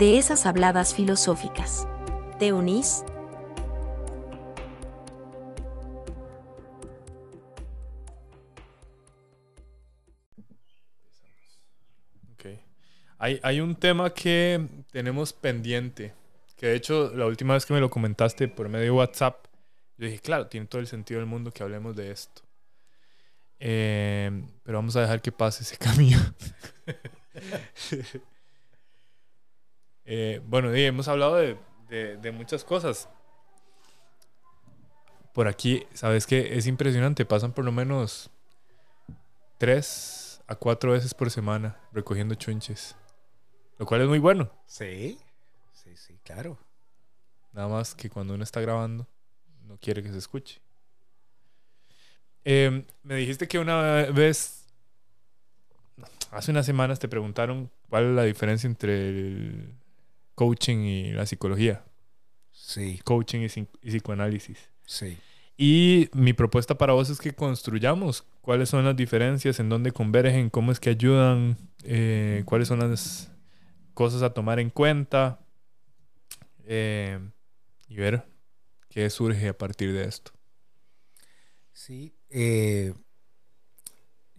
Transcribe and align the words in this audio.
de 0.00 0.16
esas 0.16 0.46
habladas 0.46 0.94
filosóficas. 0.94 1.86
¿Te 2.38 2.54
unís? 2.54 3.04
Hay, 13.22 13.60
un 13.60 13.76
tema 13.76 14.14
que 14.14 14.66
tenemos 14.90 15.34
pendiente, 15.34 16.14
que 16.56 16.68
de 16.68 16.74
hecho 16.74 17.12
la 17.14 17.26
última 17.26 17.52
vez 17.52 17.66
que 17.66 17.74
me 17.74 17.80
lo 17.80 17.90
comentaste 17.90 18.48
por 18.48 18.70
medio 18.70 18.84
de 18.86 18.90
WhatsApp, 18.92 19.44
yo 19.98 20.06
dije, 20.06 20.20
claro, 20.20 20.46
tiene 20.46 20.66
todo 20.66 20.80
el 20.80 20.86
sentido 20.86 21.20
del 21.20 21.28
mundo 21.28 21.50
que 21.50 21.62
hablemos 21.62 21.94
de 21.94 22.12
esto. 22.12 22.40
Em, 23.58 24.48
pero 24.62 24.78
vamos 24.78 24.96
a 24.96 25.02
dejar 25.02 25.20
que 25.20 25.32
pase 25.32 25.64
ese 25.64 25.76
camino. 25.78 26.18
Eh, 30.12 30.42
bueno, 30.44 30.74
hemos 30.74 31.06
hablado 31.06 31.36
de, 31.36 31.56
de, 32.16 32.32
muchas 32.32 32.64
cosas. 32.64 33.08
Por 35.32 35.46
aquí, 35.46 35.86
¿sabes 35.94 36.26
qué? 36.26 36.58
Es 36.58 36.66
impresionante. 36.66 37.24
Pasan 37.24 37.52
por 37.52 37.64
lo 37.64 37.70
menos 37.70 38.28
tres 39.56 40.42
a 40.48 40.56
cuatro 40.56 40.90
veces 40.90 41.14
por 41.14 41.30
semana 41.30 41.78
recogiendo 41.92 42.34
chunches. 42.34 42.96
Lo 43.78 43.86
cual 43.86 44.00
es 44.00 44.08
muy 44.08 44.18
bueno. 44.18 44.50
Sí, 44.66 45.16
sí, 45.72 45.96
sí, 45.96 46.18
claro. 46.24 46.58
Nada 47.52 47.68
más 47.68 47.94
que 47.94 48.10
cuando 48.10 48.34
uno 48.34 48.42
está 48.42 48.60
grabando, 48.60 49.06
no 49.62 49.78
quiere 49.78 50.02
que 50.02 50.10
se 50.10 50.18
escuche. 50.18 50.60
Em, 52.42 52.84
me 53.04 53.14
dijiste 53.14 53.46
que 53.46 53.60
una 53.60 54.06
vez, 54.06 54.66
hace 56.32 56.50
unas 56.50 56.66
semanas, 56.66 56.98
te 56.98 57.06
preguntaron 57.06 57.70
cuál 57.88 58.06
es 58.06 58.16
la 58.16 58.24
diferencia 58.24 58.66
entre 58.66 59.08
el 59.08 59.79
coaching 60.40 60.78
y 60.78 61.12
la 61.12 61.26
psicología. 61.26 61.84
Sí. 62.50 62.98
Coaching 63.04 63.40
y, 63.40 63.48
psicoanálisis. 63.90 64.70
Sí. 64.86 65.18
Y 65.58 66.08
mi 66.14 66.32
propuesta 66.32 66.78
para 66.78 66.94
vos 66.94 67.10
es 67.10 67.18
que 67.18 67.34
construyamos 67.34 68.24
cuáles 68.40 68.70
son 68.70 68.86
las 68.86 68.96
diferencias, 68.96 69.60
en 69.60 69.68
dónde 69.68 69.92
convergen, 69.92 70.48
cómo 70.48 70.72
es 70.72 70.80
que 70.80 70.88
ayudan, 70.88 71.58
eh, 71.84 72.42
cuáles 72.46 72.68
son 72.68 72.78
las 72.78 73.30
cosas 73.92 74.22
a 74.22 74.32
tomar 74.32 74.60
en 74.60 74.70
cuenta 74.70 75.40
eh, 76.64 77.18
y 77.86 77.96
ver 77.96 78.24
qué 78.88 79.10
surge 79.10 79.48
a 79.48 79.58
partir 79.58 79.92
de 79.92 80.04
esto. 80.04 80.32
Sí, 81.74 82.14
eh, 82.30 82.94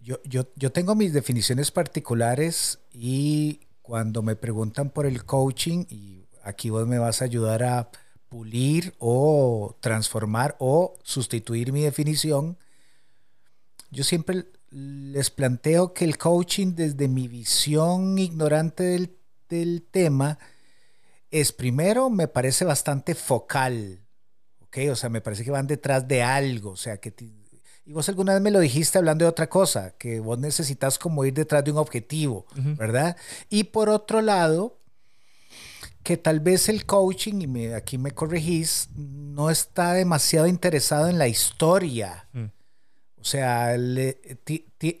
yo, 0.00 0.18
yo, 0.24 0.72
tengo 0.72 0.96
mis 0.96 1.12
definiciones 1.12 1.70
particulares 1.70 2.80
y 2.90 3.60
cuando 3.82 4.22
me 4.22 4.36
preguntan 4.36 4.90
por 4.90 5.06
el 5.06 5.24
coaching, 5.24 5.84
y 5.90 6.26
aquí 6.42 6.70
vos 6.70 6.86
me 6.86 6.98
vas 6.98 7.20
a 7.20 7.26
ayudar 7.26 7.62
a 7.62 7.90
pulir 8.28 8.94
o 8.98 9.76
transformar 9.80 10.56
o 10.58 10.98
sustituir 11.02 11.72
mi 11.72 11.82
definición, 11.82 12.56
yo 13.90 14.04
siempre 14.04 14.46
les 14.70 15.30
planteo 15.30 15.92
que 15.92 16.06
el 16.06 16.16
coaching 16.16 16.74
desde 16.74 17.08
mi 17.08 17.28
visión 17.28 18.18
ignorante 18.18 18.84
del 18.84 19.18
del 19.52 19.82
tema 19.82 20.38
es 21.30 21.52
primero, 21.52 22.10
me 22.10 22.28
parece 22.28 22.64
bastante 22.64 23.14
focal, 23.14 24.04
¿ok? 24.60 24.78
O 24.90 24.96
sea, 24.96 25.08
me 25.08 25.20
parece 25.20 25.44
que 25.44 25.50
van 25.50 25.66
detrás 25.66 26.08
de 26.08 26.22
algo, 26.22 26.70
o 26.70 26.76
sea, 26.76 26.98
que... 26.98 27.14
Y 27.84 27.92
vos 27.92 28.08
alguna 28.08 28.34
vez 28.34 28.42
me 28.42 28.50
lo 28.50 28.60
dijiste 28.60 28.98
hablando 28.98 29.24
de 29.24 29.30
otra 29.30 29.48
cosa, 29.48 29.94
que 29.98 30.20
vos 30.20 30.38
necesitas 30.38 30.98
como 30.98 31.24
ir 31.24 31.34
detrás 31.34 31.64
de 31.64 31.72
un 31.72 31.78
objetivo, 31.78 32.46
¿verdad? 32.54 33.16
Y 33.50 33.64
por 33.64 33.88
otro 33.88 34.22
lado, 34.22 34.78
que 36.02 36.16
tal 36.16 36.40
vez 36.40 36.68
el 36.68 36.86
coaching, 36.86 37.40
y 37.40 37.46
me, 37.46 37.74
aquí 37.74 37.98
me 37.98 38.12
corregís, 38.12 38.88
no 38.94 39.50
está 39.50 39.94
demasiado 39.94 40.46
interesado 40.46 41.08
en 41.08 41.18
la 41.18 41.28
historia. 41.28 42.28
Mm. 42.32 42.44
O 43.20 43.24
sea, 43.24 43.68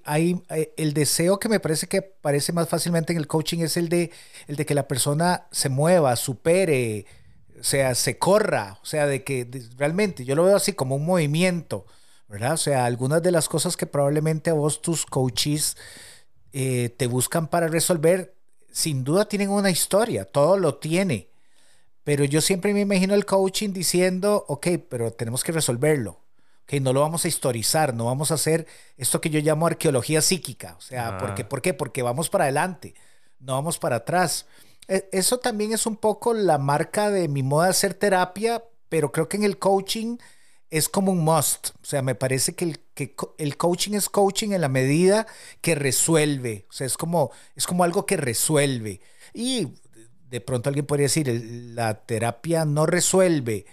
hay, 0.04 0.42
el 0.76 0.94
deseo 0.94 1.40
que 1.40 1.48
me 1.48 1.58
parece 1.58 1.88
que 1.88 1.98
aparece 1.98 2.52
más 2.52 2.68
fácilmente 2.68 3.12
en 3.12 3.18
el 3.18 3.26
coaching 3.26 3.58
es 3.58 3.76
el 3.76 3.88
de, 3.88 4.12
el 4.46 4.54
de 4.54 4.64
que 4.64 4.76
la 4.76 4.86
persona 4.86 5.48
se 5.50 5.68
mueva, 5.68 6.14
supere, 6.14 7.04
o 7.58 7.64
sea, 7.64 7.96
se 7.96 8.18
corra, 8.18 8.78
o 8.80 8.86
sea, 8.86 9.08
de 9.08 9.24
que 9.24 9.48
realmente 9.76 10.24
yo 10.24 10.36
lo 10.36 10.44
veo 10.44 10.54
así 10.54 10.72
como 10.72 10.94
un 10.94 11.04
movimiento, 11.04 11.84
¿verdad? 12.32 12.54
O 12.54 12.56
sea, 12.56 12.86
algunas 12.86 13.22
de 13.22 13.30
las 13.30 13.46
cosas 13.46 13.76
que 13.76 13.84
probablemente 13.84 14.48
a 14.48 14.54
vos 14.54 14.80
tus 14.80 15.04
coaches 15.04 15.76
eh, 16.54 16.88
te 16.96 17.06
buscan 17.06 17.46
para 17.46 17.68
resolver, 17.68 18.34
sin 18.70 19.04
duda 19.04 19.26
tienen 19.26 19.50
una 19.50 19.70
historia, 19.70 20.24
todo 20.24 20.56
lo 20.56 20.76
tiene. 20.76 21.28
Pero 22.04 22.24
yo 22.24 22.40
siempre 22.40 22.72
me 22.72 22.80
imagino 22.80 23.14
el 23.14 23.26
coaching 23.26 23.74
diciendo, 23.74 24.46
ok, 24.48 24.66
pero 24.88 25.12
tenemos 25.12 25.44
que 25.44 25.52
resolverlo 25.52 26.22
que 26.64 26.80
no 26.80 26.94
lo 26.94 27.00
vamos 27.00 27.26
a 27.26 27.28
historizar, 27.28 27.92
no 27.92 28.06
vamos 28.06 28.30
a 28.30 28.34
hacer 28.34 28.66
esto 28.96 29.20
que 29.20 29.28
yo 29.28 29.40
llamo 29.40 29.66
arqueología 29.66 30.22
psíquica. 30.22 30.74
O 30.78 30.80
sea, 30.80 31.18
¿por, 31.18 31.34
qué? 31.34 31.44
¿por 31.44 31.60
qué? 31.60 31.74
Porque 31.74 32.00
vamos 32.02 32.30
para 32.30 32.44
adelante, 32.44 32.94
no 33.40 33.52
vamos 33.52 33.78
para 33.78 33.96
atrás. 33.96 34.46
E, 34.88 35.06
eso 35.12 35.38
también 35.38 35.72
es 35.74 35.84
un 35.84 35.96
poco 35.96 36.32
la 36.32 36.56
marca 36.56 37.10
de 37.10 37.28
mi 37.28 37.42
modo 37.42 37.64
de 37.64 37.70
hacer 37.70 37.92
terapia, 37.92 38.64
pero 38.88 39.12
creo 39.12 39.28
que 39.28 39.36
en 39.36 39.44
el 39.44 39.58
coaching 39.58 40.16
es 40.72 40.88
como 40.88 41.12
un 41.12 41.20
must. 41.22 41.68
O 41.82 41.84
sea, 41.84 42.00
me 42.00 42.14
parece 42.14 42.54
que 42.54 42.64
el, 42.64 42.80
que 42.94 43.14
el 43.36 43.58
coaching 43.58 43.92
es 43.92 44.08
coaching 44.08 44.52
en 44.52 44.62
la 44.62 44.70
medida 44.70 45.26
que 45.60 45.74
resuelve. 45.74 46.66
O 46.70 46.72
sea, 46.72 46.86
es 46.86 46.96
como, 46.96 47.30
es 47.54 47.66
como 47.66 47.84
algo 47.84 48.06
que 48.06 48.16
resuelve. 48.16 49.02
Y 49.34 49.68
de 50.30 50.40
pronto 50.40 50.70
alguien 50.70 50.86
podría 50.86 51.04
decir, 51.04 51.28
la 51.74 52.06
terapia 52.06 52.64
no 52.64 52.86
resuelve. 52.86 53.66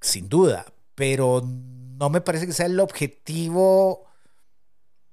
Sin 0.00 0.28
duda, 0.28 0.72
pero 0.94 1.42
no 1.44 2.10
me 2.10 2.20
parece 2.20 2.46
que 2.46 2.52
sea 2.52 2.66
el 2.66 2.78
objetivo. 2.78 4.06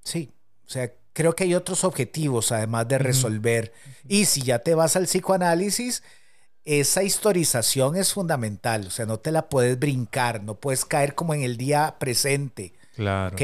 Sí, 0.04 0.32
o 0.68 0.70
sea, 0.70 0.94
creo 1.14 1.36
que 1.36 1.46
hay 1.46 1.56
otros 1.56 1.84
objetivos 1.84 2.52
además 2.52 2.88
de 2.88 3.00
resolver. 3.00 3.74
Y 4.08 4.26
si 4.26 4.44
ya 4.44 4.60
te 4.60 4.76
vas 4.76 4.96
al 4.96 5.06
psicoanálisis, 5.06 6.04
esa 6.70 7.02
historización 7.02 7.96
es 7.96 8.14
fundamental, 8.14 8.86
o 8.86 8.92
sea, 8.92 9.08
no 9.08 9.18
te 9.18 9.32
la 9.32 9.50
puedes 9.50 9.80
brincar, 9.80 10.44
no 10.44 10.54
puedes 10.54 10.86
caer 10.86 11.16
como 11.16 11.34
en 11.34 11.42
el 11.42 11.58
día 11.58 11.96
presente. 11.98 12.74
Claro. 12.96 13.36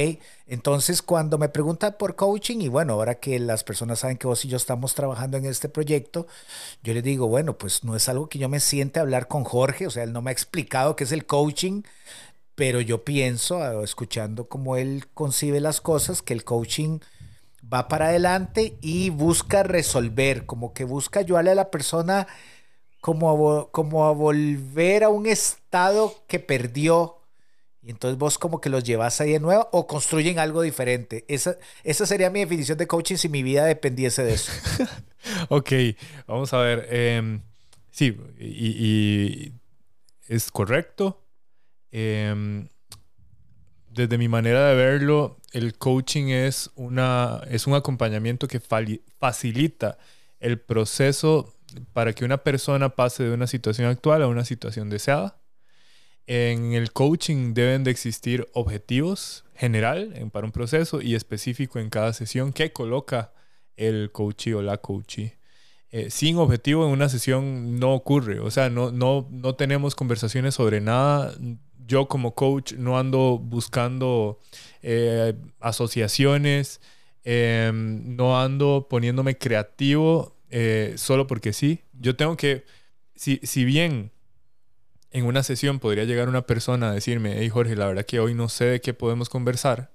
Entonces, 0.46 1.02
cuando 1.02 1.40
me 1.40 1.50
preguntan 1.50 1.96
por 1.98 2.16
coaching, 2.16 2.60
y 2.60 2.68
bueno, 2.68 2.94
ahora 2.94 3.16
que 3.16 3.40
las 3.40 3.64
personas 3.64 4.00
saben 4.00 4.18
que 4.18 4.28
vos 4.28 4.46
y 4.46 4.50
yo 4.50 4.58
estamos 4.58 4.94
trabajando 4.94 5.38
en 5.38 5.46
este 5.46 5.70
proyecto, 5.70 6.28
yo 6.84 6.94
les 6.94 7.04
digo, 7.04 7.28
bueno, 7.28 7.58
pues 7.58 7.84
no 7.84 7.96
es 7.96 8.08
algo 8.10 8.30
que 8.30 8.38
yo 8.38 8.48
me 8.48 8.60
siente 8.60 9.00
a 9.00 9.02
hablar 9.02 9.28
con 9.28 9.44
Jorge, 9.44 9.88
o 9.88 9.90
sea, 9.90 10.04
él 10.04 10.14
no 10.14 10.22
me 10.22 10.30
ha 10.30 10.34
explicado 10.34 10.96
qué 10.96 11.06
es 11.06 11.12
el 11.12 11.26
coaching, 11.26 11.82
pero 12.54 12.80
yo 12.80 13.04
pienso, 13.04 13.82
escuchando 13.82 14.48
cómo 14.48 14.76
él 14.76 15.08
concibe 15.16 15.60
las 15.62 15.82
cosas, 15.82 16.22
que 16.22 16.34
el 16.34 16.44
coaching 16.44 17.00
va 17.74 17.88
para 17.88 18.10
adelante 18.10 18.78
y 18.82 19.10
busca 19.10 19.64
resolver, 19.64 20.46
como 20.46 20.74
que 20.74 20.84
busca 20.84 21.22
ayudarle 21.22 21.52
a 21.52 21.56
la 21.56 21.72
persona 21.72 22.28
como 23.06 23.70
como 23.70 24.06
a 24.06 24.12
volver 24.14 25.04
a 25.04 25.10
un 25.10 25.28
estado 25.28 26.16
que 26.28 26.40
perdió 26.40 27.20
y 27.84 27.92
entonces 27.92 28.18
vos 28.18 28.40
como 28.40 28.60
que 28.60 28.70
los 28.70 28.84
llevas 28.84 29.22
ahí 29.22 29.34
de 29.34 29.40
nuevo 29.40 29.70
o 29.72 29.86
construyen 29.86 30.40
algo 30.40 30.64
diferente. 30.64 31.24
Esa, 31.28 31.56
esa 31.84 32.08
sería 32.08 32.32
mi 32.32 32.40
definición 32.40 32.80
de 32.80 32.88
coaching 32.88 33.18
si 33.18 33.30
mi 33.30 33.44
vida 33.44 33.64
dependiese 33.66 34.24
de 34.24 34.34
eso. 34.34 34.52
ok, 35.50 35.72
vamos 36.26 36.52
a 36.54 36.58
ver. 36.62 36.88
Em, 36.90 37.42
sí, 37.92 38.18
y, 38.40 39.54
es 40.28 40.50
correcto. 40.50 41.22
Em, 41.92 42.70
desde 43.92 44.18
mi 44.18 44.30
manera 44.30 44.68
de 44.70 44.76
verlo, 44.76 45.38
el 45.52 45.78
coaching 45.78 46.30
es, 46.30 46.72
una, 46.74 47.44
es 47.52 47.68
un 47.68 47.76
acompañamiento 47.76 48.48
que 48.48 48.60
facilita 48.60 50.00
el 50.40 50.60
proceso 50.60 51.55
para 51.94 52.14
que 52.14 52.26
una 52.26 52.38
persona 52.38 52.90
pase 52.90 53.24
de 53.24 53.32
una 53.32 53.48
situación 53.48 53.88
actual 53.88 54.22
a 54.24 54.28
una 54.28 54.46
situación 54.46 54.90
deseada 54.90 55.40
en 56.28 56.74
el 56.74 56.92
coaching 56.92 57.54
deben 57.54 57.84
de 57.84 57.92
existir 57.92 58.48
objetivos 58.54 59.46
general 59.56 60.30
para 60.32 60.46
un 60.46 60.52
proceso 60.52 61.02
y 61.02 61.16
específico 61.16 61.80
en 61.80 61.90
cada 61.90 62.14
sesión 62.14 62.52
que 62.52 62.74
coloca 62.74 63.32
el 63.78 64.12
coachee 64.12 64.54
o 64.54 64.62
la 64.62 64.78
coachee. 64.78 65.38
eh, 65.92 66.10
sin 66.10 66.38
objetivo 66.38 66.86
en 66.86 66.92
una 66.92 67.10
sesión 67.10 67.80
no 67.80 67.94
ocurre. 67.94 68.40
O 68.40 68.52
sea, 68.52 68.70
no, 68.70 68.92
no, 68.92 69.28
no 69.32 69.56
tenemos 69.56 69.96
conversaciones 69.96 70.56
sobre 70.56 70.82
nada. 70.82 71.34
Yo 71.88 72.08
como 72.08 72.36
coach 72.36 72.74
no 72.74 72.98
ando 73.00 73.38
buscando 73.40 74.40
eh, 74.82 75.36
asociaciones, 75.60 76.82
em, 77.24 78.16
no 78.16 78.40
ando 78.40 78.88
poniéndome 78.90 79.38
creativo 79.38 80.35
eh, 80.58 80.94
solo 80.96 81.28
porque 81.28 81.52
sí. 81.52 81.82
Yo 81.92 82.16
tengo 82.16 82.38
que, 82.38 82.64
si, 83.14 83.42
si 83.44 83.66
bien 83.66 84.14
en 85.12 85.26
una 85.26 85.44
sesión 85.44 85.80
podría 85.80 86.06
llegar 86.06 86.30
una 86.30 86.46
persona 86.46 86.92
a 86.92 86.94
decirme, 86.94 87.36
hey 87.40 87.50
Jorge, 87.50 87.76
la 87.76 87.88
verdad 87.88 88.06
que 88.06 88.22
hoy 88.22 88.34
no 88.34 88.48
sé 88.48 88.64
de 88.64 88.80
qué 88.80 88.94
podemos 88.94 89.28
conversar 89.28 89.92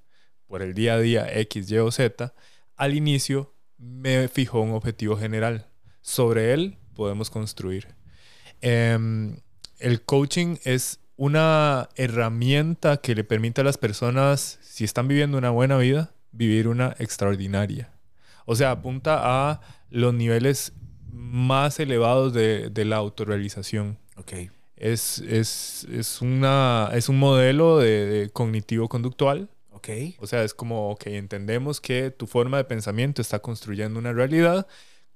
por 0.46 0.60
el 0.60 0.74
día 0.74 0.94
a 0.94 0.98
día 0.98 1.38
X, 1.40 1.70
Y 1.70 1.78
o 1.78 1.90
Z, 1.90 2.34
al 2.76 2.94
inicio 2.94 3.54
me 3.78 4.28
fijó 4.28 4.60
un 4.60 4.72
objetivo 4.72 5.16
general 5.16 5.70
sobre 6.02 6.52
él 6.52 6.76
podemos 6.94 7.30
construir. 7.30 7.88
Em, 8.60 9.38
el 9.78 10.02
coaching 10.02 10.56
es 10.64 11.00
una 11.16 11.88
herramienta 11.94 12.98
que 12.98 13.14
le 13.14 13.24
permite 13.24 13.62
a 13.62 13.64
las 13.64 13.78
personas, 13.78 14.58
si 14.60 14.84
están 14.84 15.08
viviendo 15.08 15.38
una 15.38 15.48
buena 15.48 15.78
vida, 15.78 16.12
vivir 16.32 16.68
una 16.68 16.94
extraordinaria. 16.98 17.94
O 18.44 18.56
sea, 18.56 18.72
apunta 18.72 19.20
a 19.22 19.62
los 19.90 20.14
niveles 20.14 20.72
más 21.12 21.80
elevados 21.80 22.32
de, 22.32 22.84
la 22.84 22.96
autorrealización. 22.96 23.98
Okay. 24.16 24.50
Es, 24.76 25.18
es, 25.18 25.86
es, 25.92 26.22
una, 26.22 26.90
es 26.94 27.08
un 27.08 27.18
modelo 27.18 27.78
de, 27.78 28.30
cognitivo-conductual. 28.32 29.48
Okay. 29.72 30.16
O 30.20 30.26
sea, 30.26 30.44
es 30.44 30.54
como, 30.54 30.90
ok, 30.90 31.06
entendemos 31.06 31.80
que 31.80 32.10
tu 32.10 32.26
forma 32.26 32.58
de 32.58 32.64
pensamiento 32.64 33.22
está 33.22 33.38
construyendo 33.38 33.98
una 33.98 34.12
realidad 34.12 34.66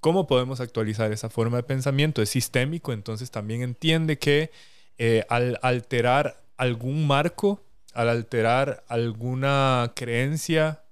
¿Cómo 0.04 0.26
podemos 0.26 0.60
actualizar 0.60 1.12
esa 1.12 1.30
forma 1.30 1.56
de 1.56 1.62
pensamiento? 1.62 2.20
Es 2.20 2.28
sistémico, 2.28 2.92
entonces 2.92 3.30
también 3.30 3.62
entiende 3.62 4.18
que 4.18 4.50
eh, 4.98 5.24
al 5.30 5.58
alterar 5.62 6.44
algún 6.58 7.06
marco, 7.06 7.62
al 7.94 8.10
alterar 8.10 8.84
alguna 8.88 9.92
creencia, 9.96 10.82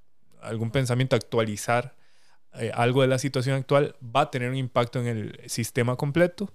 algún 0.41 0.71
pensamiento, 0.71 1.15
actualizar 1.15 1.95
eh, 2.55 2.71
algo 2.75 3.03
de 3.03 3.09
la 3.09 3.19
situación 3.19 3.57
actual, 3.57 3.97
va 4.05 4.23
a 4.23 4.31
tener 4.31 4.51
un 4.51 4.57
impacto 4.57 5.01
en 5.01 5.07
el 5.07 5.41
sistema 5.47 5.97
completo. 5.97 6.53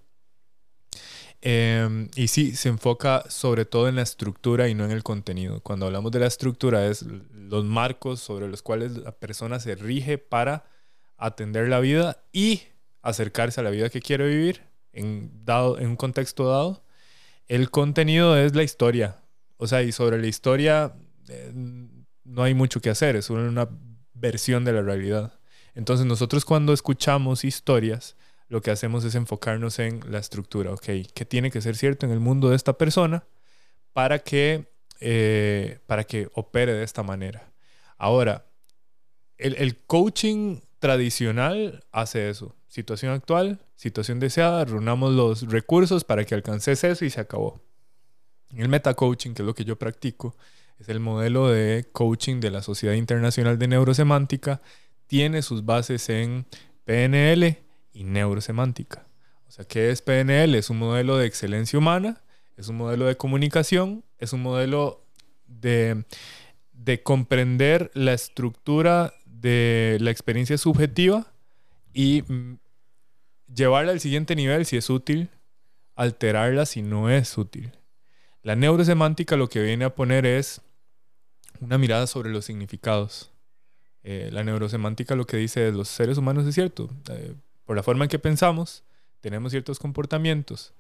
Em, 1.41 2.09
y 2.15 2.27
sí, 2.27 2.55
se 2.55 2.69
enfoca 2.69 3.23
sobre 3.29 3.65
todo 3.65 3.88
en 3.88 3.95
la 3.95 4.01
estructura 4.01 4.67
y 4.69 4.75
no 4.75 4.85
en 4.85 4.91
el 4.91 5.03
contenido. 5.03 5.61
Cuando 5.61 5.85
hablamos 5.85 6.11
de 6.11 6.19
la 6.19 6.27
estructura 6.27 6.88
es 6.88 7.03
los 7.03 7.63
marcos 7.63 8.19
sobre 8.19 8.47
los 8.47 8.61
cuales 8.63 8.97
la 8.97 9.11
persona 9.11 9.59
se 9.59 9.75
rige 9.75 10.17
para 10.17 10.65
atender 11.17 11.67
la 11.69 11.79
vida 11.79 12.23
y 12.31 12.61
acercarse 13.01 13.61
a 13.61 13.63
la 13.63 13.69
vida 13.69 13.89
que 13.89 14.01
quiere 14.01 14.27
vivir 14.27 14.61
en, 14.94 15.45
dado, 15.45 15.79
en 15.79 15.89
un 15.89 15.95
contexto 15.95 16.47
dado. 16.49 16.83
El 17.47 17.69
contenido 17.69 18.35
es 18.38 18.55
la 18.55 18.63
historia. 18.63 19.17
O 19.57 19.67
sea, 19.67 19.83
y 19.83 19.91
sobre 19.91 20.19
la 20.19 20.27
historia 20.27 20.94
eh, 21.29 21.51
no 22.23 22.44
hay 22.44 22.53
mucho 22.53 22.81
que 22.81 22.89
hacer, 22.89 23.15
es 23.15 23.29
una 23.29 23.69
versión 24.13 24.65
de 24.65 24.73
la 24.73 24.81
realidad. 24.81 25.37
Entonces 25.77 26.07
nosotros 26.07 26.44
cuando 26.44 26.74
escuchamos 26.74 27.44
historias, 27.44 28.15
lo 28.50 28.62
que 28.62 28.71
hacemos 28.71 29.06
es 29.06 29.13
enfocarnos 29.13 29.77
en 29.77 30.01
la 30.09 30.18
estructura, 30.18 30.74
¿ok? 30.74 30.85
¿Qué 31.13 31.24
tiene 31.24 31.51
que 31.51 31.62
ser 31.62 31.75
cierto 31.75 32.07
en 32.07 32.12
el 32.12 32.19
mundo 32.19 32.50
de 32.50 32.56
esta 32.56 32.74
persona 32.74 33.24
para 33.94 34.18
que, 34.18 34.71
eh, 35.00 35.77
para 35.85 36.03
que 36.03 36.31
opere 36.33 36.74
de 36.74 36.83
esta 36.83 37.03
manera? 37.03 37.51
Ahora, 38.00 38.47
el, 39.38 39.53
el 39.59 39.77
coaching 39.77 40.62
tradicional 40.79 41.83
hace 41.91 42.31
eso. 42.31 42.56
Situación 42.68 43.13
actual, 43.13 43.59
situación 43.75 44.19
deseada, 44.19 44.65
reunamos 44.65 45.13
los 45.13 45.44
recursos 45.44 46.03
para 46.03 46.25
que 46.25 46.33
alcances 46.33 46.83
eso 46.83 47.06
y 47.06 47.12
se 47.12 47.21
acabó. 47.21 47.62
El 48.56 48.68
meta 48.68 48.95
coaching, 48.95 49.35
que 49.35 49.44
es 49.44 49.45
lo 49.45 49.53
que 49.53 49.63
yo 49.63 49.77
practico, 49.77 50.35
es 50.80 50.89
el 50.89 51.00
modelo 51.00 51.50
de 51.50 51.88
coaching 51.91 52.39
de 52.39 52.50
la 52.50 52.63
Sociedad 52.63 52.95
Internacional 52.95 53.59
de 53.59 53.68
Neurosemántica, 53.68 54.59
tiene 55.07 55.42
sus 55.42 55.65
bases 55.65 56.09
en 56.09 56.45
PNL 56.86 57.57
y 57.94 58.04
neurosemántica. 58.04 59.07
O 59.48 59.51
sea, 59.51 59.65
¿qué 59.65 59.89
es 59.89 60.01
PNL? 60.01 60.56
Es 60.56 60.69
un 60.69 60.77
modelo 60.77 61.18
de 61.18 61.25
excelencia 61.25 61.80
humana, 61.80 62.21
es 62.57 62.68
un 62.68 62.77
modelo 62.77 63.06
de 63.06 63.18
comunicación, 63.18 64.04
es 64.19 64.33
un 64.33 64.42
modelo 64.42 65.06
de, 65.45 66.04
de 66.74 67.01
comprender 67.01 67.89
la 67.94 68.13
estructura 68.13 69.13
de 69.25 69.98
la 70.01 70.12
experiencia 70.12 70.57
subjetiva 70.57 71.31
y 71.94 72.24
mm, 72.27 72.59
llevarla 73.54 73.92
al 73.92 74.00
siguiente 74.00 74.36
nivel 74.36 74.65
si 74.65 74.77
es 74.77 74.89
útil, 74.89 75.30
alterarla 75.95 76.65
si 76.65 76.81
no 76.81 77.09
es 77.09 77.38
útil. 77.38 77.71
La 78.44 78.56
neurosemántica 78.56 79.36
lo 79.36 79.50
que 79.50 79.62
viene 79.62 79.86
a 79.86 79.95
poner 79.95 80.25
es 80.25 80.62
una 81.59 81.77
mirada 81.77 82.07
sobre 82.07 82.30
los 82.30 82.45
significados. 82.45 83.31
Eh, 84.09 84.30
la 84.31 84.42
neurosemántica 84.42 85.15
lo 85.15 85.27
que 85.27 85.36
dice 85.36 85.68
es 85.68 85.74
los 85.74 85.89
seres 85.89 86.18
humanos 86.18 86.48
es 86.48 86.56
cierto. 86.56 86.89
Eh, 87.09 87.33
por 87.65 87.75
la 87.75 87.83
forma 87.83 88.06
en 88.06 88.09
que 88.09 88.18
pensamos, 88.18 88.86
tenemos 89.19 89.51
ciertos 89.51 89.80
comportamientos. 89.80 90.74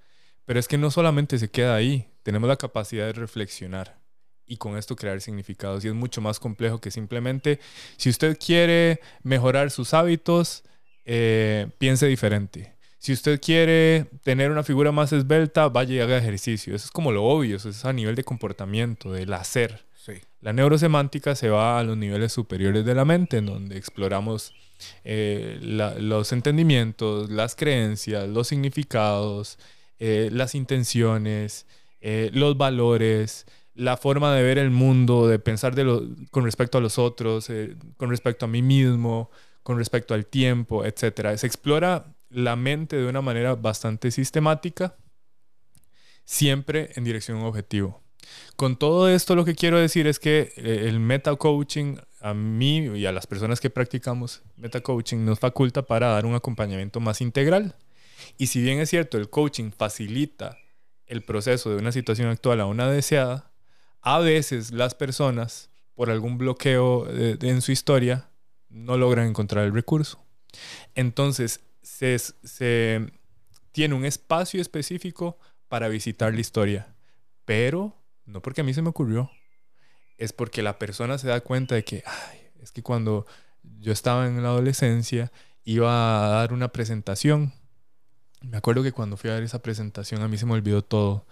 Pero 0.45 0.61
es 0.61 0.69
que 0.69 0.77
no 0.77 0.91
solamente 0.91 1.37
se 1.37 1.49
queda 1.49 1.75
ahí, 1.75 2.07
tenemos 2.23 2.47
la 2.47 2.55
capacidad 2.55 3.05
de 3.05 3.11
reflexionar 3.11 3.99
y 4.45 4.55
con 4.55 4.77
esto 4.77 4.95
crear 4.95 5.19
significados. 5.19 5.83
Y 5.83 5.89
es 5.89 5.93
mucho 5.93 6.21
más 6.21 6.39
complejo 6.39 6.79
que 6.79 6.89
simplemente, 6.89 7.59
si 7.97 8.09
usted 8.09 8.37
quiere 8.39 9.01
mejorar 9.23 9.71
sus 9.71 9.93
hábitos, 9.93 10.63
eh, 11.03 11.67
piense 11.79 12.07
diferente. 12.07 12.75
Si 12.97 13.11
usted 13.11 13.41
quiere 13.41 14.05
tener 14.23 14.51
una 14.51 14.63
figura 14.63 14.93
más 14.93 15.11
esbelta, 15.11 15.67
vaya 15.67 15.95
y 15.95 15.99
haga 15.99 16.17
ejercicio. 16.17 16.73
Eso 16.73 16.85
es 16.85 16.91
como 16.91 17.11
lo 17.11 17.25
obvio, 17.25 17.57
eso 17.57 17.67
es 17.67 17.83
a 17.83 17.91
nivel 17.91 18.15
de 18.15 18.23
comportamiento, 18.23 19.11
del 19.11 19.33
hacer. 19.33 19.86
La 20.41 20.53
neurosemántica 20.53 21.35
se 21.35 21.49
va 21.49 21.79
a 21.79 21.83
los 21.83 21.97
niveles 21.97 22.31
superiores 22.31 22.85
de 22.85 22.95
la 22.95 23.05
mente, 23.05 23.37
en 23.37 23.47
donde 23.47 23.77
exploramos 23.77 24.53
eh, 25.03 25.59
los 25.61 26.31
entendimientos, 26.31 27.29
las 27.29 27.55
creencias, 27.55 28.27
los 28.27 28.47
significados, 28.47 29.59
eh, 29.99 30.29
las 30.31 30.55
intenciones, 30.55 31.65
los 32.01 32.57
valores, 32.57 33.45
la 33.77 33.95
forma 33.95 34.33
de 34.35 34.41
ver 34.41 34.57
el 34.57 34.71
mundo, 34.71 35.27
de 35.27 35.37
pensar 35.37 35.75
con 36.31 36.43
respecto 36.43 36.79
a 36.79 36.81
los 36.81 36.97
otros, 36.97 37.49
eh, 37.49 37.77
con 37.95 38.09
respecto 38.09 38.45
a 38.45 38.47
mí 38.47 38.63
mismo, 38.63 39.29
con 39.61 39.77
respecto 39.77 40.15
al 40.15 40.25
tiempo, 40.25 40.83
etc. 40.83 41.37
Se 41.37 41.45
explora 41.45 42.15
la 42.29 42.55
mente 42.55 42.95
de 42.95 43.07
una 43.07 43.21
manera 43.21 43.55
bastante 43.55 44.09
sistemática, 44.09 44.97
siempre 46.25 46.89
en 46.95 47.03
dirección 47.03 47.37
a 47.37 47.41
un 47.41 47.47
objetivo. 47.47 48.06
Con 48.55 48.77
todo 48.77 49.09
esto 49.09 49.35
lo 49.35 49.45
que 49.45 49.55
quiero 49.55 49.79
decir 49.79 50.07
es 50.07 50.19
que 50.19 50.53
eh, 50.57 50.85
el 50.87 50.99
meta 50.99 51.35
coaching 51.35 51.97
a 52.19 52.33
mí 52.33 52.77
y 52.77 53.05
a 53.05 53.11
las 53.11 53.27
personas 53.27 53.59
que 53.59 53.69
practicamos 53.69 54.41
meta 54.55 54.81
coaching 54.81 55.23
nos 55.23 55.39
faculta 55.39 55.83
para 55.83 56.07
dar 56.07 56.25
un 56.25 56.35
acompañamiento 56.35 56.99
más 56.99 57.21
integral. 57.21 57.75
Y 58.37 58.47
si 58.47 58.61
bien 58.61 58.79
es 58.79 58.89
cierto, 58.89 59.17
el 59.17 59.29
coaching 59.29 59.71
facilita 59.71 60.57
el 61.05 61.23
proceso 61.23 61.69
de 61.69 61.77
una 61.77 61.91
situación 61.91 62.29
actual 62.29 62.59
a 62.61 62.65
una 62.65 62.89
deseada, 62.89 63.51
a 64.01 64.19
veces 64.19 64.71
las 64.71 64.95
personas, 64.95 65.69
por 65.93 66.09
algún 66.09 66.37
bloqueo 66.37 67.07
en 67.09 67.61
su 67.61 67.71
historia, 67.71 68.29
no 68.69 68.97
logran 68.97 69.27
encontrar 69.27 69.65
el 69.65 69.73
recurso. 69.73 70.23
Entonces, 70.95 71.61
se, 71.81 73.11
tiene 73.71 73.95
un 73.95 74.05
espacio 74.05 74.61
específico 74.61 75.37
para 75.67 75.87
visitar 75.87 76.33
la 76.33 76.41
historia, 76.41 76.95
pero 77.45 77.95
no 78.27 78.41
porque 78.41 78.61
a 78.61 78.63
mí 78.63 78.73
se 78.73 78.81
me 78.81 78.89
ocurrió, 78.89 79.31
es 80.17 80.33
porque 80.33 80.61
la 80.61 80.77
persona 80.77 81.17
se 81.17 81.27
da 81.27 81.41
cuenta 81.41 81.75
de 81.75 81.83
que, 81.83 82.03
es 82.61 82.71
que 82.71 82.83
cuando 82.83 83.25
yo 83.79 83.91
estaba 83.91 84.27
en 84.27 84.41
la 84.43 84.49
adolescencia, 84.49 85.31
iba 85.63 86.27
a 86.27 86.29
dar 86.29 86.53
una 86.53 86.69
presentación. 86.69 87.53
Me 88.41 88.57
acuerdo 88.57 88.83
que 88.83 88.91
cuando 88.91 89.17
fui 89.17 89.29
a 89.29 89.33
dar 89.33 89.43
esa 89.43 89.61
presentación 89.61 90.21
a 90.21 90.27
mí 90.27 90.37
se 90.37 90.45
me 90.45 90.53
olvidó 90.53 90.83
todo 90.83 91.25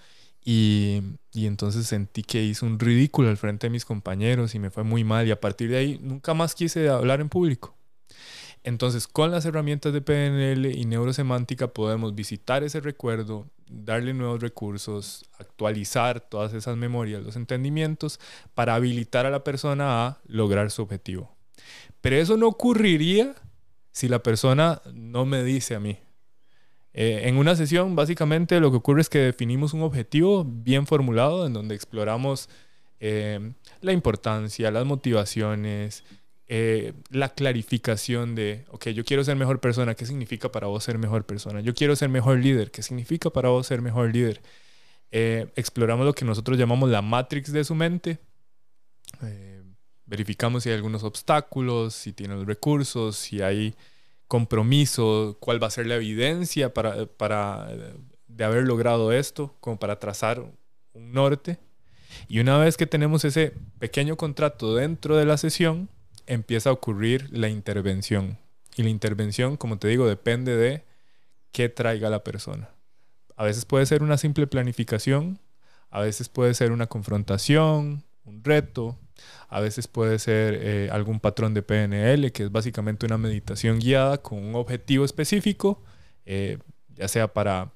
y, 0.48 1.02
entonces 1.34 1.88
sentí 1.88 2.22
que 2.22 2.44
hice 2.44 2.66
un 2.66 2.80
ridículo 2.80 3.30
al 3.30 3.38
frente 3.38 3.66
de 3.66 3.72
mis 3.72 3.84
compañeros 3.84 4.54
y 4.54 4.60
me 4.60 4.70
fue 4.70 4.84
muy 4.84 5.04
mal 5.04 5.28
y 5.28 5.32
a 5.32 5.40
partir 5.40 5.72
de 5.72 5.78
ahí 5.78 6.00
nunca 6.02 6.36
más 6.36 6.54
quise 6.54 6.88
hablar 6.88 7.20
en 7.20 7.30
público. 7.30 7.76
Entonces, 8.66 9.08
con 9.08 9.30
las 9.30 9.46
herramientas 9.46 9.94
de 9.94 10.02
PNL 10.02 10.66
y 10.66 10.86
neurosemántica 10.86 11.68
podemos 11.68 12.16
visitar 12.16 12.64
ese 12.64 12.80
recuerdo, 12.80 13.46
darle 13.70 14.12
nuevos 14.16 14.42
recursos, 14.42 15.24
actualizar 15.38 16.20
todas 16.20 16.52
esas 16.56 16.76
memorias, 16.76 17.22
los 17.22 17.36
entendimientos, 17.36 18.20
para 18.56 18.74
habilitar 18.74 19.28
a 19.28 19.30
la 19.30 19.44
persona 19.44 20.08
a 20.08 20.18
lograr 20.26 20.72
su 20.72 20.82
objetivo. 20.82 21.32
Pero 22.02 22.16
eso 22.16 22.38
no 22.38 22.48
ocurriría 22.48 23.36
si 23.92 24.08
la 24.08 24.24
persona 24.24 24.82
no 24.92 25.28
me 25.28 25.44
dice 25.44 25.76
a 25.76 25.80
mí, 25.80 26.00
eh, 26.96 27.28
en 27.30 27.38
una 27.38 27.56
sesión, 27.56 27.96
básicamente, 27.96 28.60
lo 28.60 28.72
que 28.72 28.78
ocurre 28.78 29.02
es 29.02 29.10
que 29.10 29.20
definimos 29.20 29.74
un 29.74 29.84
objetivo 29.84 30.44
bien 30.44 30.88
formulado 30.88 31.46
en 31.46 31.54
donde 31.54 31.76
exploramos 31.76 32.50
eh, 33.00 33.54
la 33.82 33.92
importancia, 33.92 34.72
las 34.72 34.86
motivaciones, 34.86 36.04
eh, 36.48 36.94
la 37.10 37.30
clarificación 37.34 38.36
de, 38.36 38.66
ok, 38.70 38.90
yo 38.90 39.04
quiero 39.04 39.24
ser 39.24 39.36
mejor 39.36 39.60
persona, 39.60 39.96
¿qué 39.96 40.06
significa 40.06 40.52
para 40.52 40.68
vos 40.68 40.84
ser 40.84 40.98
mejor 40.98 41.26
persona? 41.26 41.62
Yo 41.62 41.74
quiero 41.74 41.96
ser 41.96 42.10
mejor 42.10 42.40
líder, 42.40 42.70
¿qué 42.72 42.84
significa 42.84 43.32
para 43.32 43.50
vos 43.50 43.66
ser 43.66 43.82
mejor 43.82 44.14
líder? 44.14 44.42
Eh, 45.12 45.48
exploramos 45.56 46.06
lo 46.06 46.14
que 46.14 46.26
nosotros 46.26 46.58
llamamos 46.58 46.90
la 46.90 47.02
matrix 47.02 47.52
de 47.52 47.64
su 47.64 47.74
mente. 47.74 48.20
Eh, 49.24 49.64
verificamos 50.06 50.64
si 50.64 50.70
hay 50.70 50.76
algunos 50.76 51.04
obstáculos, 51.04 51.96
si 51.96 52.14
tiene 52.14 52.36
los 52.36 52.46
recursos, 52.46 53.16
si 53.16 53.42
hay 53.42 53.74
compromiso, 54.28 55.38
cuál 55.40 55.62
va 55.62 55.68
a 55.68 55.72
ser 55.72 55.88
la 55.88 55.96
evidencia 55.96 56.74
para, 56.74 57.06
para 57.06 57.70
de 58.28 58.44
haber 58.44 58.64
logrado 58.66 59.12
esto, 59.12 59.56
como 59.62 59.80
para 59.80 60.00
trazar 60.00 60.44
un 60.94 61.12
norte. 61.12 61.58
Y 62.28 62.40
una 62.40 62.58
vez 62.58 62.78
que 62.78 62.86
tenemos 62.86 63.26
ese 63.26 63.54
pequeño 63.80 64.16
contrato 64.16 64.76
dentro 64.76 65.16
de 65.18 65.26
la 65.26 65.38
sesión, 65.38 65.90
empieza 66.28 66.70
a 66.70 66.74
ocurrir 66.74 67.30
la 67.32 67.50
intervención. 67.50 68.38
Y 68.76 68.84
la 68.84 68.90
intervención, 68.90 69.58
como 69.58 69.78
te 69.78 69.88
digo, 69.88 70.08
depende 70.08 70.56
de 70.56 70.84
qué 71.52 71.70
traiga 71.70 72.10
la 72.10 72.24
persona. 72.24 72.70
A 73.38 73.44
veces 73.44 73.66
puede 73.66 73.86
ser 73.86 74.04
una 74.04 74.18
simple 74.18 74.48
planificación, 74.48 75.40
a 75.90 76.02
veces 76.02 76.30
puede 76.30 76.54
ser 76.54 76.72
una 76.72 76.88
confrontación, 76.88 78.04
un 78.26 78.44
reto, 78.44 78.98
a 79.50 79.60
veces 79.62 79.88
puede 79.88 80.20
ser 80.20 80.60
eh, 80.62 80.90
algún 80.92 81.20
patrón 81.20 81.54
de 81.54 81.62
PNL, 81.62 82.32
que 82.32 82.44
es 82.44 82.52
básicamente 82.52 83.06
una 83.06 83.18
meditación 83.18 83.80
guiada 83.80 84.18
con 84.18 84.44
un 84.44 84.56
objetivo 84.56 85.06
específico, 85.06 85.84
eh, 86.26 86.58
ya 86.96 87.08
sea 87.08 87.34
para 87.34 87.72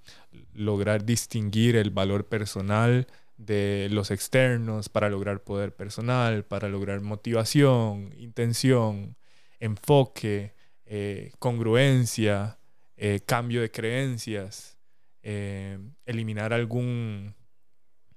lograr 0.53 1.05
distinguir 1.05 1.75
el 1.75 1.91
valor 1.91 2.25
personal 2.25 3.07
de 3.39 3.87
los 3.89 4.11
externos 4.11 4.89
para 4.89 5.09
lograr 5.09 5.41
poder 5.43 5.73
personal, 5.73 6.43
para 6.43 6.67
lograr 6.67 6.99
motivación, 6.99 8.13
intención, 8.17 9.15
enfoque, 9.61 10.53
eh, 10.85 11.31
congruencia, 11.39 12.59
eh, 12.97 13.21
cambio 13.25 13.61
de 13.61 13.71
creencias, 13.71 14.77
eh, 15.23 15.79
eliminar 16.05 16.51
algún, 16.51 17.33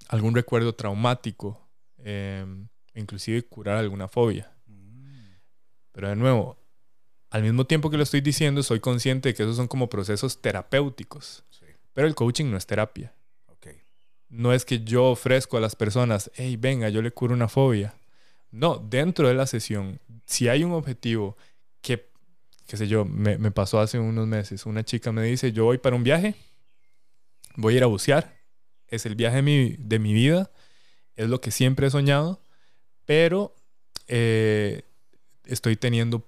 algún 0.08 0.34
recuerdo 0.34 0.74
traumático, 0.74 1.70
inclusive 2.94 3.42
curar 3.42 3.76
alguna 3.76 4.08
fobia. 4.08 4.52
Pero 5.92 6.08
de 6.08 6.16
nuevo, 6.16 6.58
al 7.30 7.44
mismo 7.44 7.64
tiempo 7.64 7.90
que 7.90 7.96
lo 7.96 8.02
estoy 8.02 8.22
diciendo, 8.22 8.64
soy 8.64 8.80
consciente 8.80 9.28
de 9.28 9.34
que 9.34 9.44
esos 9.44 9.56
son 9.56 9.68
como 9.68 9.88
procesos 9.88 10.42
terapéuticos. 10.42 11.44
Pero 11.92 12.08
el 12.08 12.16
coaching 12.16 12.46
no 12.46 12.56
es 12.56 12.66
terapia 12.66 13.14
no 14.32 14.54
es 14.54 14.64
que 14.64 14.82
yo 14.82 15.04
ofrezco 15.10 15.58
a 15.58 15.60
las 15.60 15.76
personas, 15.76 16.30
hey, 16.34 16.56
venga, 16.56 16.88
yo 16.88 17.02
le 17.02 17.12
curo 17.12 17.34
una 17.34 17.48
fobia. 17.48 17.94
No, 18.50 18.78
dentro 18.78 19.28
de 19.28 19.34
la 19.34 19.46
sesión, 19.46 20.00
si 20.24 20.48
hay 20.48 20.64
un 20.64 20.72
objetivo 20.72 21.36
que, 21.82 22.08
qué 22.66 22.78
sé 22.78 22.88
yo, 22.88 23.04
me, 23.04 23.36
pasó 23.50 23.78
hace 23.78 23.98
unos 23.98 24.26
meses, 24.26 24.64
una 24.64 24.84
chica 24.84 25.12
me 25.12 25.22
dice, 25.22 25.52
yo 25.52 25.64
voy 25.64 25.76
para 25.76 25.96
un 25.96 26.02
viaje, 26.02 26.34
voy 27.56 27.74
a 27.74 27.76
ir 27.76 27.82
a 27.82 27.88
bucear, 27.88 28.34
es 28.88 29.04
el 29.04 29.16
viaje 29.16 29.36
de 29.36 29.42
mi, 29.42 29.76
de 29.78 29.98
mi 29.98 30.14
vida, 30.14 30.50
es 31.14 31.28
lo 31.28 31.42
que 31.42 31.50
siempre 31.50 31.88
he 31.88 31.90
soñado, 31.90 32.40
pero 33.04 33.54
eh, 34.08 34.82
estoy 35.44 35.76
teniendo 35.76 36.26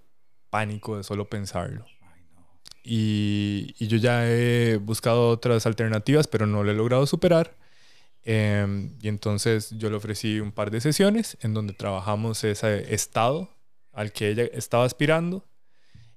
pánico 0.50 0.98
de 0.98 1.04
solo 1.04 1.30
pensarlo. 1.30 1.86
Y, 2.82 3.74
y, 3.78 3.86
yo 3.86 3.96
ya 3.96 4.28
he 4.28 4.76
buscado 4.76 5.30
otras 5.30 5.64
alternativas, 5.64 6.26
pero 6.26 6.46
no 6.46 6.62
lo 6.62 6.70
he 6.70 6.74
logrado 6.74 7.06
superar. 7.06 7.56
Em, 8.24 8.96
y 9.02 9.08
entonces 9.08 9.70
yo 9.76 9.90
le 9.90 9.96
ofrecí 9.96 10.40
un 10.40 10.50
par 10.50 10.70
de 10.70 10.80
sesiones 10.80 11.36
en 11.42 11.52
donde 11.52 11.74
trabajamos 11.74 12.42
ese 12.44 12.94
estado 12.94 13.50
al 13.92 14.12
que 14.12 14.30
ella 14.30 14.44
estaba 14.52 14.84
aspirando 14.84 15.44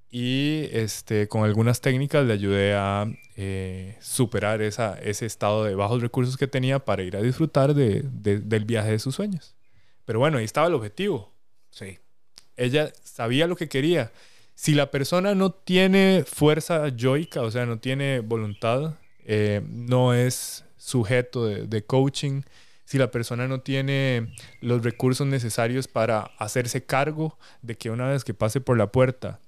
y 0.10 0.70
este, 0.72 1.28
con 1.28 1.44
algunas 1.44 1.82
técnicas 1.82 2.26
le 2.26 2.34
ayudé 2.34 2.76
a 2.76 3.06
eh, 3.36 3.98
superar 4.00 4.62
esa, 4.62 4.98
ese 5.00 5.26
estado 5.26 5.66
de 5.66 5.76
bajos 5.76 6.02
recursos 6.02 6.38
que 6.38 6.48
tenía 6.48 6.80
para 6.80 7.04
ir 7.04 7.18
a 7.18 7.22
disfrutar 7.22 7.74
de, 7.74 8.04
del 8.04 8.66
viaje 8.66 8.92
de 8.92 9.00
sus 9.00 9.16
sueños. 9.16 9.56
Pero 10.06 10.20
bueno, 10.20 10.38
ahí 10.38 10.46
estaba 10.46 10.68
el 10.68 10.74
objetivo. 10.76 11.36
Sí. 11.70 12.00
Ella 12.56 12.92
sabía 13.04 13.48
lo 13.48 13.58
que 13.58 13.68
quería. 13.68 14.12
Si 14.56 14.74
la 14.74 14.90
persona 14.90 15.36
no 15.36 15.52
tiene 15.52 16.24
fuerza 16.26 16.88
yoica, 16.88 17.42
o 17.42 17.52
sea, 17.52 17.66
no 17.66 17.80
tiene 17.80 18.22
voluntad, 18.22 18.98
eh, 19.26 19.62
no 19.68 20.14
es 20.14 20.64
sujeto 20.78 21.46
de, 21.46 21.86
coaching, 21.86 22.42
si 22.86 22.98
la 22.98 23.12
persona 23.12 23.48
no 23.48 23.62
tiene 23.62 24.34
los 24.62 24.84
recursos 24.84 25.28
necesarios 25.28 25.88
para 25.88 26.22
hacerse 26.38 26.86
cargo 26.86 27.38
de 27.62 27.76
que 27.76 27.90
una 27.90 28.08
vez 28.08 28.24
que 28.24 28.34
pase 28.34 28.62
por 28.62 28.78
la 28.78 28.92
puerta, 28.92 29.40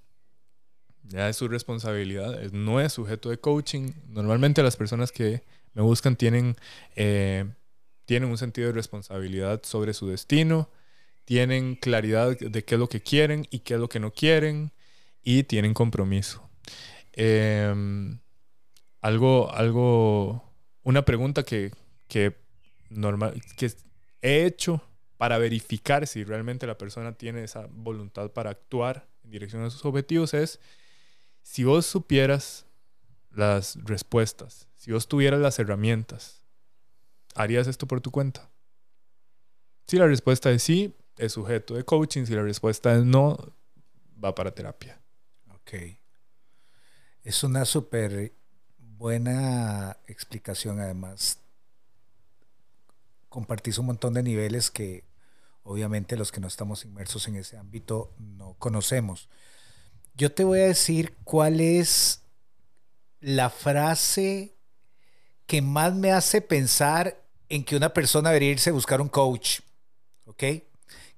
ya 1.04 1.30
es 1.30 1.38
su 1.38 1.48
responsabilidad, 1.48 2.52
no 2.52 2.82
es 2.82 2.94
sujeto 2.94 3.30
de 3.30 3.40
coaching. 3.40 3.94
Normalmente 4.10 4.62
las 4.62 4.76
personas 4.76 5.12
que 5.12 5.44
me 5.74 5.82
buscan 5.82 6.16
tienen, 6.16 6.56
eh, 6.96 7.46
tienen 8.06 8.30
un 8.30 8.38
sentido 8.38 8.68
de 8.68 8.74
responsabilidad 8.74 9.62
sobre 9.64 9.94
su 9.94 10.08
destino, 10.08 10.70
tienen 11.26 11.76
claridad 11.76 12.38
de 12.38 12.64
qué 12.64 12.76
es 12.76 12.80
lo 12.80 12.90
que 12.90 13.02
quieren 13.02 13.48
y 13.50 13.60
qué 13.60 13.76
es 13.76 13.80
lo 13.80 13.88
que 13.88 14.00
no 14.00 14.12
quieren 14.12 14.72
y 15.24 15.44
tienen 15.44 15.74
compromiso. 15.74 16.50
Em, 17.14 18.20
algo, 19.02 19.52
algo 19.54 20.49
una 20.84 21.04
pregunta 21.04 21.44
que, 21.44 21.72
normal, 22.90 23.42
que 23.58 23.72
he 24.22 24.46
hecho 24.46 24.82
para 25.18 25.38
verificar 25.38 26.08
si 26.08 26.24
realmente 26.24 26.66
la 26.66 26.78
persona 26.78 27.14
tiene 27.14 27.44
esa 27.44 27.68
voluntad 27.70 28.32
para 28.32 28.52
actuar 28.52 29.08
en 29.24 29.32
dirección 29.32 29.64
a 29.64 29.70
sus 29.70 29.84
objetivos 29.86 30.34
es, 30.34 30.60
si 31.42 31.64
vos 31.64 31.86
supieras 31.86 32.66
las 33.32 33.78
respuestas, 33.84 34.68
si 34.76 34.92
vos 34.92 35.08
tuvieras 35.08 35.40
las 35.40 35.60
herramientas, 35.60 36.42
¿harías 37.36 37.68
esto 37.68 37.88
por 37.88 38.02
tu 38.02 38.12
cuenta? 38.12 38.50
Si 39.88 39.98
la 39.98 40.08
respuesta 40.08 40.52
es 40.52 40.64
sí, 40.64 40.96
es 41.18 41.34
sujeto 41.34 41.76
de 41.76 41.84
coaching, 41.84 42.26
si 42.26 42.34
la 42.34 42.44
respuesta 42.44 42.96
es 42.96 43.04
no, 43.04 43.38
va 44.24 44.34
para 44.36 44.52
terapia. 44.54 45.02
Ok. 45.54 45.74
Es 47.24 47.44
una 47.44 47.66
súper 47.66 48.34
buena 49.00 49.98
explicación 50.08 50.82
además. 50.82 51.39
Compartís 53.29 53.77
un 53.77 53.88
montón 53.88 54.13
de 54.13 54.22
niveles 54.22 54.70
que 54.70 55.06
obviamente 55.63 56.18
los 56.18 56.32
que 56.32 56.41
no 56.41 56.48
estamos 56.48 56.84
inmersos 56.84 57.27
en 57.27 57.38
ese 57.38 57.58
ámbito 57.58 58.13
no 58.20 58.56
conocemos. 58.60 59.29
Yo 60.15 60.32
te 60.34 60.44
voy 60.44 60.60
a 60.60 60.68
decir 60.68 61.15
cuál 61.24 61.62
es 61.62 62.24
la 63.22 63.50
frase 63.50 64.58
que 65.48 65.62
más 65.62 65.96
me 65.96 66.12
hace 66.12 66.41
pensar 66.41 67.24
en 67.48 67.63
que 67.63 67.77
una 67.77 67.94
persona 67.94 68.29
debería 68.29 68.51
irse 68.51 68.70
a 68.70 68.74
buscar 68.74 69.00
un 69.00 69.08
coach, 69.08 69.62
¿ok? 70.25 70.44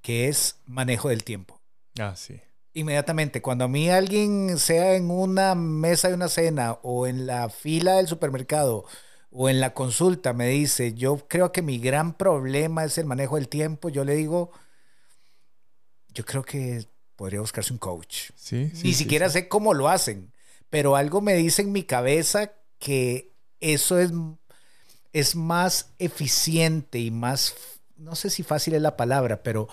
Que 0.02 0.28
es 0.28 0.58
manejo 0.66 1.10
del 1.10 1.24
tiempo. 1.24 1.60
Ah, 2.00 2.16
sí 2.16 2.40
inmediatamente. 2.74 3.42
Cuando 3.42 3.66
a 3.66 3.68
mí 3.68 3.90
alguien, 3.90 4.58
sea 4.58 4.96
en 4.96 5.10
una 5.12 5.56
mesa 5.56 6.08
de 6.08 6.16
una 6.16 6.30
cena 6.30 6.74
o 6.84 7.08
en 7.08 7.26
la 7.26 7.50
fila 7.50 7.96
del 7.96 8.08
supermercado 8.08 8.86
o 9.32 9.50
en 9.50 9.60
la 9.60 9.74
consulta, 9.74 10.34
me 10.34 10.48
dice, 10.48 10.94
yo 10.94 11.28
creo 11.28 11.52
que 11.52 11.62
mi 11.62 11.80
gran 11.80 12.14
problema 12.14 12.84
es 12.84 12.98
el 12.98 13.06
manejo 13.06 13.36
del 13.36 13.48
tiempo, 13.48 13.90
yo 13.90 14.04
le 14.04 14.16
digo, 14.16 14.52
yo 16.10 16.26
creo 16.26 16.44
que 16.44 16.86
podría 17.16 17.40
buscarse 17.40 17.72
un 17.72 17.80
coach. 17.80 18.32
Sí, 18.36 18.72
Ni 18.84 18.94
siquiera 18.94 19.30
sé 19.30 19.48
cómo 19.48 19.74
lo 19.74 19.88
hacen, 19.88 20.34
pero 20.70 20.96
algo 20.96 21.22
me 21.22 21.36
dice 21.36 21.62
en 21.62 21.72
mi 21.72 21.84
cabeza 21.84 22.52
que 22.80 23.32
eso 23.62 24.00
es, 24.00 24.12
es 25.14 25.36
más 25.36 25.94
eficiente 26.00 27.00
y 27.00 27.12
más, 27.12 27.54
no 27.96 28.16
sé 28.16 28.30
si 28.30 28.44
fácil 28.44 28.74
es 28.74 28.82
la 28.82 28.98
palabra, 28.98 29.44
pero 29.44 29.70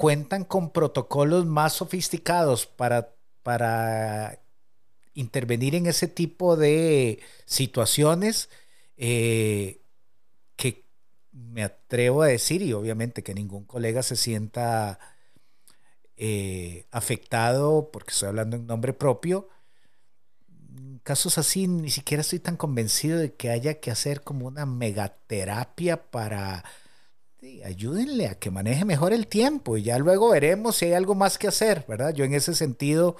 cuentan 0.00 0.44
con 0.44 0.72
protocolos 0.72 1.44
más 1.44 1.74
sofisticados 1.74 2.64
para, 2.64 3.14
para 3.42 4.40
intervenir 5.12 5.74
en 5.74 5.84
ese 5.84 6.08
tipo 6.08 6.56
de 6.56 7.20
situaciones 7.44 8.48
eh, 8.96 9.82
que 10.56 10.86
me 11.32 11.64
atrevo 11.64 12.22
a 12.22 12.28
decir, 12.28 12.62
y 12.62 12.72
obviamente 12.72 13.22
que 13.22 13.34
ningún 13.34 13.66
colega 13.66 14.02
se 14.02 14.16
sienta 14.16 14.98
eh, 16.16 16.86
afectado 16.90 17.90
porque 17.92 18.12
estoy 18.12 18.30
hablando 18.30 18.56
en 18.56 18.66
nombre 18.66 18.94
propio. 18.94 19.50
casos 21.02 21.36
así, 21.36 21.68
ni 21.68 21.90
siquiera 21.90 22.22
estoy 22.22 22.38
tan 22.38 22.56
convencido 22.56 23.18
de 23.18 23.34
que 23.34 23.50
haya 23.50 23.80
que 23.80 23.90
hacer 23.90 24.22
como 24.22 24.46
una 24.46 24.64
megaterapia 24.64 26.10
para 26.10 26.64
ayúdenle 27.64 28.28
a 28.28 28.38
que 28.38 28.50
maneje 28.50 28.84
mejor 28.84 29.12
el 29.12 29.26
tiempo 29.26 29.76
y 29.76 29.82
ya 29.82 29.98
luego 29.98 30.30
veremos 30.30 30.76
si 30.76 30.86
hay 30.86 30.92
algo 30.92 31.14
más 31.14 31.38
que 31.38 31.48
hacer, 31.48 31.84
¿verdad? 31.88 32.12
Yo 32.14 32.24
en 32.24 32.34
ese 32.34 32.54
sentido 32.54 33.16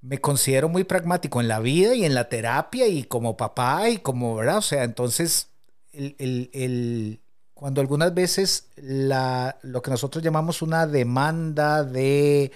me 0.00 0.20
considero 0.20 0.68
muy 0.68 0.84
pragmático 0.84 1.40
en 1.40 1.48
la 1.48 1.60
vida 1.60 1.94
y 1.94 2.04
en 2.04 2.14
la 2.14 2.28
terapia 2.28 2.88
y 2.88 3.04
como 3.04 3.36
papá 3.36 3.88
y 3.88 3.98
como, 3.98 4.34
¿verdad? 4.36 4.58
O 4.58 4.62
sea, 4.62 4.84
entonces, 4.84 5.48
el, 5.92 7.20
cuando 7.54 7.80
algunas 7.80 8.12
veces 8.12 8.68
la, 8.76 9.58
lo 9.62 9.82
que 9.82 9.90
nosotros 9.90 10.22
llamamos 10.22 10.62
una 10.62 10.86
demanda 10.86 11.84
de 11.84 12.50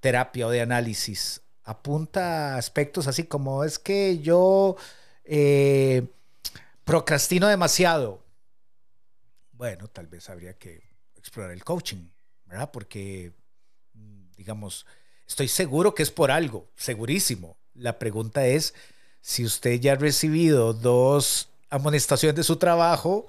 terapia 0.00 0.46
o 0.46 0.50
de 0.50 0.60
análisis 0.60 1.40
apunta 1.64 2.54
a 2.54 2.58
aspectos 2.58 3.06
así 3.08 3.24
como 3.24 3.64
es 3.64 3.78
que 3.78 4.18
yo 4.20 4.76
eh, 5.24 6.06
procrastino 6.84 7.48
demasiado. 7.48 8.25
Bueno, 9.56 9.88
tal 9.88 10.06
vez 10.06 10.28
habría 10.28 10.54
que 10.54 10.82
explorar 11.16 11.50
el 11.52 11.64
coaching, 11.64 12.08
¿verdad? 12.44 12.70
Porque, 12.70 13.32
digamos, 14.36 14.84
estoy 15.26 15.48
seguro 15.48 15.94
que 15.94 16.02
es 16.02 16.10
por 16.10 16.30
algo, 16.30 16.68
segurísimo. 16.76 17.56
La 17.72 17.98
pregunta 17.98 18.46
es 18.46 18.74
si 19.22 19.44
usted 19.44 19.80
ya 19.80 19.92
ha 19.92 19.96
recibido 19.96 20.74
dos 20.74 21.48
amonestaciones 21.70 22.36
de 22.36 22.44
su 22.44 22.56
trabajo, 22.56 23.28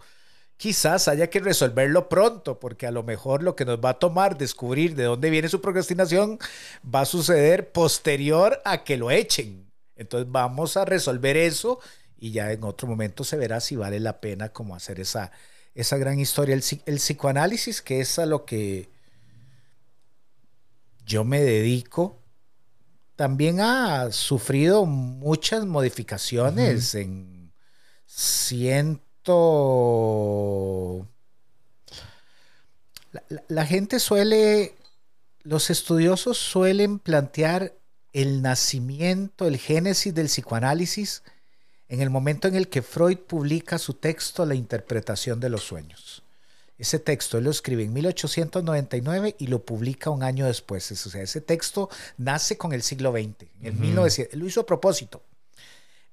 quizás 0.57 1.07
haya 1.07 1.29
que 1.29 1.39
resolverlo 1.39 2.09
pronto, 2.09 2.59
porque 2.59 2.87
a 2.87 2.91
lo 2.91 3.03
mejor 3.03 3.41
lo 3.41 3.55
que 3.55 3.63
nos 3.63 3.79
va 3.79 3.91
a 3.91 3.99
tomar 3.99 4.37
descubrir 4.37 4.95
de 4.95 5.03
dónde 5.03 5.29
viene 5.29 5.47
su 5.47 5.61
procrastinación 5.61 6.39
va 6.83 7.01
a 7.01 7.05
suceder 7.05 7.71
posterior 7.71 8.61
a 8.65 8.83
que 8.83 8.97
lo 8.97 9.11
echen. 9.11 9.71
Entonces 9.95 10.29
vamos 10.29 10.75
a 10.75 10.83
resolver 10.83 11.37
eso 11.37 11.79
y 12.17 12.31
ya 12.31 12.51
en 12.51 12.65
otro 12.65 12.87
momento 12.87 13.23
se 13.23 13.37
verá 13.37 13.61
si 13.61 13.77
vale 13.77 13.99
la 14.01 14.19
pena 14.19 14.49
como 14.49 14.75
hacer 14.75 14.99
esa, 14.99 15.31
esa 15.77 15.97
gran 15.97 16.19
historia. 16.19 16.55
El, 16.55 16.63
el 16.85 16.95
psicoanálisis, 16.97 17.81
que 17.81 18.01
es 18.01 18.19
a 18.19 18.25
lo 18.25 18.43
que 18.45 18.89
yo 21.05 21.23
me 21.23 21.39
dedico, 21.41 22.19
también 23.15 23.61
ha 23.61 24.11
sufrido 24.11 24.85
muchas 24.85 25.65
modificaciones 25.65 26.93
en 26.95 27.53
ciento... 28.05 28.77
La, 33.47 33.65
gente 33.65 33.99
suele, 33.99 34.75
los 35.41 35.69
estudiosos 35.69 36.37
suelen 36.37 36.99
plantear 36.99 37.73
el 38.13 38.41
nacimiento, 38.41 39.47
el 39.47 39.57
génesis 39.57 40.13
del 40.13 40.27
psicoanálisis 40.27 41.23
en 41.89 42.01
el 42.01 42.09
momento 42.09 42.47
en 42.47 42.55
el 42.55 42.67
que 42.67 42.81
Freud 42.81 43.17
publica 43.19 43.77
su 43.77 43.93
texto 43.93 44.45
La 44.45 44.55
interpretación 44.55 45.39
de 45.39 45.49
los 45.49 45.63
sueños. 45.63 46.23
Ese 46.77 46.99
texto 46.99 47.39
él 47.39 47.45
lo 47.45 47.51
escribe 47.51 47.83
en 47.83 47.93
1899 47.93 49.35
y 49.39 49.47
lo 49.47 49.65
publica 49.65 50.11
un 50.11 50.21
año 50.21 50.45
después. 50.45 50.91
O 50.91 51.09
sea, 51.09 51.21
ese 51.21 51.41
texto 51.41 51.89
nace 52.17 52.57
con 52.57 52.71
el 52.71 52.83
siglo 52.83 53.11
XX. 53.11 53.47
En 53.63 53.79
1900, 53.79 54.33
él 54.33 54.39
lo 54.39 54.45
hizo 54.45 54.61
a 54.61 54.65
propósito. 54.65 55.23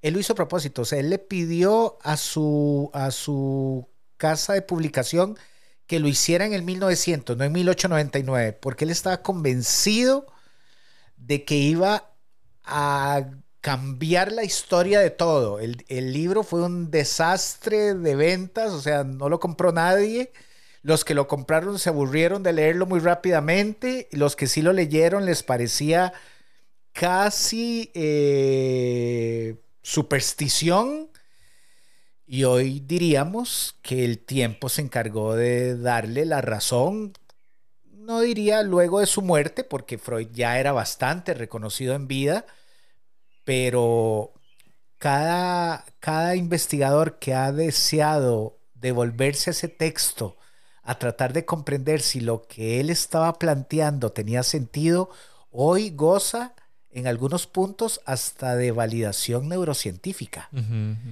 Él 0.00 0.14
lo 0.14 0.20
hizo 0.20 0.32
a 0.32 0.36
propósito. 0.36 0.82
O 0.82 0.84
sea, 0.86 0.98
él 1.00 1.10
le 1.10 1.18
pidió 1.18 1.98
a 2.02 2.16
su, 2.16 2.90
a 2.94 3.10
su 3.10 3.86
casa 4.16 4.54
de 4.54 4.62
publicación 4.62 5.36
que 5.86 5.98
lo 5.98 6.08
hiciera 6.08 6.46
en 6.46 6.54
el 6.54 6.62
1900, 6.62 7.36
no 7.36 7.44
en 7.44 7.52
1899, 7.52 8.54
porque 8.54 8.84
él 8.84 8.90
estaba 8.90 9.20
convencido 9.20 10.26
de 11.18 11.44
que 11.44 11.56
iba 11.56 12.10
a 12.64 13.26
cambiar 13.64 14.30
la 14.30 14.44
historia 14.44 15.00
de 15.00 15.08
todo. 15.08 15.58
El, 15.58 16.12
libro 16.12 16.42
fue 16.42 16.62
un 16.62 16.90
desastre 16.90 17.94
de 17.94 18.14
ventas, 18.14 18.72
o 18.72 18.80
sea, 18.82 19.04
no 19.04 19.30
lo 19.30 19.40
compró 19.40 19.72
nadie. 19.72 20.32
Los 20.82 21.02
que 21.02 21.14
lo 21.14 21.26
compraron 21.28 21.78
se 21.78 21.88
aburrieron 21.88 22.42
de 22.42 22.52
leerlo 22.52 22.84
muy 22.84 23.00
rápidamente. 23.00 24.06
Los 24.12 24.36
que 24.36 24.48
sí 24.48 24.60
lo 24.60 24.74
leyeron 24.74 25.24
les 25.24 25.42
parecía 25.42 26.12
casi 26.92 27.90
eh, 27.94 29.56
superstición. 29.80 31.08
Y 32.26 32.44
hoy 32.44 32.80
diríamos 32.80 33.78
que 33.80 34.04
el 34.04 34.18
tiempo 34.18 34.68
se 34.68 34.82
encargó 34.82 35.36
de 35.36 35.78
darle 35.78 36.26
la 36.26 36.42
razón. 36.42 37.14
No 37.92 38.20
diría 38.20 38.62
luego 38.62 39.00
de 39.00 39.06
su 39.06 39.22
muerte, 39.22 39.64
porque 39.64 39.96
Freud 39.96 40.28
ya 40.34 40.60
era 40.60 40.72
bastante 40.72 41.32
reconocido 41.32 41.94
en 41.94 42.08
vida, 42.08 42.44
pero 43.44 44.32
cada, 44.98 45.84
cada 46.00 46.34
investigador 46.36 47.18
que 47.18 47.34
ha 47.34 47.52
deseado 47.52 48.58
devolverse 48.74 49.50
a 49.50 49.52
ese 49.52 49.68
texto 49.68 50.36
a 50.82 50.98
tratar 50.98 51.32
de 51.32 51.44
comprender 51.44 52.02
si 52.02 52.20
lo 52.20 52.42
que 52.42 52.80
él 52.80 52.90
estaba 52.90 53.38
planteando 53.38 54.12
tenía 54.12 54.42
sentido, 54.42 55.10
hoy 55.50 55.90
goza 55.90 56.54
en 56.90 57.06
algunos 57.06 57.46
puntos 57.46 58.00
hasta 58.04 58.54
de 58.54 58.70
validación 58.70 59.48
neurocientífica, 59.48 60.48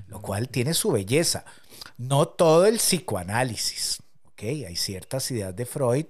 lo 0.08 0.22
cual 0.22 0.48
tiene 0.48 0.74
su 0.74 0.92
belleza. 0.92 1.44
No 1.96 2.28
todo 2.28 2.66
el 2.66 2.76
psicoanálisis, 2.76 4.00
¿ok? 4.26 4.42
Hay 4.68 4.76
ciertas 4.76 5.30
ideas 5.30 5.56
de 5.56 5.66
Freud 5.66 6.06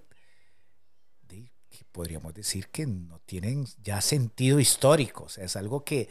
podríamos 1.93 2.35
decir 2.35 2.69
que 2.69 2.87
no 2.87 3.21
tienen 3.21 3.67
ya 3.83 4.01
sentido 4.01 4.59
histórico, 4.59 5.25
o 5.25 5.29
sea, 5.29 5.45
es 5.45 5.57
algo 5.57 5.85
que, 5.85 6.09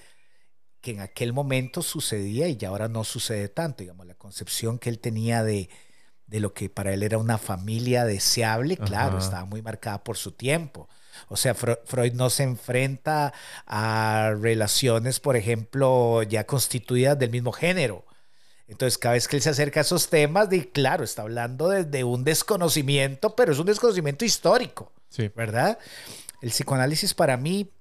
que 0.79 0.91
en 0.91 0.99
aquel 1.01 1.33
momento 1.33 1.81
sucedía 1.81 2.47
y 2.47 2.57
ya 2.57 2.69
ahora 2.69 2.87
no 2.87 3.03
sucede 3.03 3.49
tanto, 3.49 3.83
digamos, 3.83 4.05
la 4.05 4.15
concepción 4.15 4.79
que 4.79 4.89
él 4.89 4.99
tenía 4.99 5.43
de, 5.43 5.69
de 6.31 6.39
lo 6.39 6.53
que 6.53 6.69
para 6.69 6.93
él 6.93 7.03
era 7.03 7.17
una 7.17 7.37
familia 7.37 8.05
deseable, 8.05 8.77
claro, 8.77 9.17
estaba 9.17 9.43
muy 9.43 9.61
marcada 9.61 10.01
por 10.01 10.15
su 10.15 10.31
tiempo. 10.31 10.87
O 11.27 11.35
sea, 11.35 11.53
Freud 11.53 12.13
no 12.13 12.29
se 12.29 12.43
enfrenta 12.43 13.33
a 13.67 14.33
relaciones, 14.39 15.19
por 15.19 15.35
ejemplo, 15.35 16.23
ya 16.23 16.45
constituidas 16.45 17.19
del 17.19 17.31
mismo 17.31 17.51
género. 17.51 18.05
Entonces, 18.67 18.97
cada 18.97 19.15
vez 19.15 19.27
que 19.27 19.35
él 19.35 19.41
se 19.41 19.49
acerca 19.49 19.81
a 19.81 19.83
esos 19.83 20.09
temas, 20.09 20.49
de, 20.49 20.71
claro, 20.71 21.03
está 21.03 21.23
hablando 21.23 21.67
de, 21.67 22.03
un 22.05 22.23
desconocimiento, 22.23 23.35
pero 23.35 23.51
es 23.51 23.59
un 23.59 23.65
desconocimiento 23.65 24.23
histórico, 24.23 24.93
sí. 25.11 25.31
¿verdad? 25.35 25.77
El 26.41 26.49
psicoanálisis 26.49 27.13
para 27.13 27.37
mí, 27.37 27.71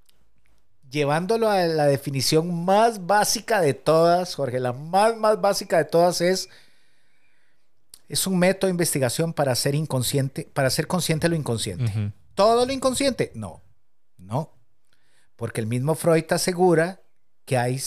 llevándolo 0.91 1.49
a 1.49 1.65
la 1.65 1.87
definición 1.87 2.67
más 2.67 3.07
básica 3.07 3.63
de 3.63 3.73
todas, 3.73 4.35
Jorge, 4.35 4.61
la 4.61 4.75
más, 4.75 5.17
más 5.17 5.41
básica 5.41 5.79
de 5.79 5.87
todas 5.87 6.21
es 6.21 6.51
es 8.11 8.27
un 8.27 8.39
método 8.39 8.67
de 8.67 8.73
investigación 8.73 9.33
para 9.33 9.55
ser 9.55 9.77
inconsciente, 9.77 10.51
para 10.53 10.69
ser 10.69 10.89
consciente 10.89 11.27
de 11.27 11.31
lo 11.31 11.37
inconsciente. 11.37 12.13
¿Todo 12.35 12.67
lo 12.67 12.73
inconsciente? 12.73 13.31
No, 13.37 13.63
no. 14.19 14.53
Porque 15.37 15.61
el 15.61 15.69
mismo 15.69 15.95
Freud 15.95 16.25
asegura 16.31 17.01
que 17.45 17.57
hay, 17.57 17.81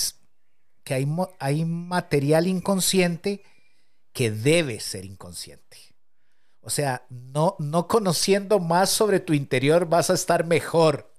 que 0.85 0.93
hay, 0.93 1.07
hay 1.39 1.65
material 1.65 2.47
inconsciente 2.47 3.43
que 4.13 4.31
debe 4.31 4.79
ser 4.79 5.03
inconsciente. 5.03 5.77
O 6.63 6.69
sea, 6.69 7.05
no, 7.09 7.55
no 7.59 7.87
conociendo 7.87 8.59
más 8.59 8.89
sobre 8.89 9.19
tu 9.19 9.33
interior 9.33 9.87
vas 9.87 10.09
a 10.09 10.13
estar 10.13 10.45
mejor. 10.45 11.11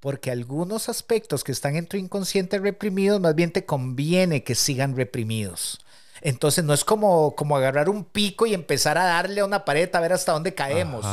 Porque 0.00 0.30
algunos 0.30 0.88
aspectos 0.88 1.44
que 1.44 1.52
están 1.52 1.76
en 1.76 1.86
tu 1.86 1.96
inconsciente 1.96 2.58
reprimidos, 2.58 3.20
más 3.20 3.34
bien 3.34 3.52
te 3.52 3.64
conviene 3.64 4.42
que 4.42 4.54
sigan 4.54 4.96
reprimidos. 4.96 5.84
Entonces 6.22 6.64
no 6.64 6.72
es 6.72 6.84
como, 6.84 7.36
como 7.36 7.56
agarrar 7.56 7.88
un 7.88 8.04
pico 8.04 8.46
y 8.46 8.54
empezar 8.54 8.96
a 8.96 9.04
darle 9.04 9.40
a 9.40 9.44
una 9.44 9.64
pared 9.64 9.94
a 9.94 10.00
ver 10.00 10.12
hasta 10.12 10.32
dónde 10.32 10.54
caemos. 10.54 11.04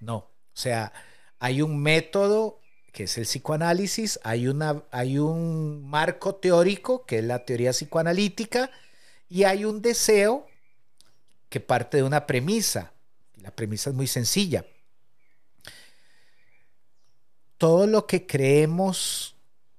No, 0.00 0.16
o 0.16 0.30
sea, 0.54 0.92
hay 1.38 1.62
un 1.62 1.82
método 1.82 2.60
que 2.92 3.04
es 3.04 3.18
el 3.18 3.24
psicoanálisis, 3.24 4.20
hay, 4.22 4.48
una, 4.48 4.82
hay 4.90 5.18
un 5.18 5.88
marco 5.88 6.36
teórico 6.36 7.04
que 7.06 7.18
es 7.18 7.24
la 7.24 7.44
teoría 7.44 7.70
psicoanalítica 7.70 8.70
y 9.28 9.44
hay 9.44 9.64
un 9.64 9.82
deseo 9.82 10.46
que 11.48 11.60
parte 11.60 11.96
de 11.96 12.02
una 12.02 12.26
premisa. 12.26 12.92
La 13.42 13.54
premisa 13.54 13.90
es 13.90 13.96
muy 13.96 14.06
sencilla. 14.06 14.64
Todo 17.58 17.86
lo 17.86 18.06
que 18.06 18.26
creemos 18.26 19.36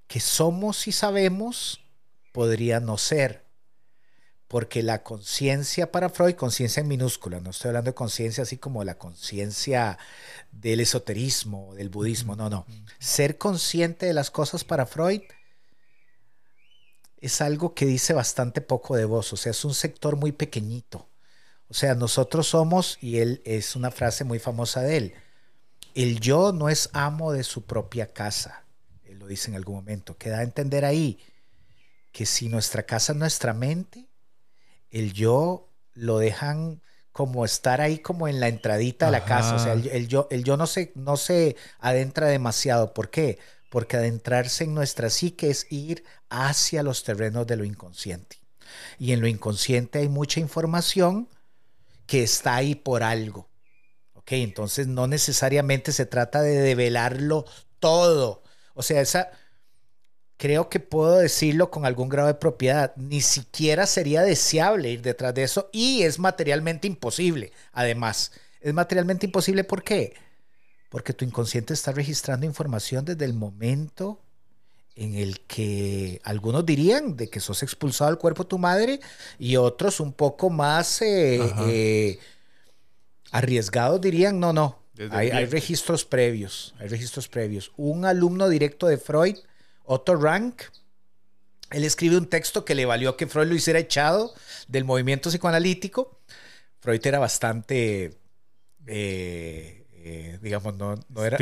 que 0.08 0.20
somos 0.20 0.88
y 0.88 0.92
sabemos 0.92 1.82
podría 2.32 2.80
no 2.80 2.98
ser 2.98 3.44
porque 4.54 4.84
la 4.84 5.02
conciencia 5.02 5.92
para 5.92 6.10
Freud, 6.10 6.36
conciencia 6.36 6.82
en 6.82 6.88
minúscula, 6.88 7.40
no 7.40 7.50
estoy 7.50 7.70
hablando 7.70 7.90
de 7.90 7.96
conciencia 7.96 8.44
así 8.44 8.58
como 8.58 8.84
la 8.84 9.00
conciencia 9.00 9.98
del 10.52 10.80
esoterismo, 10.80 11.74
del 11.74 11.90
budismo, 11.90 12.36
no, 12.36 12.52
no. 12.52 12.68
Ser 13.00 13.40
consciente 13.40 14.06
de 14.06 14.14
las 14.14 14.30
cosas 14.30 14.64
para 14.64 14.86
Freud 14.86 15.24
es 17.20 17.42
algo 17.42 17.74
que 17.74 17.88
dice 17.88 18.14
bastante 18.14 18.62
poco 18.62 18.96
de 18.96 19.06
vos, 19.06 19.34
o 19.34 19.38
sea, 19.38 19.50
es 19.50 19.66
un 19.66 19.74
sector 19.74 20.18
muy 20.18 20.32
pequeñito. 20.32 21.10
O 21.70 21.74
sea, 21.74 21.96
nosotros 21.96 22.48
somos, 22.48 22.98
y 23.02 23.20
él 23.20 23.42
es 23.46 23.76
una 23.76 23.92
frase 23.92 24.24
muy 24.24 24.40
famosa 24.40 24.82
de 24.82 24.98
él, 24.98 25.14
el 25.96 26.20
yo 26.20 26.52
no 26.52 26.70
es 26.70 26.90
amo 26.94 27.32
de 27.32 27.44
su 27.44 27.64
propia 27.64 28.08
casa. 28.08 28.64
Él 29.04 29.20
lo 29.20 29.28
dice 29.28 29.50
en 29.50 29.56
algún 29.56 29.76
momento. 29.76 30.18
Queda 30.18 30.40
a 30.40 30.44
entender 30.44 30.86
ahí 30.86 31.20
que 32.12 32.26
si 32.26 32.50
nuestra 32.50 32.84
casa 32.84 33.14
es 33.14 33.20
nuestra 33.20 33.54
mente, 33.54 34.08
el 34.90 35.14
yo 35.14 35.70
lo 35.94 36.20
dejan 36.20 36.82
como 37.12 37.46
estar 37.46 37.80
ahí 37.80 38.00
como 38.00 38.28
en 38.28 38.40
la 38.40 38.48
entradita 38.48 39.06
de 39.06 39.12
la 39.12 39.26
casa. 39.26 39.56
O 39.56 39.60
sea, 39.60 39.74
el, 39.74 40.08
yo, 40.08 40.28
el 40.32 40.44
yo 40.44 40.58
no 40.58 40.68
se, 40.68 40.92
no 40.96 41.16
se 41.16 41.56
adentra 41.80 42.28
demasiado. 42.28 42.94
¿Por 42.94 43.10
qué? 43.10 43.38
Porque 43.70 43.98
adentrarse 43.98 44.64
en 44.64 44.74
nuestra 44.74 45.10
psique 45.10 45.50
es 45.50 45.72
ir 45.72 46.04
hacia 46.30 46.82
los 46.82 47.04
terrenos 47.04 47.46
de 47.46 47.56
lo 47.56 47.64
inconsciente. 47.64 48.38
Y 48.98 49.12
en 49.12 49.22
lo 49.22 49.28
inconsciente 49.28 50.00
hay 50.00 50.10
mucha 50.10 50.40
información 50.40 51.30
que 52.14 52.22
está 52.22 52.56
ahí 52.58 52.76
por 52.76 53.02
algo. 53.02 53.50
¿Ok? 54.14 54.34
Entonces 54.34 54.86
no 54.86 55.08
necesariamente 55.08 55.92
se 55.92 56.06
trata 56.06 56.44
de 56.44 56.62
develarlo 56.62 57.44
todo. 57.80 58.44
O 58.76 58.84
sea, 58.84 59.02
esa, 59.02 59.32
creo 60.38 60.70
que 60.70 60.80
puedo 60.80 61.18
decirlo 61.18 61.72
con 61.72 61.88
algún 61.88 62.10
grado 62.10 62.28
de 62.28 62.36
propiedad, 62.36 62.96
ni 62.98 63.22
siquiera 63.22 63.88
sería 63.88 64.22
deseable 64.22 64.92
ir 64.92 65.02
detrás 65.02 65.34
de 65.34 65.42
eso 65.42 65.72
y 65.74 66.04
es 66.04 66.20
materialmente 66.20 66.86
imposible, 66.86 67.52
además. 67.72 68.32
Es 68.62 68.76
materialmente 68.76 69.26
imposible, 69.26 69.64
¿por 69.64 69.82
qué? 69.82 70.14
Porque 70.90 71.14
tu 71.14 71.26
inconsciente 71.26 71.74
está 71.74 71.94
registrando 71.94 72.46
información 72.46 73.06
desde 73.06 73.26
el 73.26 73.34
momento 73.34 74.22
en 74.96 75.16
el 75.16 75.42
que 75.42 76.22
algunos 76.24 76.66
dirían 76.66 77.18
de 77.18 77.30
que 77.30 77.40
sos 77.40 77.64
expulsado 77.64 78.12
del 78.12 78.20
cuerpo 78.20 78.44
de 78.44 78.50
tu 78.50 78.58
madre 78.60 79.00
y 79.40 79.56
otros 79.56 80.00
un 80.00 80.14
poco 80.14 80.50
más 80.50 81.02
eh, 81.02 81.42
eh, 81.68 82.20
arriesgados 83.32 84.00
dirían, 84.02 84.40
no, 84.40 84.54
no, 84.54 84.80
hay, 85.12 85.32
hay, 85.32 85.46
registros 85.46 86.06
previos, 86.06 86.76
hay 86.80 86.88
registros 86.88 87.28
previos. 87.28 87.72
Un 87.76 88.06
alumno 88.06 88.50
directo 88.50 88.88
de 88.88 88.98
Freud, 88.98 89.38
Otto 89.84 90.16
Rank, 90.16 90.62
él 91.72 91.84
escribe 91.84 92.18
un 92.18 92.28
texto 92.28 92.64
que 92.66 92.76
le 92.76 92.86
valió 92.86 93.18
que 93.18 93.26
Freud 93.26 93.48
lo 93.48 93.56
hiciera 93.56 93.80
echado 93.80 94.34
del 94.68 94.86
movimiento 94.86 95.30
psicoanalítico. 95.30 96.20
Freud 96.80 97.06
era 97.06 97.20
bastante... 97.20 98.18
Eh, 98.86 99.83
eh, 100.06 100.38
digamos, 100.42 100.76
no, 100.76 100.96
no, 101.08 101.24
era, 101.24 101.38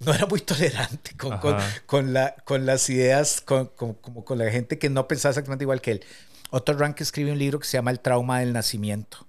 no, 0.00 0.14
era, 0.14 0.24
muy 0.24 0.40
tolerante 0.40 1.14
con, 1.14 1.38
con, 1.84 2.14
la, 2.14 2.34
con 2.44 2.64
las 2.64 2.88
ideas, 2.88 3.42
con, 3.42 3.66
como 3.66 4.24
con 4.24 4.38
la 4.38 4.50
gente 4.50 4.78
que 4.78 4.88
no 4.88 5.06
pensaba 5.06 5.32
exactamente 5.32 5.64
igual 5.64 5.82
que 5.82 5.92
él. 5.92 6.04
Otto 6.48 6.72
Rank 6.72 7.02
escribe 7.02 7.32
un 7.32 7.38
libro 7.38 7.58
que 7.58 7.66
se 7.66 7.76
llama 7.76 7.90
El 7.90 8.00
trauma 8.00 8.40
del 8.40 8.54
nacimiento. 8.54 9.26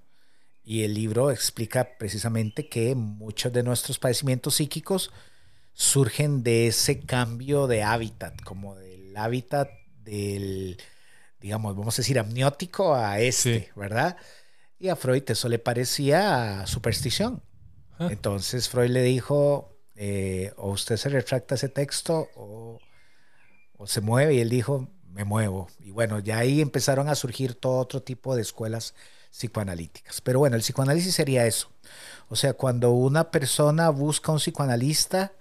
Y 0.64 0.84
el 0.84 0.94
libro 0.94 1.30
explica 1.30 1.98
precisamente 1.98 2.70
que 2.70 2.96
muchos 2.96 3.52
de 3.52 3.64
nuestros 3.64 4.00
padecimientos 4.00 4.56
psíquicos 4.56 5.12
surgen 5.74 6.42
de 6.42 6.68
ese 6.68 7.02
cambio 7.02 7.68
de 7.68 7.84
hábitat, 7.84 8.42
como 8.44 8.76
del 8.76 9.16
hábitat 9.18 9.70
del, 10.06 10.78
digamos, 11.42 11.76
vamos 11.76 11.96
a 11.96 12.02
decir, 12.02 12.18
amniótico 12.18 12.96
a 12.96 13.20
este, 13.20 13.72
¿verdad? 13.76 14.16
Y 14.80 14.88
a 14.88 14.96
Freud 14.96 15.24
eso 15.28 15.50
le 15.50 15.60
parecía 15.60 16.66
superstición. 16.66 17.42
Ah. 18.00 18.08
Entonces 18.12 18.70
Freud 18.70 18.90
le 18.90 19.02
dijo, 19.02 19.74
eh, 19.96 20.52
o 20.58 20.72
usted 20.72 20.98
se 20.98 21.10
retracta 21.10 21.56
ese 21.56 21.70
texto 21.70 22.28
o, 22.36 22.80
se 23.86 24.00
mueve 24.00 24.36
y 24.36 24.40
él 24.40 24.50
dijo, 24.50 24.88
me 25.10 25.26
muevo. 25.26 25.68
Y 25.80 25.92
bueno, 25.92 26.20
ya 26.20 26.38
ahí 26.38 26.62
empezaron 26.62 27.10
a 27.10 27.16
surgir 27.16 27.56
todo 27.56 27.80
otro 27.80 28.02
tipo 28.02 28.34
de 28.34 28.42
escuelas 28.42 28.96
psicoanalíticas. 29.30 30.22
Pero 30.22 30.40
bueno, 30.40 30.56
el 30.56 30.62
psicoanálisis 30.62 31.14
sería 31.14 31.46
eso. 31.46 31.70
O 32.30 32.38
sea, 32.38 32.54
cuando 32.54 32.92
una 32.92 33.30
persona 33.30 33.90
busca 33.90 34.32
un 34.32 34.38
psicoanalista, 34.38 35.34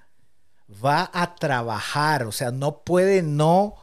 va 0.85 1.09
a 1.13 1.37
trabajar, 1.37 2.25
o 2.25 2.33
sea, 2.33 2.51
no 2.51 2.83
puede 2.83 3.23
no 3.23 3.77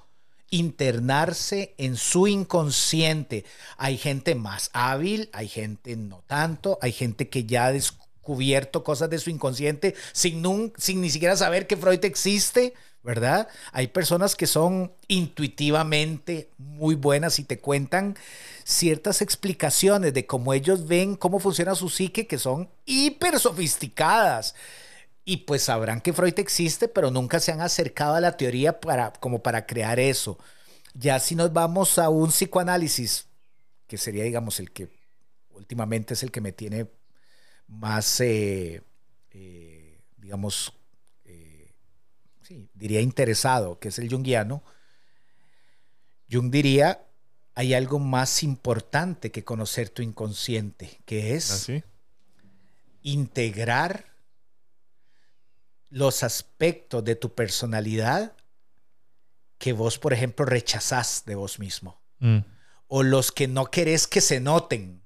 internarse 0.49 1.75
en 1.77 1.95
su 1.95 2.27
inconsciente. 2.27 3.45
Hay 3.77 3.97
gente 3.97 4.35
más 4.35 4.69
hábil, 4.73 5.29
hay 5.33 5.47
gente 5.47 5.95
no 5.95 6.23
tanto, 6.27 6.77
hay 6.81 6.91
gente 6.91 7.29
que 7.29 7.45
ya 7.45 7.71
cubierto 8.29 8.83
cosas 8.83 9.09
de 9.09 9.17
su 9.17 9.31
inconsciente 9.31 9.95
sin, 10.11 10.71
sin 10.77 11.01
ni 11.01 11.09
siquiera 11.09 11.35
saber 11.35 11.65
que 11.65 11.75
Freud 11.75 12.05
existe, 12.05 12.75
¿verdad? 13.01 13.47
Hay 13.71 13.87
personas 13.87 14.35
que 14.35 14.45
son 14.45 14.93
intuitivamente 15.07 16.51
muy 16.59 16.93
buenas 16.93 17.39
y 17.39 17.43
te 17.43 17.57
cuentan 17.57 18.15
ciertas 18.63 19.23
explicaciones 19.23 20.13
de 20.13 20.27
cómo 20.27 20.53
ellos 20.53 20.85
ven 20.85 21.15
cómo 21.15 21.39
funciona 21.39 21.73
su 21.73 21.89
psique 21.89 22.27
que 22.27 22.37
son 22.37 22.69
hiper 22.85 23.39
sofisticadas. 23.39 24.53
Y 25.25 25.37
pues 25.37 25.63
sabrán 25.63 25.99
que 25.99 26.13
Freud 26.13 26.37
existe, 26.37 26.87
pero 26.87 27.09
nunca 27.09 27.39
se 27.39 27.51
han 27.51 27.61
acercado 27.61 28.13
a 28.13 28.21
la 28.21 28.37
teoría 28.37 28.79
para, 28.79 29.11
como 29.13 29.41
para 29.41 29.65
crear 29.65 29.99
eso. 29.99 30.37
Ya 30.93 31.19
si 31.19 31.33
nos 31.33 31.51
vamos 31.51 31.97
a 31.97 32.09
un 32.09 32.29
psicoanálisis, 32.29 33.25
que 33.87 33.97
sería, 33.97 34.23
digamos, 34.23 34.59
el 34.59 34.69
que 34.71 34.87
últimamente 35.49 36.13
es 36.13 36.21
el 36.21 36.29
que 36.29 36.41
me 36.41 36.51
tiene 36.51 36.87
más, 37.69 38.19
eh, 38.19 38.81
eh, 39.31 40.01
digamos, 40.17 40.73
eh, 41.25 41.71
sí, 42.41 42.69
diría 42.73 43.01
interesado, 43.01 43.79
que 43.79 43.89
es 43.89 43.99
el 43.99 44.09
jungiano, 44.09 44.63
Jung 46.29 46.51
diría, 46.51 47.05
hay 47.55 47.73
algo 47.73 47.99
más 47.99 48.43
importante 48.43 49.31
que 49.31 49.43
conocer 49.43 49.89
tu 49.89 50.01
inconsciente, 50.01 50.99
que 51.05 51.35
es 51.35 51.69
¿Ah, 51.69 51.81
integrar 53.01 54.05
los 55.89 56.23
aspectos 56.23 57.03
de 57.03 57.15
tu 57.15 57.33
personalidad 57.33 58.35
que 59.57 59.73
vos, 59.73 59.97
por 59.97 60.13
ejemplo, 60.13 60.45
rechazás 60.45 61.23
de 61.25 61.35
vos 61.35 61.59
mismo. 61.59 61.99
Mm. 62.19 62.39
O 62.87 63.03
los 63.03 63.31
que 63.31 63.47
no 63.47 63.65
querés 63.65 64.07
que 64.07 64.21
se 64.21 64.39
noten 64.39 65.01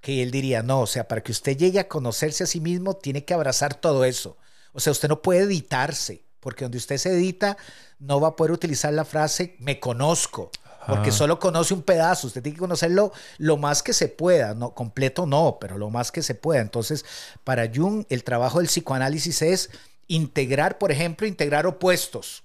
que 0.00 0.22
él 0.22 0.30
diría, 0.30 0.62
no, 0.62 0.82
o 0.82 0.86
sea, 0.86 1.08
para 1.08 1.22
que 1.22 1.32
usted 1.32 1.56
llegue 1.56 1.80
a 1.80 1.88
conocerse 1.88 2.44
a 2.44 2.46
sí 2.46 2.60
mismo, 2.60 2.94
tiene 2.94 3.24
que 3.24 3.34
abrazar 3.34 3.74
todo 3.74 4.04
eso. 4.04 4.36
O 4.72 4.80
sea, 4.80 4.92
usted 4.92 5.08
no 5.08 5.22
puede 5.22 5.40
editarse, 5.40 6.22
porque 6.40 6.64
donde 6.64 6.78
usted 6.78 6.98
se 6.98 7.12
edita, 7.12 7.56
no 7.98 8.20
va 8.20 8.28
a 8.28 8.36
poder 8.36 8.52
utilizar 8.52 8.92
la 8.92 9.04
frase 9.04 9.56
me 9.58 9.80
conozco, 9.80 10.50
porque 10.86 11.12
solo 11.12 11.38
conoce 11.38 11.74
un 11.74 11.82
pedazo, 11.82 12.28
usted 12.28 12.42
tiene 12.42 12.54
que 12.54 12.60
conocerlo 12.60 13.12
lo 13.36 13.58
más 13.58 13.82
que 13.82 13.92
se 13.92 14.08
pueda, 14.08 14.54
no 14.54 14.74
completo 14.74 15.26
no, 15.26 15.58
pero 15.60 15.76
lo 15.76 15.90
más 15.90 16.10
que 16.10 16.22
se 16.22 16.34
pueda. 16.34 16.62
Entonces, 16.62 17.04
para 17.44 17.70
Jung, 17.74 18.06
el 18.08 18.24
trabajo 18.24 18.58
del 18.58 18.68
psicoanálisis 18.68 19.42
es 19.42 19.70
integrar, 20.06 20.78
por 20.78 20.90
ejemplo, 20.90 21.26
integrar 21.26 21.66
opuestos, 21.66 22.42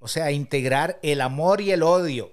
o 0.00 0.08
sea, 0.08 0.32
integrar 0.32 0.98
el 1.02 1.20
amor 1.20 1.60
y 1.60 1.70
el 1.70 1.84
odio, 1.84 2.32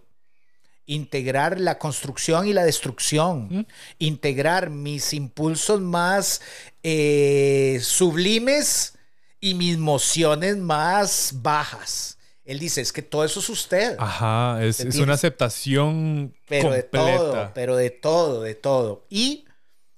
integrar 0.86 1.60
la 1.60 1.78
construcción 1.80 2.48
y 2.48 2.54
la 2.54 2.66
destrucción, 2.66 3.68
integrar 4.00 4.70
mis 4.70 5.14
impulsos 5.14 5.82
más 5.82 6.42
eh, 6.84 7.80
sublimes 7.82 8.98
y 9.40 9.54
mis 9.54 9.76
emociones 9.76 10.58
más 10.58 11.34
bajas. 11.36 12.18
Él 12.46 12.60
dice, 12.60 12.82
es 12.82 12.92
que 12.92 13.02
todo 13.02 13.24
eso 13.24 13.40
es 13.40 13.50
usted. 13.50 13.96
Ajá, 14.00 14.64
es, 14.64 14.80
una 14.96 15.14
aceptación 15.14 16.36
pero 16.48 16.72
de 16.72 16.84
todo, 16.84 17.52
pero 17.54 17.78
de 17.78 17.90
todo, 17.90 18.42
de 18.42 18.56
todo. 18.56 19.06
Y 19.10 19.46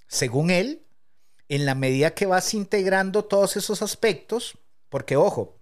según 0.07 0.51
él, 0.51 0.83
en 1.49 1.65
la 1.65 1.73
medida 1.73 2.11
que 2.11 2.27
vas 2.27 2.53
integrando 2.53 3.25
todos 3.25 3.57
esos 3.57 3.81
aspectos, 3.81 4.57
porque 4.89 5.15
ojo, 5.15 5.57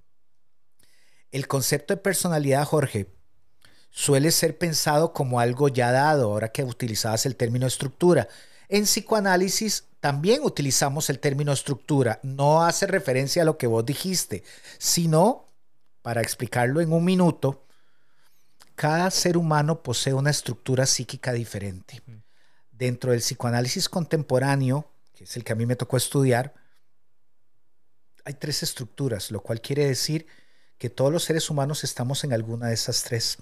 el 1.31 1.47
concepto 1.47 1.93
de 1.93 2.01
personalidad, 2.01 2.65
Jorge, 2.65 3.07
suele 3.93 4.31
ser 4.31 4.57
pensado 4.57 5.13
como 5.13 5.39
algo 5.39 5.69
ya 5.69 5.91
dado, 5.91 6.31
ahora 6.31 6.51
que 6.51 6.63
utilizabas 6.63 7.27
el 7.27 7.35
término 7.35 7.67
estructura. 7.67 8.27
En 8.67 8.85
psicoanálisis 8.85 9.85
también 9.99 10.41
utilizamos 10.43 11.11
el 11.11 11.19
término 11.19 11.53
estructura. 11.53 12.19
No 12.23 12.63
hace 12.63 12.87
referencia 12.87 13.43
a 13.43 13.45
lo 13.45 13.57
que 13.57 13.67
vos 13.67 13.85
dijiste, 13.85 14.43
sino, 14.79 15.45
para 16.01 16.21
explicarlo 16.21 16.81
en 16.81 16.91
un 16.91 17.05
minuto, 17.05 17.63
cada 18.73 19.11
ser 19.11 19.37
humano 19.37 19.83
posee 19.83 20.13
una 20.13 20.31
estructura 20.31 20.87
psíquica 20.87 21.31
diferente. 21.31 22.01
Dentro 22.71 23.11
del 23.11 23.21
psicoanálisis 23.21 23.87
contemporáneo, 23.89 24.89
que 25.13 25.25
es 25.25 25.37
el 25.37 25.43
que 25.43 25.53
a 25.53 25.55
mí 25.55 25.67
me 25.67 25.75
tocó 25.75 25.97
estudiar, 25.97 26.55
hay 28.25 28.33
tres 28.33 28.63
estructuras, 28.63 29.29
lo 29.29 29.41
cual 29.41 29.61
quiere 29.61 29.85
decir 29.85 30.25
que 30.79 30.89
todos 30.89 31.11
los 31.13 31.23
seres 31.23 31.51
humanos 31.51 31.83
estamos 31.83 32.23
en 32.23 32.33
alguna 32.33 32.69
de 32.69 32.73
esas 32.73 33.03
tres 33.03 33.37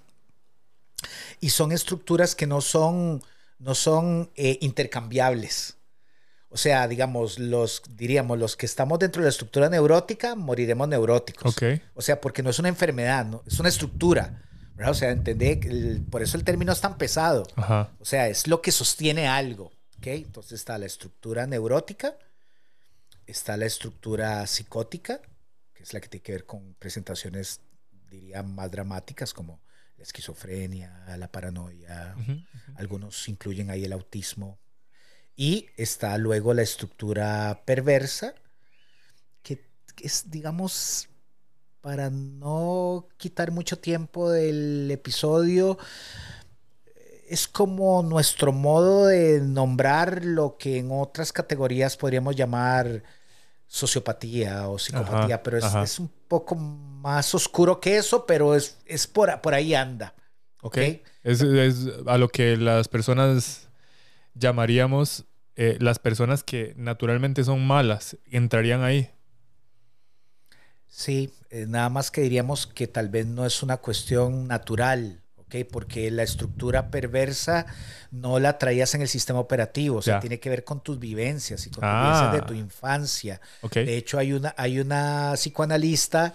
y 1.40 1.50
son 1.50 1.72
estructuras 1.72 2.36
que 2.36 2.48
no 2.48 2.62
son, 2.62 3.24
no 3.60 3.76
son 3.76 4.32
eh, 4.36 4.58
intercambiables. 4.62 5.78
O 6.50 6.58
sea, 6.58 6.88
digamos, 6.88 7.40
los, 7.40 7.82
diríamos, 7.96 8.38
los 8.38 8.58
que 8.58 8.66
estamos 8.66 9.00
dentro 9.00 9.22
de 9.22 9.28
la 9.28 9.30
estructura 9.30 9.70
neurótica, 9.70 10.36
moriremos 10.36 10.88
neuróticos. 10.88 11.56
O 11.96 12.02
sea, 12.02 12.20
porque 12.20 12.44
no 12.44 12.50
es 12.50 12.60
una 12.60 12.68
enfermedad, 12.68 13.26
¿no? 13.26 13.42
es 13.48 13.60
una 13.60 13.70
estructura. 13.70 14.44
O 14.88 14.94
sea, 14.94 15.12
entendé, 15.12 16.02
por 16.10 16.22
eso 16.24 16.38
el 16.38 16.44
término 16.44 16.72
es 16.74 16.82
tan 16.82 16.98
pesado. 16.98 17.44
O 18.00 18.06
sea, 18.06 18.28
es 18.28 18.48
lo 18.48 18.62
que 18.62 18.72
sostiene 18.72 19.28
algo. 19.28 19.72
¿okay? 19.98 20.24
Entonces 20.24 20.54
está 20.54 20.78
la 20.78 20.88
estructura 20.88 21.46
neurótica, 21.46 22.18
está 23.28 23.56
la 23.58 23.66
estructura 23.66 24.46
psicótica, 24.48 25.22
que 25.74 25.84
es 25.84 25.94
la 25.94 26.02
que 26.02 26.10
tiene 26.10 26.24
que 26.24 26.32
ver 26.32 26.46
con 26.46 26.74
presentaciones, 26.80 27.62
diría, 28.10 28.44
más 28.44 28.72
dramáticas, 28.72 29.34
como 29.34 29.62
la 30.02 30.04
esquizofrenia, 30.04 31.16
la 31.16 31.32
paranoia, 31.32 32.16
algunos 32.76 33.28
incluyen 33.28 33.70
ahí 33.70 33.86
el 33.86 33.94
autismo. 33.94 34.58
Y 35.36 35.68
está 35.78 36.18
luego 36.18 36.56
la 36.56 36.64
estructura 36.64 37.62
perversa, 37.66 38.34
que 39.44 39.64
es, 40.02 40.32
digamos, 40.32 41.08
para 41.82 42.10
no 42.10 43.10
quitar 43.18 43.52
mucho 43.52 43.78
tiempo 43.78 44.32
del 44.32 44.90
episodio, 44.90 45.78
es 47.30 47.48
como 47.48 48.02
nuestro 48.02 48.52
modo 48.52 49.06
de 49.06 49.40
nombrar 49.40 50.26
lo 50.26 50.58
que 50.58 50.80
en 50.80 50.90
otras 50.92 51.32
categorías 51.32 51.96
podríamos 51.96 52.36
llamar 52.36 53.04
sociopatía 53.72 54.68
o 54.68 54.78
psicopatía, 54.78 55.42
pero 55.42 55.58
es, 55.58 55.98
un 55.98 56.12
poco 56.28 56.56
más 56.56 57.34
oscuro 57.34 57.80
que 57.80 57.96
eso, 57.96 58.26
pero 58.26 58.54
es, 58.54 58.78
es 58.86 59.08
por, 59.08 59.40
por 59.40 59.54
ahí 59.54 59.74
anda. 59.74 60.14
¿Ok? 60.62 60.78
Es, 61.24 61.42
a 62.06 62.18
lo 62.18 62.28
que 62.28 62.58
las 62.58 62.90
personas 62.90 63.70
llamaríamos 64.34 65.24
eh, 65.56 65.78
las 65.80 66.00
personas 66.00 66.44
que 66.44 66.74
naturalmente 66.76 67.46
son 67.46 67.66
malas, 67.66 68.18
entrarían 68.30 68.84
ahí. 68.84 69.10
Sí, 70.88 71.34
eh, 71.50 71.66
nada 71.66 71.88
más 71.88 72.12
que 72.12 72.22
diríamos 72.22 72.68
que 72.68 72.88
tal 72.88 73.08
vez 73.08 73.26
no 73.26 73.46
es 73.46 73.64
una 73.64 73.78
cuestión 73.78 74.50
natural, 74.50 75.21
¿ok? 75.52 75.68
Porque 75.70 76.10
la 76.12 76.24
estructura 76.24 76.90
perversa 76.90 77.66
no 78.12 78.40
la 78.40 78.58
traías 78.58 78.96
en 78.96 79.02
el 79.02 79.08
sistema 79.08 79.40
operativo, 79.40 79.98
o 79.98 80.02
sea, 80.02 80.20
tiene 80.20 80.40
que 80.40 80.50
ver 80.50 80.64
con 80.64 80.82
tus 80.82 81.00
vivencias 81.00 81.66
y 81.68 81.70
con 81.70 81.82
tus 81.82 81.90
vivencias 81.90 82.32
de 82.32 82.38
ah. 82.40 82.46
tu 82.46 82.54
infancia. 82.54 83.42
De 83.74 83.98
hecho, 83.98 84.18
hay 84.18 84.34
una, 84.34 84.54
hay 84.58 84.80
una 84.80 85.34
psicoanalista 85.36 86.34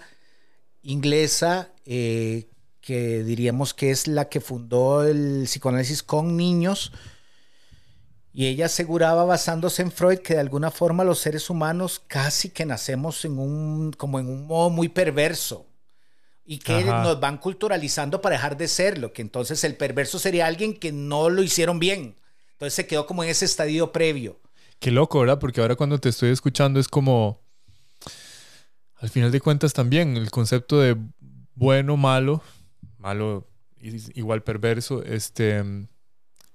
inglesa 0.83 1.69
eh, 1.85 2.47
que 2.79 3.23
diríamos 3.23 3.73
que 3.73 3.91
es 3.91 4.07
la 4.07 4.29
que 4.29 4.39
fundó 4.39 5.03
el 5.03 5.43
psicoanálisis 5.45 6.03
con 6.03 6.37
niños, 6.37 6.91
y 8.33 8.45
ella 8.45 8.67
aseguraba, 8.67 9.25
basándose 9.25 9.81
en 9.81 9.91
Freud, 9.91 10.19
que 10.19 10.35
de 10.35 10.41
alguna 10.41 10.69
forma 10.69 11.03
los 11.03 11.17
seres 11.17 11.49
humanos 11.49 12.03
casi 12.05 12.49
que 12.49 12.67
nacemos 12.67 13.25
en 13.25 13.39
un, 13.39 13.93
como 13.93 14.19
en 14.19 14.29
un 14.29 14.45
modo 14.45 14.69
muy 14.69 14.89
perverso 14.89 15.65
y 16.49 16.59
que 16.59 16.85
nos 16.85 17.19
van 17.19 17.37
culturalizando 17.37 18.21
para 18.21 18.37
dejar 18.37 18.55
de 18.55 18.69
serlo, 18.69 19.11
que 19.11 19.21
entonces 19.21 19.65
el 19.65 19.75
perverso 19.75 20.17
sería 20.17 20.47
alguien 20.47 20.73
que 20.73 20.93
no 20.93 21.29
lo 21.29 21.43
hicieron 21.43 21.77
bien. 21.77 22.15
Entonces 22.53 22.73
se 22.73 22.87
quedó 22.87 23.05
como 23.05 23.21
en 23.25 23.29
ese 23.29 23.43
estadio 23.43 23.91
previo. 23.91 24.39
Qué 24.79 24.89
loco, 24.91 25.19
¿verdad? 25.19 25.39
Porque 25.39 25.59
ahora 25.59 25.75
cuando 25.75 25.99
te 25.99 26.07
estoy 26.07 26.29
escuchando 26.29 26.79
es 26.79 26.87
como, 26.87 27.41
al 28.95 29.09
final 29.09 29.29
de 29.29 29.41
cuentas 29.41 29.73
también, 29.73 30.15
el 30.15 30.31
concepto 30.31 30.79
de 30.79 30.95
bueno, 31.53 31.97
malo, 31.97 32.41
malo 32.97 33.45
igual 33.81 34.41
perverso, 34.41 35.03
este, 35.03 35.61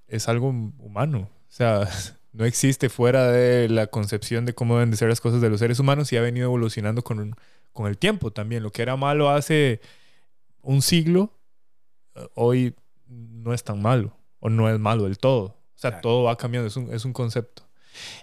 es 0.08 0.26
algo 0.26 0.48
humano. 0.78 1.28
O 1.50 1.52
sea, 1.52 1.86
no 2.32 2.46
existe 2.46 2.88
fuera 2.88 3.30
de 3.30 3.68
la 3.68 3.88
concepción 3.88 4.46
de 4.46 4.54
cómo 4.54 4.76
deben 4.76 4.90
de 4.90 4.96
ser 4.96 5.10
las 5.10 5.20
cosas 5.20 5.42
de 5.42 5.50
los 5.50 5.60
seres 5.60 5.78
humanos 5.80 6.10
y 6.12 6.16
ha 6.16 6.22
venido 6.22 6.46
evolucionando 6.46 7.04
con, 7.04 7.36
con 7.72 7.86
el 7.86 7.98
tiempo 7.98 8.30
también. 8.30 8.62
Lo 8.62 8.70
que 8.70 8.82
era 8.82 8.96
malo 8.96 9.30
hace 9.30 9.80
un 10.60 10.82
siglo, 10.82 11.32
eh, 12.14 12.26
hoy 12.34 12.74
no 13.06 13.52
es 13.52 13.64
tan 13.64 13.80
malo 13.82 14.16
o 14.40 14.48
no 14.48 14.68
es 14.70 14.78
malo 14.78 15.04
del 15.04 15.18
todo. 15.18 15.44
O 15.44 15.78
sea, 15.82 16.00
todo 16.00 16.24
va 16.24 16.36
cambiando, 16.36 16.68
es 16.68 16.76
un, 16.76 16.92
es 16.92 17.04
un 17.04 17.12
concepto. 17.12 17.64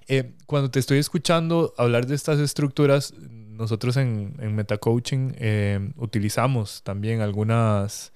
Eh, 0.08 0.36
cuando 0.46 0.72
te 0.72 0.80
estoy 0.80 0.98
escuchando 0.98 1.74
hablar 1.78 2.08
de 2.08 2.16
estas 2.16 2.40
estructuras, 2.40 3.14
nosotros 3.18 3.98
en, 3.98 4.36
en 4.40 4.56
Metacoaching 4.56 5.34
eh, 5.38 5.92
utilizamos 5.98 6.84
también 6.84 7.22
algunas 7.22 8.14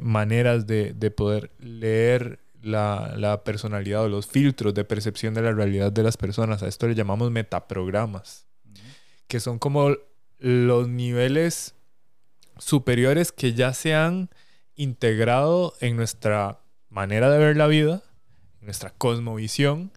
maneras 0.00 0.68
de, 0.68 0.92
de 0.92 1.10
poder 1.10 1.50
leer 1.58 2.38
la, 2.62 3.42
personalidad 3.44 4.04
o 4.04 4.08
los 4.08 4.26
filtros 4.26 4.74
de 4.74 4.84
percepción 4.84 5.34
de 5.34 5.42
la 5.42 5.52
realidad 5.52 5.92
de 5.92 6.02
las 6.02 6.16
personas. 6.16 6.62
A 6.62 6.68
esto 6.68 6.86
le 6.86 6.94
llamamos 6.94 7.30
metaprogramas, 7.30 8.46
que 9.26 9.40
son 9.40 9.58
como 9.58 9.94
los 10.38 10.88
niveles 10.88 11.74
superiores 12.58 13.32
que 13.32 13.54
ya 13.54 13.72
se 13.72 13.94
han 13.94 14.30
integrado 14.74 15.74
en 15.80 15.96
nuestra 15.96 16.60
manera 16.88 17.30
de 17.30 17.38
ver 17.38 17.56
la 17.56 17.66
vida, 17.66 18.02
en 18.60 18.66
nuestra 18.66 18.90
cosmovisión, 18.90 19.92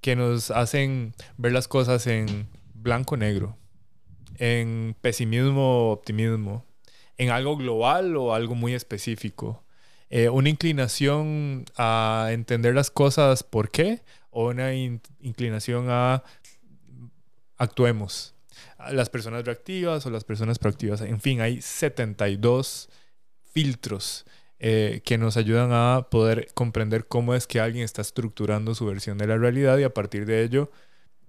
que 0.00 0.16
nos 0.16 0.50
hacen 0.50 1.14
ver 1.36 1.52
las 1.52 1.68
cosas 1.68 2.06
en 2.06 2.48
blanco-negro, 2.74 3.56
en 4.36 4.96
pesimismo-optimismo, 5.00 6.64
en 7.16 7.30
algo 7.30 7.56
global 7.56 8.16
o 8.16 8.34
algo 8.34 8.54
muy 8.54 8.74
específico 8.74 9.64
eh, 10.10 10.28
una 10.28 10.48
inclinación 10.48 11.64
a 11.76 12.28
entender 12.30 12.74
las 12.74 12.90
cosas 12.90 13.42
por 13.42 13.70
qué 13.70 14.02
o 14.30 14.48
una 14.48 14.74
inclinación 14.74 15.86
a 15.88 16.22
actuemos. 17.56 18.33
Las 18.92 19.10
personas 19.10 19.44
reactivas 19.44 20.04
o 20.06 20.10
las 20.10 20.24
personas 20.24 20.58
proactivas. 20.58 21.00
En 21.00 21.20
fin, 21.20 21.40
hay 21.40 21.60
72 21.60 22.88
filtros 23.52 24.24
eh, 24.58 25.02
que 25.04 25.18
nos 25.18 25.36
ayudan 25.36 25.70
a 25.72 26.08
poder 26.10 26.48
comprender 26.54 27.06
cómo 27.06 27.34
es 27.34 27.46
que 27.46 27.60
alguien 27.60 27.84
está 27.84 28.02
estructurando 28.02 28.74
su 28.74 28.86
versión 28.86 29.18
de 29.18 29.26
la 29.26 29.36
realidad 29.36 29.78
y 29.78 29.84
a 29.84 29.92
partir 29.92 30.26
de 30.26 30.42
ello 30.42 30.70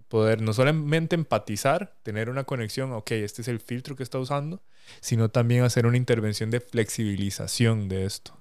poder 0.07 0.41
no 0.41 0.53
solamente 0.53 1.15
empatizar, 1.15 1.95
tener 2.03 2.29
una 2.29 2.43
conexión, 2.43 2.93
ok, 2.93 3.11
este 3.11 3.41
es 3.41 3.47
el 3.47 3.59
filtro 3.59 3.95
que 3.95 4.03
está 4.03 4.19
usando, 4.19 4.61
sino 5.01 5.29
también 5.29 5.63
hacer 5.63 5.85
una 5.85 5.97
intervención 5.97 6.51
de 6.51 6.59
flexibilización 6.59 7.89
de 7.89 8.05
esto 8.05 8.39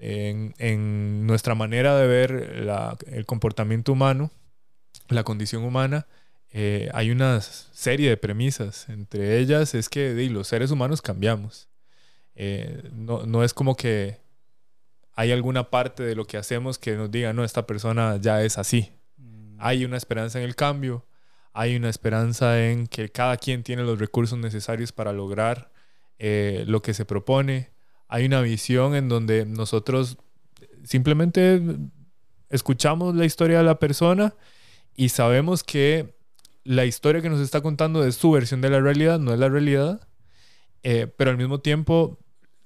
en, 0.00 1.26
nuestra 1.26 1.54
manera 1.54 1.96
de 1.96 2.06
ver 2.06 2.30
el 3.06 3.26
comportamiento 3.26 3.92
humano, 3.92 4.30
la 5.08 5.24
condición 5.24 5.64
humana, 5.64 6.06
eh, 6.52 6.90
hay 6.92 7.10
una 7.10 7.40
serie 7.40 8.08
de 8.08 8.16
premisas. 8.16 8.88
Entre 8.88 9.38
ellas 9.38 9.74
es 9.74 9.88
que 9.88 10.14
los 10.30 10.48
seres 10.48 10.70
humanos 10.70 11.02
cambiamos. 11.02 11.68
Eh, 12.34 12.90
no, 12.92 13.26
no, 13.26 13.44
es 13.44 13.54
como 13.54 13.76
que 13.76 14.18
hay 15.12 15.32
alguna 15.32 15.70
parte 15.70 16.02
de 16.02 16.14
lo 16.14 16.26
que 16.26 16.36
hacemos 16.36 16.78
que 16.78 16.96
nos 16.96 17.10
diga, 17.10 17.32
no, 17.32 17.44
esta 17.44 17.66
persona 17.66 18.16
ya 18.20 18.42
es 18.42 18.58
así. 18.58 18.92
Mm. 19.16 19.56
Hay 19.58 19.84
una 19.84 19.96
esperanza 19.96 20.38
en 20.38 20.44
el 20.44 20.56
cambio, 20.56 21.06
hay 21.52 21.76
una 21.76 21.88
esperanza 21.90 22.62
en 22.64 22.86
que 22.86 23.10
cada 23.10 23.36
quien 23.36 23.62
tiene 23.62 23.82
los 23.82 23.98
recursos 23.98 24.38
necesarios 24.38 24.92
para 24.92 25.12
lograr 25.12 25.70
eh, 26.18 26.64
lo 26.66 26.82
que 26.82 26.94
se 26.94 27.04
propone 27.04 27.70
hay 28.10 28.26
una 28.26 28.40
visión 28.40 28.96
en 28.96 29.08
donde 29.08 29.46
nosotros 29.46 30.18
simplemente 30.82 31.62
escuchamos 32.48 33.14
la 33.14 33.24
historia 33.24 33.58
de 33.58 33.64
la 33.64 33.78
persona 33.78 34.34
y 34.96 35.10
sabemos 35.10 35.62
que 35.62 36.16
la 36.64 36.84
historia 36.84 37.22
que 37.22 37.30
nos 37.30 37.40
está 37.40 37.60
contando 37.60 38.04
es 38.04 38.16
su 38.16 38.30
versión 38.30 38.60
de 38.60 38.70
la 38.70 38.80
realidad, 38.80 39.18
no 39.18 39.32
es 39.32 39.38
la 39.38 39.48
realidad, 39.48 40.06
eh, 40.82 41.06
pero 41.16 41.30
al 41.30 41.38
mismo 41.38 41.60
tiempo 41.60 42.18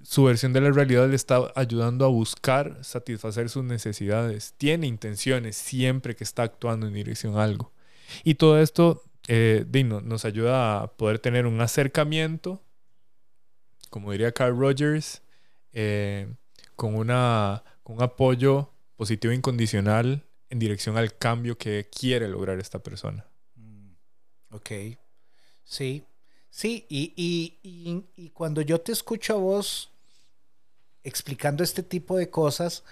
su 0.03 0.25
versión 0.25 0.53
de 0.53 0.61
la 0.61 0.71
realidad 0.71 1.09
le 1.09 1.17
está 1.17 1.51
ayudando 1.55 2.05
a 2.05 2.09
buscar 2.09 2.79
satisfacer 2.85 3.49
sus 3.49 3.65
necesidades, 3.65 4.55
tiene 4.59 4.87
intenciones 4.87 5.57
siempre 5.57 6.15
que 6.15 6.25
está 6.25 6.43
actuando 6.43 6.87
en 6.87 6.93
dirección 6.93 7.39
a 7.39 7.45
algo. 7.45 7.73
Y 8.23 8.35
todo 8.35 8.61
esto 8.61 9.03
eh, 9.29 9.65
nos 10.05 10.25
ayuda 10.27 10.83
a 10.83 10.97
poder 10.97 11.19
tener 11.19 11.47
un 11.47 11.61
acercamiento, 11.61 12.63
como 13.89 14.13
diría 14.13 14.33
Carl 14.33 14.59
Rogers, 14.59 15.23
eh, 15.73 16.29
con, 16.77 16.95
una, 16.95 17.65
con 17.83 17.97
un 17.97 18.03
apoyo 18.03 18.71
positivo 18.97 19.33
incondicional 19.33 20.25
en 20.51 20.59
dirección 20.59 20.99
al 20.99 21.17
cambio 21.17 21.57
que 21.57 21.89
quiere 21.91 22.29
lograr 22.29 22.61
esta 22.61 22.81
persona. 22.81 23.27
Ok, 24.55 24.71
sí, 25.65 26.05
sí, 26.49 26.87
y, 26.89 27.13
y, 27.17 28.05
y, 28.15 28.31
cuando 28.31 28.61
yo 28.61 28.81
te 28.81 28.93
escucho 28.93 29.35
a 29.35 29.37
vos 29.37 29.91
explicando 31.03 31.65
este 31.65 31.83
tipo 31.83 32.17
de 32.17 32.31
cosas, 32.31 32.85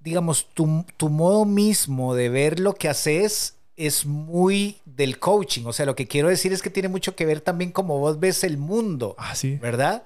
digamos, 0.00 0.50
tu, 0.52 0.84
tu, 0.98 1.08
modo 1.08 1.46
mismo 1.46 2.14
de 2.14 2.28
ver 2.28 2.60
lo 2.60 2.74
que 2.74 2.90
haces 2.90 3.56
es 3.74 4.04
muy 4.04 4.76
del 4.84 5.18
coaching. 5.18 5.64
O 5.64 5.72
sea, 5.72 5.86
lo 5.86 5.96
que 5.96 6.06
quiero 6.06 6.28
decir 6.28 6.52
es 6.52 6.60
que 6.60 6.68
tiene 6.68 6.90
mucho 6.90 7.16
que 7.16 7.24
ver 7.24 7.40
también 7.40 7.72
como 7.72 7.98
vos 7.98 8.20
ves 8.20 8.44
el 8.44 8.58
mundo. 8.58 9.14
Ah, 9.16 9.34
sí. 9.34 9.56
¿Verdad? 9.56 10.04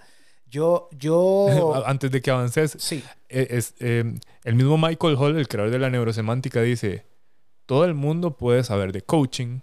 Yo, 0.48 0.88
yo... 0.98 1.82
Antes 1.84 2.12
de 2.12 2.22
que 2.22 2.30
avances, 2.30 2.76
sí. 2.78 3.02
E, 3.28 3.48
es, 3.50 3.74
em, 3.80 4.20
el 4.44 4.54
mismo 4.54 4.78
Michael 4.78 5.16
Hall, 5.16 5.36
el 5.36 5.48
creador 5.48 5.72
de 5.72 5.80
la 5.80 5.90
neurosemántica, 5.90 6.62
dice, 6.62 7.04
todo 7.66 7.84
el 7.84 7.94
mundo 7.94 8.36
puede 8.36 8.64
saber 8.64 8.92
de 8.92 9.02
coaching, 9.02 9.60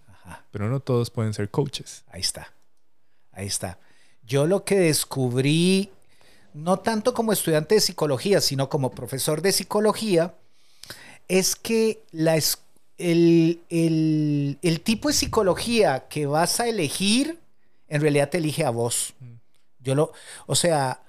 pero 0.52 0.70
no 0.70 0.80
todos 0.80 1.10
pueden 1.10 1.34
ser 1.34 1.50
coaches. 1.50 2.04
Ahí 2.08 2.22
está, 2.22 2.54
ahí 3.32 3.48
está. 3.48 3.80
Yo 4.24 4.48
lo 4.48 4.64
que 4.64 4.80
descubrí, 4.80 5.90
no 6.54 6.80
tanto 6.80 7.14
como 7.14 7.34
estudiante 7.34 7.76
de 7.76 7.82
psicología, 7.82 8.42
sino 8.42 8.70
como 8.70 8.92
profesor 8.92 9.42
de 9.42 9.52
psicología, 9.52 10.36
es 11.28 11.56
que 11.56 12.04
la, 12.12 12.40
el, 12.98 13.60
el, 13.70 14.82
tipo 14.84 15.08
de 15.10 15.14
psicología 15.14 16.08
que 16.08 16.26
vas 16.26 16.60
a 16.60 16.68
elegir, 16.68 17.40
en 17.88 18.02
realidad 18.02 18.30
te 18.30 18.38
elige 18.38 18.66
a 18.66 18.70
vos. 18.70 19.14
Mm. 19.20 19.34
Yo 19.80 19.96
lo, 19.96 20.14
o 20.46 20.56
sea, 20.56 21.02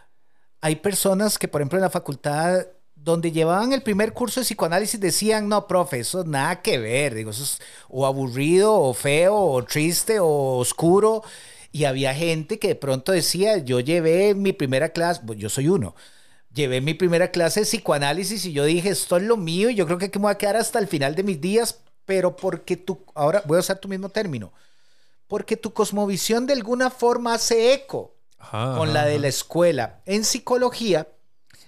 hay 0.61 0.77
personas 0.77 1.39
que, 1.39 1.49
por 1.49 1.61
ejemplo, 1.61 1.79
en 1.79 1.83
la 1.83 1.91
facultad 1.91 2.67
donde 3.05 3.33
llevaban 3.33 3.73
el 3.73 3.83
primer 3.83 4.13
curso 4.13 4.41
de 4.41 4.45
psicoanálisis 4.45 5.01
decían, 5.01 5.49
no, 5.49 5.67
profe, 5.67 6.01
eso 6.01 6.23
nada 6.25 6.63
que 6.63 6.79
ver, 6.79 7.15
digo, 7.15 7.31
eso 7.31 7.43
es 7.43 7.59
o 7.89 8.07
aburrido, 8.07 8.75
o 8.75 8.95
feo, 8.95 9.37
o 9.37 9.65
triste, 9.65 10.21
o 10.21 10.59
oscuro. 10.59 11.25
Y 11.73 11.85
había 11.85 12.15
gente 12.15 12.59
que 12.59 12.69
de 12.69 12.75
pronto 12.77 13.13
decía, 13.13 13.59
yo 13.59 13.81
llevé 13.81 14.35
mi 14.35 14.53
primera 14.53 14.91
clase, 14.91 15.23
pues 15.27 15.39
yo 15.39 15.49
soy 15.49 15.69
uno, 15.69 15.97
llevé 16.55 16.81
mi 16.81 16.95
primera 16.95 17.31
clase 17.33 17.61
de 17.61 17.67
psicoanálisis 17.67 18.45
y 18.45 18.53
yo 18.53 18.65
dije, 18.65 18.91
esto 18.91 19.17
es 19.17 19.25
lo 19.25 19.37
mío 19.37 19.71
y 19.71 19.75
yo 19.75 19.87
creo 19.87 19.99
que 19.99 20.07
aquí 20.07 20.19
me 20.19 20.25
voy 20.25 20.33
a 20.33 20.39
quedar 20.39 20.57
hasta 20.57 20.79
el 20.79 20.87
final 20.87 21.17
de 21.17 21.25
mis 21.25 21.41
días, 21.41 21.81
pero 22.05 22.37
porque 22.37 22.77
tú, 22.77 23.05
ahora 23.15 23.43
voy 23.47 23.57
a 23.57 23.61
usar 23.61 23.79
tu 23.79 23.89
mismo 23.89 24.11
término, 24.11 24.53
porque 25.27 25.57
tu 25.57 25.73
cosmovisión 25.73 26.47
de 26.47 26.53
alguna 26.53 26.91
forma 26.91 27.35
hace 27.35 27.73
eco 27.73 28.15
con 28.51 28.93
la 28.93 29.07
de 29.07 29.19
la 29.19 29.29
escuela. 29.29 30.03
En 30.05 30.25
psicología, 30.25 31.09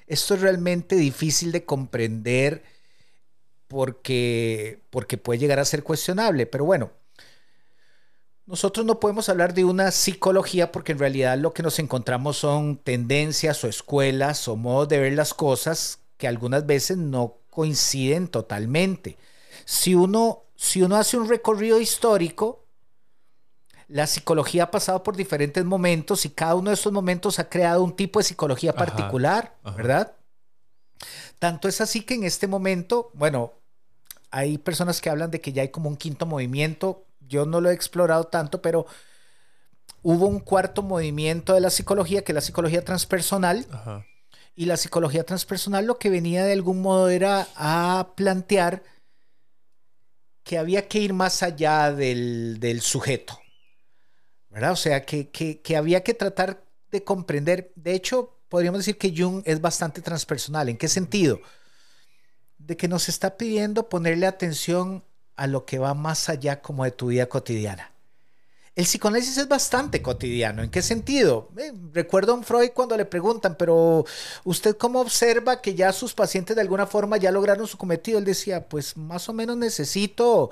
esto 0.07 0.35
es 0.35 0.41
realmente 0.41 0.97
difícil 0.97 1.53
de 1.53 1.65
comprender 1.65 2.63
porque, 3.69 4.81
porque 4.91 5.19
puede 5.19 5.39
llegar 5.39 5.59
a 5.59 5.65
ser 5.65 5.83
cuestionable, 5.83 6.47
pero 6.47 6.65
bueno. 6.65 6.93
Nosotros 8.47 8.85
no 8.85 9.01
podemos 9.01 9.31
hablar 9.31 9.55
de 9.55 9.65
una 9.65 9.91
psicología 9.91 10.71
porque 10.71 10.93
en 10.93 10.99
realidad 10.99 11.39
lo 11.39 11.55
que 11.55 11.63
nos 11.63 11.79
encontramos 11.79 12.37
son 12.37 12.77
tendencias 12.77 13.65
o 13.65 13.69
escuelas 13.69 14.49
o 14.49 14.57
modos 14.57 14.89
de 14.91 14.99
ver 14.99 15.15
las 15.15 15.33
cosas 15.33 16.01
que 16.19 16.29
algunas 16.29 16.67
veces 16.67 16.99
no 16.99 17.39
coinciden 17.49 18.29
totalmente. 18.29 19.17
Si 19.65 19.95
uno, 19.95 20.43
si 20.57 20.83
uno 20.83 20.97
hace 20.97 21.17
un 21.17 21.27
recorrido 21.27 21.81
histórico, 21.81 22.64
la 23.89 24.07
psicología 24.07 24.65
ha 24.65 24.71
pasado 24.71 25.03
por 25.03 25.17
diferentes 25.17 25.65
momentos 25.65 26.25
y 26.25 26.31
cada 26.31 26.55
uno 26.55 26.71
de 26.71 26.75
esos 26.75 26.93
momentos 26.93 27.39
ha 27.39 27.49
creado 27.49 27.83
un 27.83 27.95
tipo 27.95 28.19
de 28.19 28.25
psicología 28.25 28.73
particular, 28.73 29.55
¿verdad? 29.77 30.13
Tanto 31.39 31.69
es 31.69 31.81
así 31.81 32.03
que 32.03 32.15
en 32.15 32.25
este 32.25 32.47
momento, 32.47 33.11
bueno, 33.15 33.53
hay 34.31 34.59
personas 34.59 35.01
que 35.01 35.11
hablan 35.11 35.31
de 35.31 35.41
que 35.41 35.53
ya 35.53 35.63
hay 35.63 35.69
como 35.69 35.89
un 35.89 35.97
quinto 35.97 36.27
movimiento. 36.27 37.07
Yo 37.21 37.47
no 37.47 37.61
lo 37.61 37.71
he 37.71 37.75
explorado 37.75 38.25
tanto, 38.25 38.63
pero 38.63 38.87
hubo 40.03 40.27
un 40.27 40.41
cuarto 40.41 40.83
movimiento 40.83 41.55
de 41.55 41.61
la 41.61 41.71
psicología, 41.71 42.25
que 42.25 42.33
es 42.33 42.35
la 42.35 42.41
psicología 42.41 42.85
transpersonal. 42.85 43.67
Y 44.57 44.67
la 44.67 44.77
psicología 44.77 45.25
transpersonal 45.25 45.87
lo 45.87 45.99
que 45.99 46.11
venía 46.11 46.45
de 46.45 46.53
algún 46.53 46.81
modo 46.81 47.09
era 47.09 47.47
a 47.57 48.13
plantear 48.17 48.83
que 50.45 50.59
había 50.59 50.89
que 50.89 50.99
ir 50.99 51.13
más 51.13 51.43
allá 51.43 51.93
del, 51.93 52.81
sujeto. 52.83 53.39
¿Verdad? 54.55 54.73
O 54.73 54.77
sea, 54.77 55.05
que, 55.05 55.29
que 55.31 55.77
había 55.77 56.05
que 56.05 56.15
tratar 56.15 56.63
de 56.93 57.03
comprender. 57.03 57.73
De 57.75 57.93
hecho, 57.93 58.39
podríamos 58.49 58.79
decir 58.79 58.97
que 58.97 59.13
Jung 59.15 59.43
es 59.45 59.61
bastante 59.61 60.01
transpersonal. 60.01 60.69
¿En 60.69 60.77
qué 60.77 60.87
sentido? 60.87 61.41
De 62.59 62.77
que 62.77 62.87
nos 62.87 63.09
está 63.09 63.37
pidiendo 63.37 63.89
ponerle 63.89 64.27
atención 64.27 65.03
a 65.35 65.49
lo 65.49 65.67
que 65.67 65.81
va 65.81 65.93
más 65.95 66.29
allá 66.29 66.63
como 66.63 66.85
de 66.85 66.93
tu 66.93 67.09
vida 67.09 67.27
cotidiana. 67.27 67.91
El 68.77 68.85
psicoanálisis 68.85 69.39
es 69.39 69.49
bastante 69.49 70.03
cotidiano. 70.03 70.63
¿En 70.63 70.71
qué 70.71 70.83
sentido? 70.83 71.49
Eh, 71.57 71.73
recuerdo 71.93 72.33
a 72.33 72.37
un 72.37 72.45
Freud 72.45 72.71
cuando 72.75 72.97
le 72.97 73.05
preguntan, 73.05 73.57
pero 73.57 74.05
¿usted 74.45 74.77
cómo 74.77 75.01
observa 75.01 75.61
que 75.61 75.75
ya 75.75 75.93
sus 75.93 76.15
pacientes 76.15 76.55
de 76.57 76.63
alguna 76.63 76.87
forma 76.87 77.17
ya 77.17 77.31
lograron 77.31 77.67
su 77.69 77.79
cometido? 77.79 78.19
Él 78.19 78.25
decía, 78.25 78.69
pues 78.69 78.97
más 78.97 79.29
o 79.29 79.33
menos 79.33 79.57
necesito 79.57 80.51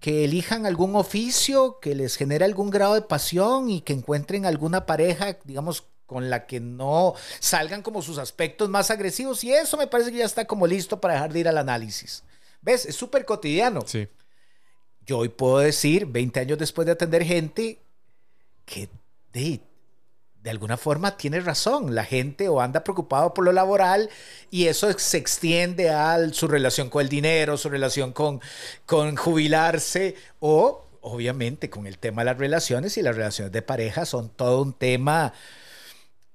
que 0.00 0.24
elijan 0.24 0.66
algún 0.66 0.96
oficio 0.96 1.78
que 1.80 1.94
les 1.94 2.16
genere 2.16 2.44
algún 2.44 2.70
grado 2.70 2.94
de 2.94 3.02
pasión 3.02 3.68
y 3.68 3.82
que 3.82 3.92
encuentren 3.92 4.46
alguna 4.46 4.86
pareja, 4.86 5.38
digamos, 5.44 5.84
con 6.06 6.30
la 6.30 6.46
que 6.46 6.58
no 6.58 7.14
salgan 7.38 7.82
como 7.82 8.02
sus 8.02 8.18
aspectos 8.18 8.68
más 8.68 8.90
agresivos 8.90 9.44
y 9.44 9.52
eso 9.52 9.76
me 9.76 9.86
parece 9.86 10.10
que 10.10 10.18
ya 10.18 10.24
está 10.24 10.46
como 10.46 10.66
listo 10.66 11.00
para 11.00 11.14
dejar 11.14 11.32
de 11.32 11.40
ir 11.40 11.48
al 11.48 11.58
análisis. 11.58 12.24
¿Ves? 12.62 12.86
Es 12.86 12.96
súper 12.96 13.24
cotidiano. 13.24 13.82
Sí. 13.86 14.08
Yo 15.06 15.18
hoy 15.18 15.28
puedo 15.28 15.58
decir, 15.58 16.06
20 16.06 16.40
años 16.40 16.58
después 16.58 16.86
de 16.86 16.92
atender 16.92 17.24
gente, 17.24 17.80
que 18.64 18.88
de, 19.32 19.60
de 20.42 20.50
alguna 20.50 20.76
forma 20.76 21.16
tiene 21.16 21.40
razón. 21.40 21.94
La 21.94 22.04
gente 22.04 22.48
o 22.48 22.60
anda 22.60 22.82
preocupado 22.84 23.34
por 23.34 23.44
lo 23.44 23.52
laboral 23.52 24.10
y 24.50 24.66
eso 24.66 24.90
se 24.98 25.18
extiende 25.18 25.90
a 25.90 26.16
su 26.32 26.48
relación 26.48 26.88
con 26.88 27.02
el 27.02 27.08
dinero, 27.08 27.56
su 27.56 27.68
relación 27.68 28.12
con, 28.12 28.40
con 28.86 29.16
jubilarse 29.16 30.14
o 30.40 30.86
obviamente 31.02 31.70
con 31.70 31.86
el 31.86 31.98
tema 31.98 32.22
de 32.22 32.26
las 32.26 32.38
relaciones 32.38 32.96
y 32.96 33.02
las 33.02 33.16
relaciones 33.16 33.52
de 33.52 33.62
pareja 33.62 34.04
son 34.04 34.28
todo 34.28 34.62
un 34.62 34.74
tema 34.74 35.32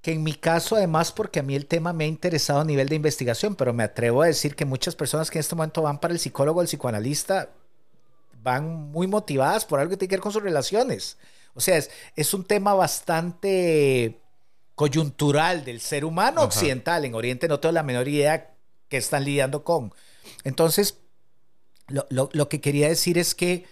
que 0.01 0.11
en 0.11 0.23
mi 0.23 0.33
caso 0.33 0.75
además 0.75 1.11
porque 1.11 1.39
a 1.39 1.43
mí 1.43 1.55
el 1.55 1.65
tema 1.65 1.93
me 1.93 2.03
ha 2.03 2.07
interesado 2.07 2.59
a 2.59 2.65
nivel 2.65 2.89
de 2.89 2.95
investigación, 2.95 3.55
pero 3.55 3.73
me 3.73 3.83
atrevo 3.83 4.21
a 4.21 4.27
decir 4.27 4.55
que 4.55 4.65
muchas 4.65 4.95
personas 4.95 5.31
que 5.31 5.39
en 5.39 5.41
este 5.41 5.55
momento 5.55 5.81
van 5.81 5.99
para 5.99 6.13
el 6.13 6.19
psicólogo 6.19 6.61
el 6.61 6.67
psicoanalista 6.67 7.49
van 8.43 8.91
muy 8.91 9.07
motivadas 9.07 9.65
por 9.65 9.79
algo 9.79 9.89
que 9.89 9.97
tiene 9.97 10.09
que 10.09 10.15
ver 10.17 10.21
con 10.21 10.31
sus 10.31 10.43
relaciones. 10.43 11.17
O 11.55 11.61
sea, 11.61 11.77
es, 11.77 11.89
es 12.15 12.33
un 12.33 12.43
tema 12.43 12.73
bastante 12.73 14.21
coyuntural 14.75 15.65
del 15.65 15.81
ser 15.81 16.05
humano 16.05 16.43
occidental. 16.43 17.05
En 17.05 17.15
Oriente 17.15 17.47
no 17.47 17.59
tengo 17.59 17.73
la 17.73 17.83
menor 17.83 18.07
idea 18.07 18.53
que 18.87 18.97
están 18.97 19.23
lidiando 19.23 19.63
con. 19.63 19.93
Entonces, 20.43 20.99
lo, 21.87 22.49
que 22.49 22.61
quería 22.61 22.89
decir 22.89 23.17
es 23.17 23.33
que 23.33 23.65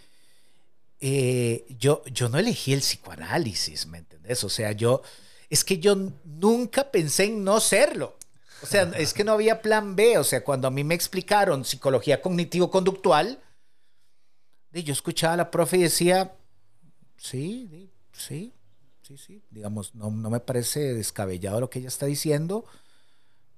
eh, 1.00 1.66
yo, 1.78 2.04
yo 2.06 2.30
no 2.30 2.40
elegí 2.40 2.74
el 2.74 2.80
psicoanálisis, 2.80 3.86
¿me 3.88 4.00
entendés? 4.00 4.44
O 4.44 4.50
sea, 4.50 4.72
yo 4.72 5.02
es 5.50 5.64
que 5.64 5.78
yo 5.78 5.96
nunca 6.24 6.90
pensé 6.90 7.26
en 7.26 7.44
no 7.44 7.60
serlo. 7.60 8.18
O 8.64 8.66
sea, 8.66 8.92
es 8.98 9.14
que 9.14 9.26
no 9.26 9.34
había 9.34 9.62
plan 9.62 9.96
B. 9.96 10.18
O 10.18 10.24
sea, 10.24 10.44
cuando 10.44 10.68
a 10.68 10.72
mí 10.72 10.84
me 10.84 10.96
explicaron 10.96 11.66
psicología 11.66 12.22
cognitivo-conductual, 12.22 13.40
yo 14.72 14.94
escuchaba 14.94 15.34
a 15.34 15.38
la 15.38 15.52
profe 15.52 15.78
y 15.78 15.84
decía, 15.84 16.34
sí, 17.18 17.92
sí, 18.12 18.54
sí, 19.02 19.18
sí. 19.18 19.44
Digamos, 19.50 19.96
no, 19.96 20.12
me 20.12 20.40
parece 20.40 20.94
descabellado 20.94 21.60
lo 21.60 21.70
que 21.70 21.80
ella 21.80 21.88
está 21.88 22.06
diciendo, 22.06 22.66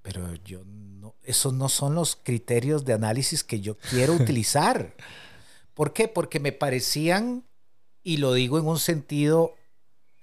pero 0.01 0.35
yo 0.43 0.63
no, 0.65 1.15
esos 1.23 1.53
no 1.53 1.69
son 1.69 1.95
los 1.95 2.15
criterios 2.15 2.85
de 2.85 2.93
análisis 2.93 3.43
que 3.43 3.61
yo 3.61 3.77
quiero 3.77 4.13
utilizar. 4.21 4.95
¿Por 5.73 5.93
qué? 5.93 6.07
Porque 6.07 6.39
me 6.39 6.51
parecían, 6.51 7.43
y 8.03 8.17
lo 8.17 8.33
digo 8.33 8.59
en 8.59 8.67
un 8.67 8.79
sentido 8.79 9.55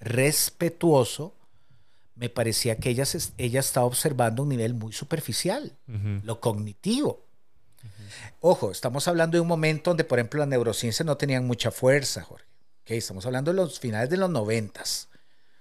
respetuoso, 0.00 1.34
me 2.14 2.28
parecía 2.28 2.76
que 2.76 2.90
ella, 2.90 3.04
ella 3.38 3.60
estaba 3.60 3.86
observando 3.86 4.42
un 4.42 4.50
nivel 4.50 4.74
muy 4.74 4.92
superficial, 4.92 5.76
lo 6.22 6.40
cognitivo. 6.40 7.26
Ojo, 8.40 8.70
estamos 8.70 9.08
hablando 9.08 9.36
de 9.36 9.40
un 9.40 9.48
momento 9.48 9.90
donde, 9.90 10.04
por 10.04 10.18
ejemplo, 10.18 10.40
las 10.40 10.48
neurociencias 10.48 11.06
no 11.06 11.16
tenían 11.16 11.46
mucha 11.46 11.70
fuerza, 11.70 12.22
Jorge. 12.22 12.51
Okay, 12.82 12.98
estamos 12.98 13.24
hablando 13.26 13.52
de 13.52 13.56
los 13.56 13.78
finales 13.78 14.10
de 14.10 14.16
los 14.16 14.28
noventas. 14.28 15.08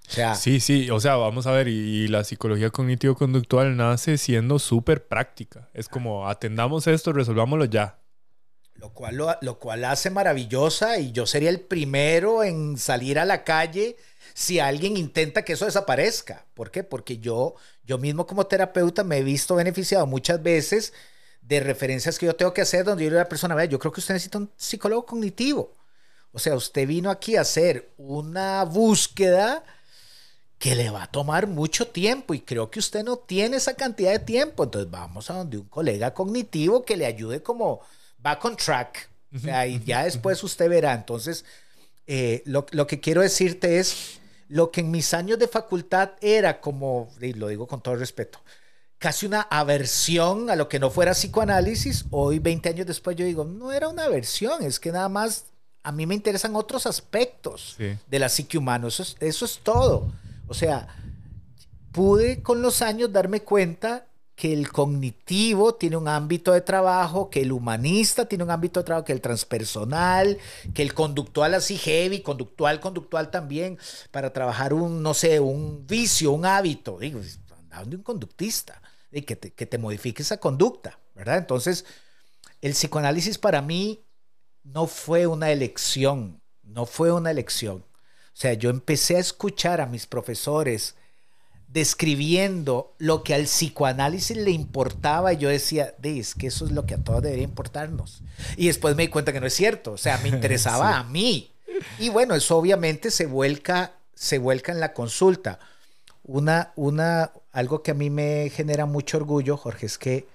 O 0.09 0.11
sea, 0.11 0.35
sí, 0.35 0.59
sí, 0.59 0.89
o 0.89 0.99
sea, 0.99 1.15
vamos 1.15 1.47
a 1.47 1.51
ver, 1.51 1.67
y, 1.67 2.07
la 2.07 2.23
psicología 2.23 2.69
cognitivo-conductual 2.71 3.77
nace 3.77 4.17
siendo 4.17 4.59
súper 4.59 5.07
práctica. 5.07 5.69
Es 5.73 5.87
como, 5.87 6.27
atendamos 6.27 6.87
esto, 6.87 7.13
resolvámoslo 7.13 7.65
ya. 7.65 7.99
Lo 8.73 8.89
cual, 8.89 9.15
lo, 9.15 9.37
lo 9.41 9.59
cual 9.59 9.85
hace 9.85 10.09
maravillosa 10.09 10.97
y 10.97 11.11
yo 11.11 11.27
sería 11.27 11.51
el 11.51 11.61
primero 11.61 12.43
en 12.43 12.77
salir 12.77 13.19
a 13.19 13.25
la 13.25 13.43
calle 13.43 13.95
si 14.33 14.59
alguien 14.59 14.97
intenta 14.97 15.43
que 15.43 15.53
eso 15.53 15.65
desaparezca. 15.65 16.45
¿Por 16.55 16.71
qué? 16.71 16.83
Porque 16.83 17.19
yo, 17.19 17.55
yo 17.85 17.99
mismo 17.99 18.25
como 18.25 18.47
terapeuta 18.47 19.03
me 19.03 19.19
he 19.19 19.23
visto 19.23 19.55
beneficiado 19.55 20.07
muchas 20.07 20.41
veces 20.41 20.93
de 21.41 21.59
referencias 21.59 22.17
que 22.17 22.25
yo 22.25 22.35
tengo 22.35 22.53
que 22.53 22.61
hacer 22.61 22.83
donde 22.83 23.03
yo 23.03 23.09
le 23.09 23.15
digo 23.15 23.21
a 23.21 23.25
la 23.25 23.29
persona, 23.29 23.55
vea, 23.55 23.65
yo 23.65 23.77
creo 23.77 23.91
que 23.91 23.99
usted 23.99 24.15
necesita 24.15 24.39
un 24.39 24.51
psicólogo 24.57 25.05
cognitivo. 25.05 25.75
O 26.33 26.39
sea, 26.39 26.55
usted 26.55 26.87
vino 26.87 27.09
aquí 27.09 27.35
a 27.35 27.41
hacer 27.41 27.91
una 27.97 28.63
búsqueda 28.63 29.63
que 30.57 30.75
le 30.75 30.89
va 30.89 31.03
a 31.03 31.11
tomar 31.11 31.47
mucho 31.47 31.87
tiempo 31.87 32.33
y 32.33 32.41
creo 32.41 32.69
que 32.69 32.79
usted 32.79 33.03
no 33.03 33.17
tiene 33.17 33.57
esa 33.57 33.73
cantidad 33.73 34.11
de 34.11 34.19
tiempo. 34.19 34.63
Entonces 34.63 34.89
vamos 34.89 35.29
a 35.29 35.33
donde 35.33 35.57
un 35.57 35.67
colega 35.67 36.13
cognitivo 36.13 36.85
que 36.85 36.95
le 36.97 37.05
ayude 37.05 37.41
como 37.41 37.81
back 38.19 38.45
on 38.45 38.55
track. 38.55 39.09
O 39.35 39.39
sea, 39.39 39.65
y 39.65 39.83
ya 39.83 40.03
después 40.03 40.43
usted 40.43 40.69
verá. 40.69 40.93
Entonces, 40.93 41.45
eh, 42.05 42.43
lo, 42.45 42.65
lo, 42.71 42.85
que 42.85 42.99
quiero 42.99 43.21
decirte 43.21 43.79
es, 43.79 44.19
lo 44.51 44.69
que 44.69 44.81
en 44.81 44.91
mis 44.91 45.13
años 45.13 45.39
de 45.39 45.47
facultad 45.47 46.11
era 46.19 46.59
como, 46.59 47.09
y 47.21 47.33
lo 47.33 47.47
digo 47.47 47.67
con 47.67 47.81
todo 47.81 47.95
respeto, 47.95 48.39
casi 48.97 49.25
una 49.25 49.41
aversión 49.43 50.49
a 50.49 50.57
lo 50.57 50.67
que 50.67 50.77
no 50.77 50.91
fuera 50.91 51.13
psicoanálisis, 51.13 52.05
hoy 52.11 52.39
20 52.39 52.69
años 52.69 52.85
después 52.85 53.15
yo 53.15 53.25
digo, 53.25 53.45
no 53.45 53.71
era 53.71 53.87
una 53.87 54.03
aversión, 54.03 54.61
es 54.61 54.79
que 54.79 54.91
nada 54.91 55.07
más 55.07 55.45
a 55.83 55.91
mí 55.91 56.05
me 56.05 56.15
interesan 56.15 56.55
otros 56.55 56.85
aspectos 56.85 57.75
de 57.77 58.19
la 58.19 58.29
psique 58.29 58.57
humana, 58.57 58.87
eso 58.87 59.03
eso 59.19 59.45
es 59.45 59.59
todo. 59.63 60.11
O 60.47 60.53
sea, 60.53 60.87
pude 61.91 62.41
con 62.41 62.61
los 62.61 62.81
años 62.81 63.11
darme 63.11 63.41
cuenta 63.41 64.07
que 64.35 64.53
el 64.53 64.71
cognitivo 64.71 65.75
tiene 65.75 65.97
un 65.97 66.07
ámbito 66.07 66.51
de 66.51 66.61
trabajo, 66.61 67.29
que 67.29 67.41
el 67.41 67.51
humanista 67.51 68.25
tiene 68.25 68.43
un 68.43 68.49
ámbito 68.49 68.79
de 68.79 68.85
trabajo, 68.85 69.05
que 69.05 69.13
el 69.13 69.21
transpersonal, 69.21 70.37
que 70.73 70.81
el 70.81 70.93
conductual 70.93 71.53
así 71.53 71.77
heavy, 71.77 72.21
conductual, 72.21 72.79
conductual 72.79 73.29
también, 73.29 73.77
para 74.09 74.33
trabajar 74.33 74.73
un, 74.73 75.03
no 75.03 75.13
sé, 75.13 75.39
un 75.39 75.85
vicio, 75.85 76.31
un 76.31 76.45
hábito, 76.45 76.97
digo, 76.97 77.19
de 77.21 77.95
un 77.95 78.03
conductista, 78.03 78.81
y 79.11 79.21
que 79.21 79.35
te, 79.35 79.53
que 79.53 79.65
te 79.65 79.77
modifique 79.77 80.23
esa 80.23 80.37
conducta, 80.37 80.99
¿verdad? 81.13 81.37
Entonces, 81.37 81.85
el 82.61 82.71
psicoanálisis 82.71 83.37
para 83.37 83.61
mí 83.61 84.03
no 84.63 84.87
fue 84.87 85.27
una 85.27 85.51
elección, 85.51 86.41
no 86.63 86.85
fue 86.85 87.11
una 87.11 87.31
elección. 87.31 87.83
O 88.33 88.37
sea, 88.41 88.53
yo 88.53 88.69
empecé 88.69 89.17
a 89.17 89.19
escuchar 89.19 89.81
a 89.81 89.85
mis 89.85 90.07
profesores, 90.07 90.95
describiendo 91.67 92.93
lo 92.97 93.23
que 93.23 93.33
al 93.33 93.43
psicoanálisis 93.43 94.35
le 94.37 94.51
importaba, 94.51 95.33
y 95.33 95.37
yo 95.37 95.49
decía, 95.49 95.95
es 96.01 96.35
que 96.35 96.47
eso 96.47 96.65
es 96.65 96.71
lo 96.71 96.85
que 96.85 96.95
a 96.95 97.03
todos 97.03 97.21
debería 97.21 97.43
importarnos. 97.43 98.21
Y 98.57 98.67
después 98.67 98.95
me 98.95 99.03
di 99.03 99.09
cuenta 99.09 99.31
que 99.31 99.39
no 99.39 99.47
es 99.47 99.53
cierto, 99.53 99.93
o 99.93 99.97
sea, 99.97 100.17
me 100.19 100.29
interesaba 100.29 100.97
a 100.97 101.03
mí. 101.03 101.51
Y 101.99 102.09
bueno, 102.09 102.35
eso 102.35 102.57
obviamente 102.57 103.11
se 103.11 103.25
vuelca, 103.25 103.93
se 104.13 104.37
vuelca 104.37 104.71
en 104.71 104.79
la 104.79 104.93
consulta. 104.93 105.59
Una, 106.23 106.71
una, 106.75 107.31
algo 107.51 107.81
que 107.83 107.91
a 107.91 107.95
mí 107.95 108.09
me 108.09 108.49
genera 108.49 108.85
mucho 108.85 109.17
orgullo, 109.17 109.57
Jorge, 109.57 109.85
es 109.85 109.97
que 109.97 110.27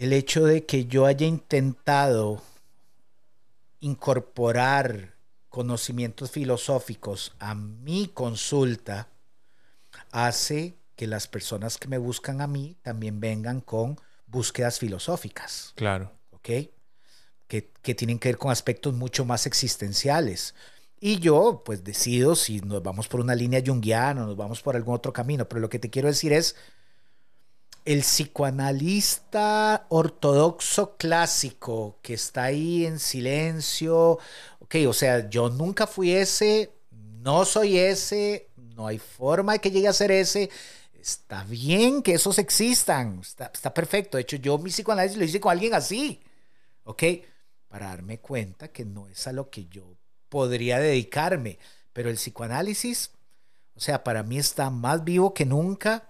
el 0.00 0.14
hecho 0.14 0.46
de 0.46 0.64
que 0.64 0.86
yo 0.86 1.04
haya 1.04 1.26
intentado 1.26 2.42
incorporar 3.80 5.14
conocimientos 5.50 6.30
filosóficos 6.30 7.34
a 7.38 7.54
mi 7.54 8.08
consulta 8.08 9.08
hace 10.10 10.78
que 10.96 11.06
las 11.06 11.28
personas 11.28 11.76
que 11.76 11.86
me 11.86 11.98
buscan 11.98 12.40
a 12.40 12.46
mí 12.46 12.78
también 12.80 13.20
vengan 13.20 13.60
con 13.60 14.00
búsquedas 14.26 14.78
filosóficas. 14.78 15.74
Claro. 15.76 16.10
¿Ok? 16.30 16.48
Que, 17.46 17.70
que 17.82 17.94
tienen 17.94 18.18
que 18.18 18.30
ver 18.30 18.38
con 18.38 18.50
aspectos 18.50 18.94
mucho 18.94 19.26
más 19.26 19.44
existenciales. 19.44 20.54
Y 20.98 21.18
yo, 21.18 21.62
pues 21.62 21.84
decido 21.84 22.36
si 22.36 22.62
nos 22.62 22.82
vamos 22.82 23.06
por 23.06 23.20
una 23.20 23.34
línea 23.34 23.62
junguiana 23.62 24.22
o 24.22 24.28
nos 24.28 24.36
vamos 24.36 24.62
por 24.62 24.76
algún 24.76 24.94
otro 24.94 25.12
camino. 25.12 25.46
Pero 25.46 25.60
lo 25.60 25.68
que 25.68 25.78
te 25.78 25.90
quiero 25.90 26.08
decir 26.08 26.32
es, 26.32 26.56
el 27.84 28.00
psicoanalista 28.00 29.86
ortodoxo 29.88 30.96
clásico 30.96 31.98
que 32.02 32.14
está 32.14 32.44
ahí 32.44 32.86
en 32.86 32.98
silencio, 32.98 34.18
ok, 34.60 34.76
o 34.86 34.92
sea, 34.92 35.28
yo 35.28 35.48
nunca 35.48 35.86
fui 35.86 36.12
ese, 36.12 36.72
no 36.90 37.44
soy 37.44 37.78
ese, 37.78 38.48
no 38.56 38.86
hay 38.86 38.98
forma 38.98 39.54
de 39.54 39.58
que 39.60 39.70
llegue 39.70 39.88
a 39.88 39.92
ser 39.92 40.10
ese. 40.10 40.50
Está 40.94 41.44
bien 41.44 42.02
que 42.02 42.14
esos 42.14 42.38
existan, 42.38 43.20
está, 43.20 43.74
perfecto. 43.74 44.16
De 44.16 44.22
hecho, 44.22 44.36
yo 44.36 44.58
mi 44.58 44.70
psicoanálisis 44.70 45.18
lo 45.18 45.24
hice 45.24 45.40
con 45.40 45.52
alguien 45.52 45.74
así, 45.74 46.20
ok, 46.84 47.02
para 47.68 47.88
darme 47.88 48.18
cuenta 48.18 48.68
que 48.68 48.84
no 48.84 49.08
es 49.08 49.26
a 49.26 49.32
lo 49.32 49.50
que 49.50 49.66
yo 49.66 49.96
podría 50.28 50.78
dedicarme. 50.78 51.58
Pero 51.92 52.10
el 52.10 52.16
psicoanálisis, 52.16 53.12
o 53.74 53.80
sea, 53.80 54.04
para 54.04 54.22
mí 54.22 54.38
está 54.38 54.70
más 54.70 55.02
vivo 55.04 55.34
que 55.34 55.46
nunca. 55.46 56.08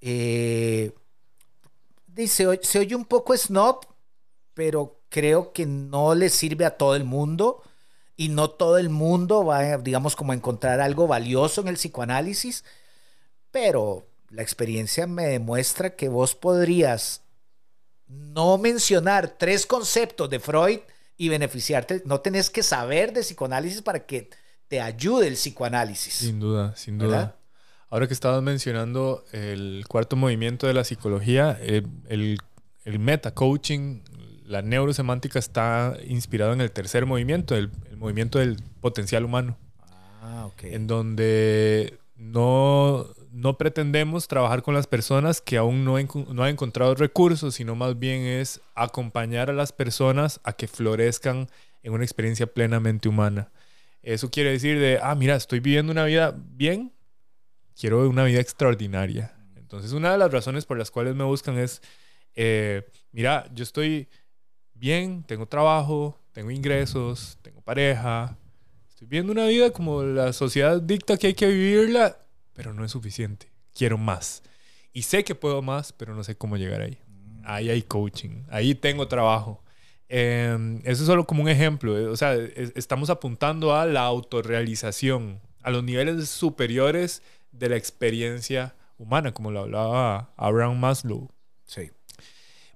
Eh, 0.00 0.92
se, 2.26 2.60
se 2.62 2.78
oye 2.78 2.94
un 2.94 3.04
poco 3.04 3.36
snob, 3.36 3.80
pero 4.54 5.00
creo 5.08 5.52
que 5.52 5.66
no 5.66 6.14
le 6.14 6.30
sirve 6.30 6.64
a 6.64 6.76
todo 6.76 6.96
el 6.96 7.04
mundo 7.04 7.62
y 8.16 8.30
no 8.30 8.50
todo 8.50 8.78
el 8.78 8.88
mundo 8.88 9.44
va, 9.44 9.76
digamos, 9.78 10.16
como 10.16 10.32
a 10.32 10.34
encontrar 10.34 10.80
algo 10.80 11.06
valioso 11.06 11.60
en 11.60 11.68
el 11.68 11.74
psicoanálisis, 11.74 12.64
pero 13.50 14.06
la 14.30 14.42
experiencia 14.42 15.06
me 15.06 15.26
demuestra 15.26 15.94
que 15.94 16.08
vos 16.08 16.34
podrías 16.34 17.22
no 18.06 18.56
mencionar 18.58 19.36
tres 19.38 19.66
conceptos 19.66 20.30
de 20.30 20.40
Freud 20.40 20.80
y 21.16 21.28
beneficiarte, 21.28 22.02
no 22.04 22.20
tenés 22.20 22.50
que 22.50 22.62
saber 22.62 23.12
de 23.12 23.22
psicoanálisis 23.22 23.82
para 23.82 24.06
que 24.06 24.30
te 24.68 24.80
ayude 24.80 25.28
el 25.28 25.34
psicoanálisis. 25.34 26.14
Sin 26.14 26.40
duda, 26.40 26.74
sin 26.76 26.98
duda. 26.98 27.35
Ahora 27.88 28.08
que 28.08 28.14
estabas 28.14 28.42
mencionando 28.42 29.24
el 29.32 29.84
cuarto 29.88 30.16
movimiento 30.16 30.66
de 30.66 30.74
la 30.74 30.84
psicología, 30.84 31.58
el, 31.62 31.86
el, 32.08 32.38
el 32.84 32.98
meta-coaching, 32.98 34.00
la 34.44 34.62
neurosemántica 34.62 35.38
está 35.38 35.96
inspirado 36.06 36.52
en 36.52 36.60
el 36.60 36.70
tercer 36.70 37.06
movimiento, 37.06 37.56
el, 37.56 37.70
el 37.90 37.96
movimiento 37.96 38.38
del 38.38 38.56
potencial 38.80 39.24
humano. 39.24 39.56
Ah, 40.20 40.46
ok. 40.46 40.64
En 40.64 40.86
donde 40.86 41.98
no, 42.16 43.06
no 43.30 43.58
pretendemos 43.58 44.26
trabajar 44.26 44.62
con 44.62 44.74
las 44.74 44.86
personas 44.86 45.40
que 45.40 45.56
aún 45.56 45.84
no, 45.84 45.96
no 46.32 46.42
han 46.42 46.50
encontrado 46.50 46.94
recursos, 46.94 47.54
sino 47.54 47.76
más 47.76 47.98
bien 47.98 48.22
es 48.22 48.60
acompañar 48.74 49.50
a 49.50 49.52
las 49.52 49.72
personas 49.72 50.40
a 50.42 50.52
que 50.52 50.66
florezcan 50.66 51.48
en 51.82 51.92
una 51.92 52.04
experiencia 52.04 52.46
plenamente 52.46 53.08
humana. 53.08 53.50
Eso 54.02 54.30
quiere 54.30 54.50
decir 54.50 54.78
de, 54.80 54.98
ah, 55.02 55.14
mira, 55.14 55.36
estoy 55.36 55.60
viviendo 55.60 55.92
una 55.92 56.04
vida 56.04 56.34
bien, 56.36 56.92
quiero 57.78 58.08
una 58.08 58.24
vida 58.24 58.40
extraordinaria. 58.40 59.34
Entonces, 59.56 59.92
una 59.92 60.12
de 60.12 60.18
las 60.18 60.30
razones 60.32 60.64
por 60.64 60.78
las 60.78 60.90
cuales 60.90 61.14
me 61.14 61.24
buscan 61.24 61.58
es, 61.58 61.82
eh, 62.34 62.82
mira, 63.12 63.48
yo 63.54 63.62
estoy 63.64 64.08
bien, 64.74 65.22
tengo 65.24 65.46
trabajo, 65.46 66.18
tengo 66.32 66.50
ingresos, 66.50 67.38
tengo 67.42 67.60
pareja, 67.62 68.36
estoy 68.88 69.08
viviendo 69.08 69.32
una 69.32 69.46
vida 69.46 69.70
como 69.70 70.02
la 70.02 70.32
sociedad 70.32 70.80
dicta 70.80 71.16
que 71.16 71.28
hay 71.28 71.34
que 71.34 71.48
vivirla, 71.48 72.18
pero 72.52 72.72
no 72.72 72.84
es 72.84 72.92
suficiente. 72.92 73.50
Quiero 73.74 73.98
más. 73.98 74.42
Y 74.92 75.02
sé 75.02 75.24
que 75.24 75.34
puedo 75.34 75.60
más, 75.62 75.92
pero 75.92 76.14
no 76.14 76.24
sé 76.24 76.36
cómo 76.36 76.56
llegar 76.56 76.80
ahí. 76.80 76.98
Ahí 77.44 77.70
hay 77.70 77.82
coaching, 77.82 78.44
ahí 78.50 78.74
tengo 78.74 79.06
trabajo. 79.08 79.62
Eh, 80.08 80.80
eso 80.84 81.02
es 81.02 81.06
solo 81.06 81.26
como 81.26 81.42
un 81.42 81.48
ejemplo. 81.48 81.98
eh, 81.98 82.06
O 82.06 82.16
sea, 82.16 82.34
es- 82.34 82.72
estamos 82.76 83.10
apuntando 83.10 83.74
a 83.74 83.84
la 83.86 84.02
autorrealización, 84.02 85.40
a 85.62 85.70
los 85.70 85.82
niveles 85.84 86.28
superiores 86.28 87.22
de 87.58 87.68
la 87.68 87.76
experiencia 87.76 88.74
humana, 88.98 89.32
como 89.32 89.50
lo 89.50 89.60
hablaba 89.60 90.32
Abraham 90.36 90.78
Maslow. 90.78 91.30
Sí. 91.64 91.90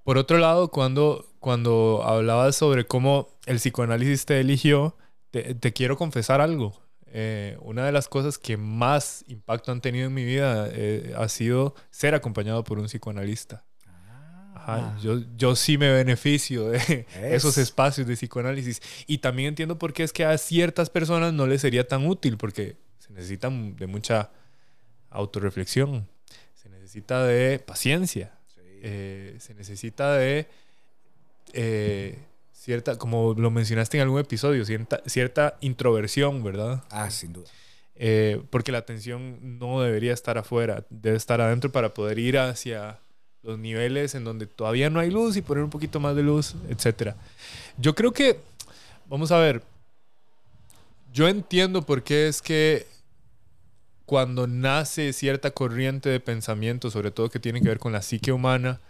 Por 0.05 0.19
otro 0.19 0.39
lado, 0.39 0.71
cuando, 0.71 1.27
cuando 1.39 2.03
hablabas 2.05 2.57
sobre 2.57 2.85
cómo 2.87 3.29
el 3.47 3.57
psicoanálisis 3.57 4.25
te 4.27 4.41
eligió, 4.41 4.97
te, 5.31 5.55
te 5.55 5.73
quiero 5.73 5.97
confesar 5.97 6.41
algo. 6.41 6.81
Eh, 7.13 7.57
una 7.61 7.85
de 7.85 7.93
las 7.93 8.09
cosas 8.09 8.39
que 8.39 8.57
más 8.57 9.25
impacto 9.27 9.73
han 9.73 9.81
tenido 9.81 10.07
en 10.07 10.15
mi 10.15 10.25
vida 10.25 10.69
eh, 10.71 11.13
ha 11.17 11.29
sido 11.29 11.75
ser 11.91 12.15
acompañado 12.15 12.63
por 12.63 12.79
un 12.79 12.87
psicoanalista. 12.87 13.65
Ajá, 14.55 14.97
yo, 15.01 15.21
yo 15.37 15.57
sí 15.57 15.79
me 15.79 15.91
beneficio 15.91 16.69
de 16.69 17.07
esos 17.23 17.57
espacios 17.59 18.07
de 18.07 18.15
psicoanálisis. 18.15 18.81
Y 19.07 19.19
también 19.19 19.49
entiendo 19.49 19.79
por 19.79 19.93
qué 19.93 20.03
es 20.03 20.13
que 20.13 20.25
a 20.25 20.37
ciertas 20.39 20.91
personas 20.91 21.33
no 21.33 21.47
les 21.47 21.63
sería 21.63 21.89
tan 21.89 22.07
útil, 22.07 22.37
porque 22.37 22.77
se 22.99 23.13
necesitan 23.13 23.75
de 23.77 23.87
mucha 23.87 24.31
autorreflexión, 25.11 26.09
se 26.55 26.69
necesita 26.69 27.25
de 27.25 27.59
paciencia, 27.59 28.33
eh, 28.83 29.37
se 29.39 29.55
necesita 29.55 30.15
de 30.15 30.47
eh, 31.53 32.19
cierta, 32.53 32.97
como 32.97 33.35
lo 33.35 33.51
mencionaste 33.51 33.99
en 33.99 34.03
algún 34.03 34.21
episodio, 34.21 34.65
cierta, 34.65 35.03
cierta 35.07 35.57
introversión, 35.61 36.43
¿verdad? 36.43 36.83
Ah, 36.91 37.11
sin 37.11 37.33
duda. 37.33 37.49
Eh, 37.97 38.43
porque 38.51 38.73
la 38.73 38.79
atención 38.79 39.59
no 39.59 39.83
debería 39.83 40.15
estar 40.15 40.39
afuera, 40.39 40.85
debe 40.89 41.17
estar 41.17 41.41
adentro 41.41 41.71
para 41.71 41.93
poder 41.93 42.19
ir 42.19 42.39
hacia 42.39 42.99
los 43.43 43.59
niveles 43.59 44.15
en 44.15 44.25
donde 44.25 44.47
todavía 44.47 44.91
no 44.91 45.01
hay 45.01 45.11
luz 45.11 45.37
y 45.37 45.43
poner 45.43 45.65
un 45.65 45.71
poquito 45.71 46.01
más 46.01 46.17
de 46.17 46.23
luz, 46.23 46.55
etc. 46.69 47.15
Yo 47.77 47.95
creo 47.95 48.13
que, 48.13 48.39
vamos 49.07 49.33
a 49.33 49.39
ver, 49.39 49.63
yo 51.13 51.29
entiendo 51.29 51.83
por 51.83 52.03
qué 52.03 52.29
es 52.29 52.41
que 52.41 52.87
cuando 54.11 54.49
nace 54.49 55.13
cierta 55.13 55.53
corriente 55.53 56.09
de 56.09 56.19
pensamiento, 56.19 56.91
sobre 56.91 57.13
todo 57.13 57.31
que 57.31 57.39
tiene 57.39 57.61
que 57.61 57.69
ver 57.69 57.79
con 57.79 57.93
la 57.93 58.03
psique 58.03 58.33
humana, 58.33 58.81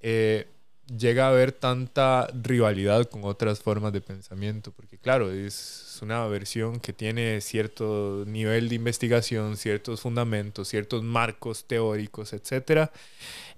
eh, 0.00 0.48
llega 0.94 1.24
a 1.24 1.30
haber 1.30 1.50
tanta 1.50 2.26
rivalidad 2.42 3.06
con 3.06 3.24
otras 3.24 3.60
formas 3.60 3.94
de 3.94 4.02
pensamiento, 4.02 4.72
porque 4.72 4.98
claro, 4.98 5.32
es 5.32 5.98
una 6.02 6.26
versión 6.26 6.78
que 6.78 6.92
tiene 6.92 7.40
cierto 7.40 8.24
nivel 8.26 8.68
de 8.68 8.74
investigación, 8.74 9.56
ciertos 9.56 10.02
fundamentos, 10.02 10.68
ciertos 10.68 11.02
marcos 11.02 11.66
teóricos, 11.66 12.34
etcétera, 12.34 12.92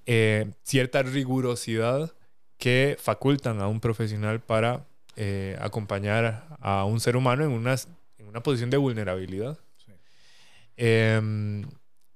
eh, 0.06 0.52
cierta 0.62 1.02
rigurosidad 1.02 2.12
que 2.58 2.96
facultan 2.96 3.60
a 3.60 3.66
un 3.66 3.80
profesional 3.80 4.38
para 4.38 4.86
eh, 5.16 5.56
acompañar 5.60 6.46
a 6.60 6.84
un 6.84 7.00
ser 7.00 7.16
humano 7.16 7.42
en 7.42 7.50
una, 7.50 7.74
en 8.18 8.28
una 8.28 8.40
posición 8.40 8.70
de 8.70 8.76
vulnerabilidad. 8.76 9.58
Eh, 10.78 11.20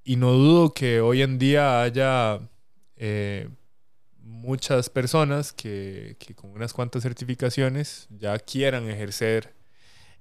y 0.05 0.17
no 0.17 0.33
dudo 0.33 0.73
que 0.73 1.01
hoy 1.01 1.23
en 1.23 1.39
día 1.39 1.83
haya 1.83 2.41
eh, 2.97 3.49
muchas 4.19 4.89
personas 4.89 5.53
que, 5.53 6.17
que, 6.19 6.35
con 6.35 6.51
unas 6.51 6.73
cuantas 6.73 7.03
certificaciones 7.03 8.07
ya 8.11 8.39
quieran 8.39 8.89
ejercer 8.89 9.53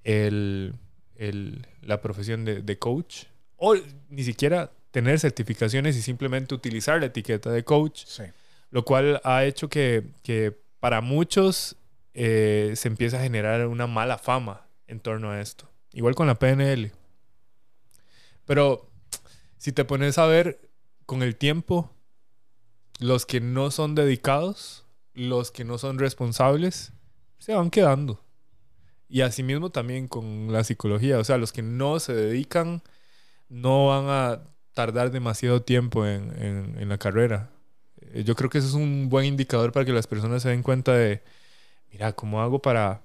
el, 0.04 0.74
el, 1.16 1.66
la 1.82 2.02
profesión 2.02 2.44
de, 2.46 2.62
de, 2.62 2.78
coach 2.80 3.26
o 3.58 3.76
ni 4.10 4.24
siquiera 4.24 4.72
tener 4.92 5.20
certificaciones 5.20 5.96
y 5.96 6.02
simplemente 6.02 6.54
utilizar 6.56 7.00
la 7.00 7.06
etiqueta 7.08 7.52
de 7.52 7.64
coach, 7.64 8.04
Sí. 8.06 8.24
lo 8.72 8.84
cual 8.84 9.22
ha 9.24 9.46
hecho 9.46 9.70
que, 9.70 10.04
que 10.24 10.52
para 10.80 11.02
muchos 11.02 11.76
eh, 12.14 12.74
se 12.76 12.88
empieza 12.88 13.20
a 13.20 13.24
generar 13.24 13.68
una 13.68 13.88
mala 13.88 14.18
fama 14.18 14.66
en 14.88 15.00
torno 15.00 15.32
a 15.32 15.40
esto. 15.40 15.70
Igual 15.94 16.16
con 16.16 16.28
la 16.28 16.36
PNL. 16.40 16.92
Pero 18.52 18.92
si 19.56 19.72
te 19.72 19.86
pones 19.86 20.18
a 20.18 20.26
ver 20.26 20.60
con 21.06 21.24
el 21.24 21.38
tiempo, 21.38 21.90
los 23.00 23.26
que 23.26 23.40
no 23.40 23.72
son 23.72 23.96
dedicados, 23.96 24.84
los 25.14 25.52
que 25.52 25.64
no 25.64 25.78
son 25.78 25.98
responsables, 25.98 26.92
se 27.38 27.54
van 27.54 27.70
quedando. 27.70 28.22
Y 29.08 29.22
asimismo 29.22 29.70
también 29.70 30.10
con 30.10 30.52
la 30.52 30.66
psicología, 30.66 31.18
o 31.18 31.24
sea, 31.24 31.38
los 31.38 31.54
que 31.54 31.62
no 31.62 32.02
se 32.02 32.14
dedican 32.14 32.82
no 33.48 33.88
van 33.88 34.08
a 34.10 34.42
tardar 34.74 35.12
demasiado 35.12 35.62
tiempo 35.62 36.06
en, 36.06 36.38
en, 36.78 36.90
la 36.90 36.98
carrera. 36.98 37.52
Eh, 38.02 38.26
yo 38.26 38.36
creo 38.36 38.50
que 38.50 38.58
eso 38.58 38.68
es 38.68 38.74
un 38.74 39.08
buen 39.08 39.24
indicador 39.24 39.72
para 39.72 39.86
que 39.86 39.94
las 39.94 40.08
personas 40.08 40.44
se 40.44 40.50
den 40.50 40.62
cuenta 40.62 40.92
de, 40.92 41.24
mira, 41.90 42.12
¿cómo 42.12 42.42
hago 42.42 42.62
para 42.62 43.02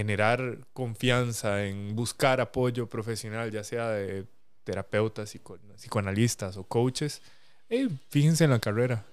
generar 0.00 0.58
confianza 0.72 1.66
en 1.66 1.94
buscar 1.94 2.40
apoyo 2.40 2.88
profesional, 2.88 3.50
ya 3.50 3.62
sea 3.62 3.90
de 3.90 4.24
terapeutas, 4.64 5.36
psicoanalistas 5.76 6.56
o 6.56 6.64
coaches? 6.64 7.20
Fíjense 8.08 8.44
en 8.44 8.50
la 8.50 8.60
carrera. 8.60 9.04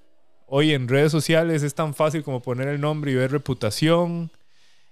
Hoy 0.45 0.71
en 0.71 0.87
redes 0.87 1.11
sociales 1.11 1.61
es 1.63 1.75
tan 1.75 1.93
fácil 1.93 2.23
como 2.23 2.41
poner 2.41 2.69
el 2.69 2.79
nombre 2.79 3.11
y 3.11 3.15
ver 3.15 3.31
reputación, 3.31 4.31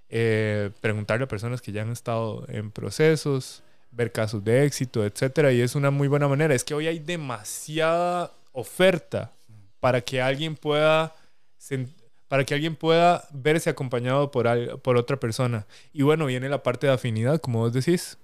eh, 0.09 0.69
preguntarle 0.81 1.23
a 1.23 1.29
personas 1.29 1.61
que 1.61 1.71
ya 1.71 1.83
han 1.83 1.91
estado 1.91 2.45
en 2.49 2.71
procesos, 2.71 3.63
ver 3.91 4.11
casos 4.11 4.43
de 4.43 4.65
éxito, 4.65 5.05
etcétera, 5.05 5.53
y 5.53 5.61
es 5.61 5.75
una 5.75 5.91
muy 5.91 6.09
buena 6.09 6.27
manera. 6.27 6.53
Es 6.53 6.65
que 6.65 6.73
hoy 6.73 6.87
hay 6.87 6.99
demasiada 6.99 8.33
oferta 8.51 9.31
para 9.79 10.01
que 10.01 10.21
alguien 10.21 10.57
pueda 10.57 11.15
para 12.27 12.43
que 12.43 12.53
alguien 12.53 12.75
pueda 12.75 13.27
verse 13.31 13.69
acompañado 13.69 14.31
por, 14.31 14.81
por 14.81 14.97
otra 14.97 15.19
persona. 15.19 15.67
Y 15.93 16.03
bueno, 16.03 16.25
viene 16.25 16.49
la 16.49 16.63
parte 16.63 16.87
de 16.87 16.93
afinidad, 16.93 17.39
como 17.39 17.59
vos 17.59 17.73
decís. 17.73 18.17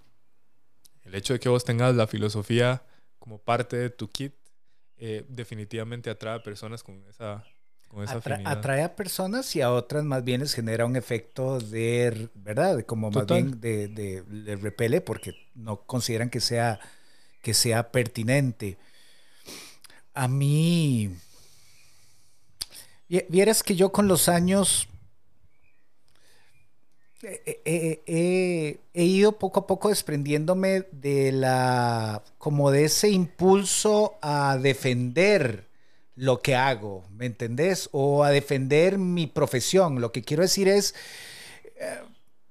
El 1.03 1.15
hecho 1.15 1.33
de 1.33 1.39
que 1.39 1.49
vos 1.49 1.65
tengas 1.65 1.95
la 1.95 2.07
filosofía 2.07 2.83
como 3.19 3.37
parte 3.37 3.75
de 3.77 3.89
tu 3.89 4.09
kit 4.09 4.33
eh, 4.97 5.25
definitivamente 5.27 6.09
atrae 6.09 6.35
a 6.35 6.43
personas 6.43 6.83
con 6.83 7.03
esa, 7.09 7.43
atrae 8.45 8.83
a 8.83 8.95
personas 8.95 9.55
y 9.55 9.61
a 9.61 9.71
otras 9.71 10.03
más 10.03 10.23
bien 10.23 10.41
les 10.41 10.53
genera 10.53 10.85
un 10.85 10.95
efecto 10.95 11.59
de, 11.59 12.29
¿verdad? 12.35 12.83
Como 12.85 13.11
más 13.11 13.25
bien 13.25 13.59
de, 13.59 13.87
de, 13.87 14.55
repele 14.55 15.01
porque 15.01 15.33
no 15.55 15.81
consideran 15.81 16.29
que 16.29 16.39
sea, 16.39 16.79
que 17.41 17.53
sea 17.53 17.91
pertinente. 17.91 18.77
A 20.13 20.27
mí, 20.27 21.15
vieras 23.29 23.63
que 23.63 23.75
yo 23.75 23.91
con 23.91 24.07
los 24.07 24.29
años 24.29 24.87
he 27.23 28.77
ido 28.93 29.33
poco 29.33 29.61
a 29.61 29.67
poco 29.67 29.89
desprendiéndome 29.89 30.87
de 30.91 31.31
la, 31.31 32.23
como 32.37 32.71
de 32.71 32.85
ese 32.85 33.09
impulso 33.09 34.17
a 34.21 34.57
defender 34.57 35.67
lo 36.15 36.41
que 36.41 36.55
hago, 36.55 37.03
¿me 37.11 37.25
entendés? 37.25 37.89
O 37.91 38.23
a 38.23 38.29
defender 38.29 38.97
mi 38.97 39.27
profesión. 39.27 40.01
Lo 40.01 40.11
que 40.11 40.21
quiero 40.23 40.43
decir 40.43 40.67
es, 40.67 40.93
eh, 41.77 41.99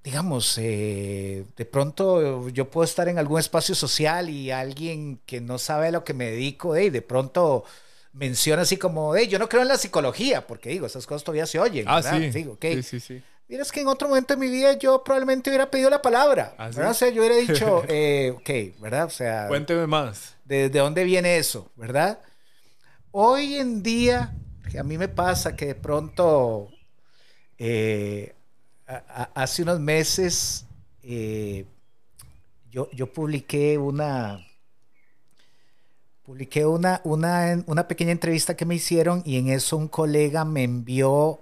digamos, 0.02 0.56
eh, 0.58 1.44
de 1.56 1.64
pronto 1.66 2.48
yo 2.48 2.70
puedo 2.70 2.84
estar 2.84 3.08
en 3.08 3.18
algún 3.18 3.38
espacio 3.38 3.74
social 3.74 4.28
y 4.28 4.50
alguien 4.50 5.20
que 5.26 5.40
no 5.40 5.58
sabe 5.58 5.88
a 5.88 5.92
lo 5.92 6.04
que 6.04 6.14
me 6.14 6.30
dedico, 6.30 6.74
hey, 6.74 6.90
de 6.90 7.02
pronto 7.02 7.64
menciona 8.12 8.62
así 8.62 8.76
como, 8.76 9.14
hey, 9.14 9.28
yo 9.28 9.38
no 9.38 9.48
creo 9.48 9.62
en 9.62 9.68
la 9.68 9.78
psicología, 9.78 10.46
porque 10.46 10.70
digo, 10.70 10.86
esas 10.86 11.06
cosas 11.06 11.24
todavía 11.24 11.46
se 11.46 11.58
oyen. 11.58 11.84
Ah, 11.88 12.02
sí. 12.02 12.32
sí, 12.32 12.82
sí, 12.82 13.00
sí. 13.00 13.22
Mira, 13.48 13.62
es 13.62 13.72
que 13.72 13.80
en 13.80 13.88
otro 13.88 14.08
momento 14.08 14.34
de 14.34 14.40
mi 14.40 14.48
vida 14.48 14.74
yo 14.74 15.02
probablemente 15.02 15.50
hubiera 15.50 15.68
pedido 15.68 15.90
la 15.90 16.00
palabra. 16.00 16.54
¿Ah. 16.56 16.70
O 16.88 16.94
sea, 16.94 17.10
yo 17.10 17.20
hubiera 17.20 17.34
dicho, 17.36 17.82
eh, 17.88 18.32
ok, 18.36 18.80
¿verdad? 18.80 19.06
O 19.06 19.10
sea... 19.10 19.48
Cuénteme 19.48 19.88
más. 19.88 20.36
De, 20.44 20.68
¿De 20.68 20.78
dónde 20.78 21.02
viene 21.02 21.36
eso? 21.36 21.70
¿Verdad? 21.74 22.20
Hoy 23.10 23.56
en 23.56 23.82
día, 23.82 24.32
que 24.70 24.78
a 24.78 24.84
mí 24.84 24.96
me 24.96 25.08
pasa 25.08 25.56
que 25.56 25.66
de 25.66 25.74
pronto, 25.74 26.68
eh, 27.58 28.36
hace 29.34 29.62
unos 29.62 29.80
meses, 29.80 30.66
eh, 31.02 31.64
yo, 32.70 32.88
yo, 32.92 33.12
publiqué 33.12 33.78
una, 33.78 34.46
publiqué 36.30 36.64
una, 36.64 37.00
una, 37.02 37.60
una 37.66 37.88
pequeña 37.88 38.12
entrevista 38.12 38.56
que 38.56 38.64
me 38.64 38.76
hicieron 38.76 39.20
y 39.26 39.36
en 39.36 39.48
eso 39.48 39.76
un 39.76 39.88
colega 39.88 40.44
me 40.44 40.62
envió 40.62 41.40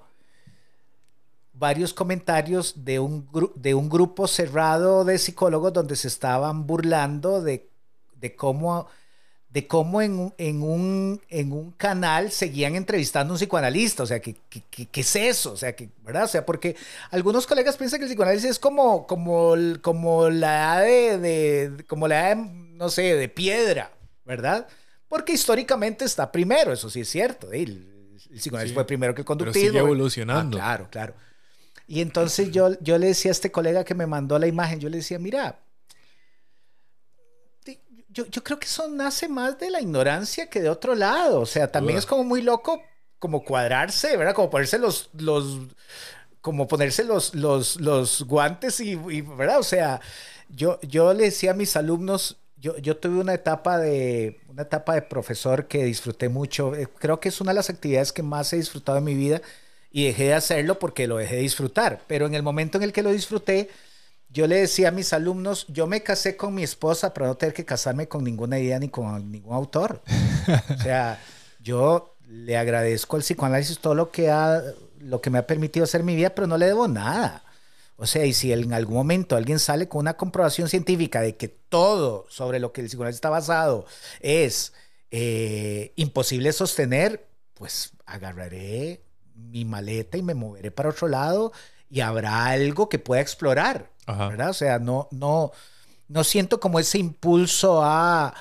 varios 1.52 1.92
comentarios 1.92 2.86
de 2.86 2.98
un, 2.98 3.28
de 3.54 3.74
un 3.74 3.90
grupo 3.90 4.26
cerrado 4.26 5.04
de 5.04 5.18
psicólogos 5.18 5.74
donde 5.74 5.94
se 5.94 6.08
estaban 6.08 6.66
burlando 6.66 7.42
de, 7.42 7.68
de 8.18 8.34
cómo 8.34 8.86
de 9.50 9.66
cómo 9.66 10.00
en, 10.00 10.32
en, 10.38 10.62
un, 10.62 11.20
en 11.28 11.52
un 11.52 11.72
canal 11.72 12.30
seguían 12.30 12.74
entrevistando 12.74 13.32
a 13.32 13.34
un 13.34 13.38
psicoanalista. 13.38 14.04
O 14.04 14.06
sea, 14.06 14.20
¿qué, 14.20 14.36
qué, 14.48 14.88
es 14.92 15.16
eso? 15.16 15.52
O 15.52 15.56
sea, 15.56 15.74
que, 15.74 15.90
¿verdad? 16.02 16.24
O 16.24 16.28
sea, 16.28 16.46
porque 16.46 16.76
algunos 17.10 17.46
colegas 17.46 17.76
piensan 17.76 17.98
que 17.98 18.04
el 18.04 18.10
psicoanálisis 18.10 18.50
es 18.50 18.58
como, 18.58 19.06
como, 19.06 19.54
como 19.82 20.30
la 20.30 20.80
de, 20.80 21.18
de, 21.18 21.84
como 21.86 22.08
la 22.08 22.34
no 22.78 22.88
sé, 22.90 23.16
de 23.16 23.28
piedra, 23.28 23.90
¿verdad? 24.28 24.68
Porque 25.08 25.32
históricamente 25.32 26.04
está 26.04 26.30
primero, 26.30 26.72
eso 26.72 26.88
sí 26.90 27.00
es 27.00 27.08
cierto. 27.08 27.50
El, 27.50 28.16
el 28.30 28.38
psicoanálisis 28.38 28.74
fue 28.74 28.86
primero 28.86 29.14
que 29.14 29.22
el 29.22 29.24
conductismo. 29.24 29.60
Pero 29.60 29.72
sigue 29.72 29.78
evolucionando. 29.78 30.58
Ah, 30.58 30.60
claro, 30.60 30.88
claro. 30.90 31.14
Y 31.86 32.02
entonces 32.02 32.52
yo, 32.52 32.78
yo 32.80 32.98
le 32.98 33.06
decía 33.06 33.30
a 33.30 33.32
este 33.32 33.50
colega 33.50 33.82
que 33.82 33.94
me 33.94 34.06
mandó 34.06 34.38
la 34.38 34.46
imagen, 34.46 34.78
yo 34.78 34.90
le 34.90 34.98
decía, 34.98 35.18
mira, 35.18 35.58
yo, 38.10 38.42
creo 38.42 38.58
que 38.58 38.66
eso 38.66 38.88
nace 38.88 39.28
más 39.28 39.58
de 39.58 39.70
la 39.70 39.80
ignorancia 39.80 40.50
que 40.50 40.60
de 40.60 40.68
otro 40.68 40.94
lado. 40.94 41.40
O 41.40 41.46
sea, 41.46 41.70
también 41.70 41.98
es 41.98 42.04
como 42.04 42.24
muy 42.24 42.42
loco 42.42 42.82
como 43.18 43.44
cuadrarse, 43.44 44.16
¿verdad? 44.16 44.34
Como 44.34 44.50
ponerse 44.50 44.78
los, 44.78 45.08
los 45.14 45.58
como 46.40 46.68
ponerse 46.68 47.04
los, 47.04 47.34
los, 47.34 47.76
los 47.76 48.22
guantes 48.22 48.80
y, 48.80 48.96
¿verdad? 49.22 49.58
O 49.58 49.64
sea, 49.64 50.00
yo, 50.48 50.80
yo 50.82 51.14
le 51.14 51.24
decía 51.24 51.52
a 51.52 51.54
mis 51.54 51.76
alumnos, 51.76 52.38
yo, 52.60 52.76
yo 52.78 52.96
tuve 52.96 53.20
una 53.20 53.34
etapa 53.34 53.78
de, 53.78 54.40
una 54.48 54.62
etapa 54.62 54.94
de 54.94 55.02
profesor 55.02 55.66
que 55.66 55.84
disfruté 55.84 56.28
mucho. 56.28 56.74
Eh, 56.74 56.88
creo 56.98 57.20
que 57.20 57.28
es 57.28 57.40
una 57.40 57.52
de 57.52 57.56
las 57.56 57.70
actividades 57.70 58.12
que 58.12 58.22
más 58.22 58.52
he 58.52 58.56
disfrutado 58.56 58.98
en 58.98 59.04
mi 59.04 59.14
vida 59.14 59.40
y 59.90 60.06
dejé 60.06 60.24
de 60.24 60.34
hacerlo 60.34 60.78
porque 60.78 61.06
lo 61.06 61.16
dejé 61.16 61.36
de 61.36 61.42
disfrutar. 61.42 62.00
Pero 62.06 62.26
en 62.26 62.34
el 62.34 62.42
momento 62.42 62.78
en 62.78 62.84
el 62.84 62.92
que 62.92 63.02
lo 63.02 63.12
disfruté, 63.12 63.70
yo 64.30 64.46
le 64.46 64.56
decía 64.56 64.88
a 64.88 64.92
mis 64.92 65.12
alumnos, 65.12 65.66
yo 65.68 65.86
me 65.86 66.02
casé 66.02 66.36
con 66.36 66.54
mi 66.54 66.62
esposa 66.62 67.14
para 67.14 67.28
no 67.28 67.36
tener 67.36 67.54
que 67.54 67.64
casarme 67.64 68.08
con 68.08 68.24
ninguna 68.24 68.58
idea 68.58 68.78
ni 68.78 68.88
con 68.88 69.30
ningún 69.30 69.54
autor. 69.54 70.02
o 70.70 70.82
sea, 70.82 71.20
yo 71.60 72.16
le 72.26 72.56
agradezco 72.56 73.16
al 73.16 73.22
psicoanálisis 73.22 73.78
todo 73.78 73.94
lo 73.94 74.10
que, 74.10 74.30
ha, 74.30 74.62
lo 74.98 75.20
que 75.20 75.30
me 75.30 75.38
ha 75.38 75.46
permitido 75.46 75.84
hacer 75.84 76.02
mi 76.02 76.14
vida, 76.14 76.30
pero 76.30 76.46
no 76.46 76.58
le 76.58 76.66
debo 76.66 76.88
nada. 76.88 77.42
O 78.00 78.06
sea, 78.06 78.24
y 78.24 78.32
si 78.32 78.52
en 78.52 78.72
algún 78.72 78.94
momento 78.94 79.34
alguien 79.34 79.58
sale 79.58 79.88
con 79.88 79.98
una 80.00 80.16
comprobación 80.16 80.68
científica 80.68 81.20
de 81.20 81.36
que 81.36 81.48
todo 81.48 82.26
sobre 82.28 82.60
lo 82.60 82.72
que 82.72 82.80
el 82.80 82.86
psicoanálisis 82.86 83.16
está 83.16 83.28
basado 83.28 83.86
es 84.20 84.72
eh, 85.10 85.92
imposible 85.96 86.52
sostener, 86.52 87.26
pues 87.54 87.90
agarraré 88.06 89.02
mi 89.34 89.64
maleta 89.64 90.16
y 90.16 90.22
me 90.22 90.34
moveré 90.34 90.70
para 90.70 90.90
otro 90.90 91.08
lado 91.08 91.52
y 91.90 92.00
habrá 92.00 92.46
algo 92.46 92.88
que 92.88 93.00
pueda 93.00 93.20
explorar. 93.20 93.90
¿verdad? 94.06 94.50
O 94.50 94.54
sea, 94.54 94.78
no, 94.78 95.08
no, 95.10 95.50
no 96.06 96.24
siento 96.24 96.60
como 96.60 96.78
ese 96.78 96.98
impulso 96.98 97.82
a 97.82 98.32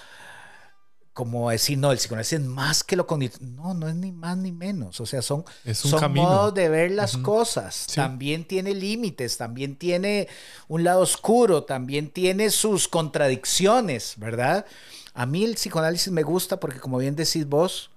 como 1.17 1.49
decir, 1.49 1.79
no, 1.79 1.91
el 1.91 1.97
psicoanálisis 1.97 2.33
es 2.33 2.45
más 2.45 2.83
que 2.83 2.95
lo 2.95 3.07
cognitivo. 3.07 3.43
No, 3.43 3.73
no 3.73 3.87
es 3.87 3.95
ni 3.95 4.11
más 4.11 4.37
ni 4.37 4.51
menos. 4.51 5.01
O 5.01 5.05
sea, 5.07 5.23
son, 5.23 5.43
son 5.73 6.13
modos 6.13 6.53
de 6.53 6.69
ver 6.69 6.91
las 6.91 7.17
cosas. 7.17 7.87
También 7.87 8.45
tiene 8.45 8.75
límites, 8.75 9.35
también 9.35 9.77
tiene 9.77 10.27
un 10.67 10.83
lado 10.83 11.01
oscuro, 11.01 11.63
también 11.63 12.11
tiene 12.11 12.51
sus 12.51 12.87
contradicciones, 12.87 14.13
¿verdad? 14.17 14.67
A 15.15 15.25
mí 15.25 15.43
el 15.43 15.55
psicoanálisis 15.55 16.13
me 16.13 16.21
gusta 16.21 16.59
porque, 16.59 16.79
como 16.79 16.99
bien 16.99 17.15
decís 17.15 17.47
vos, 17.47 17.89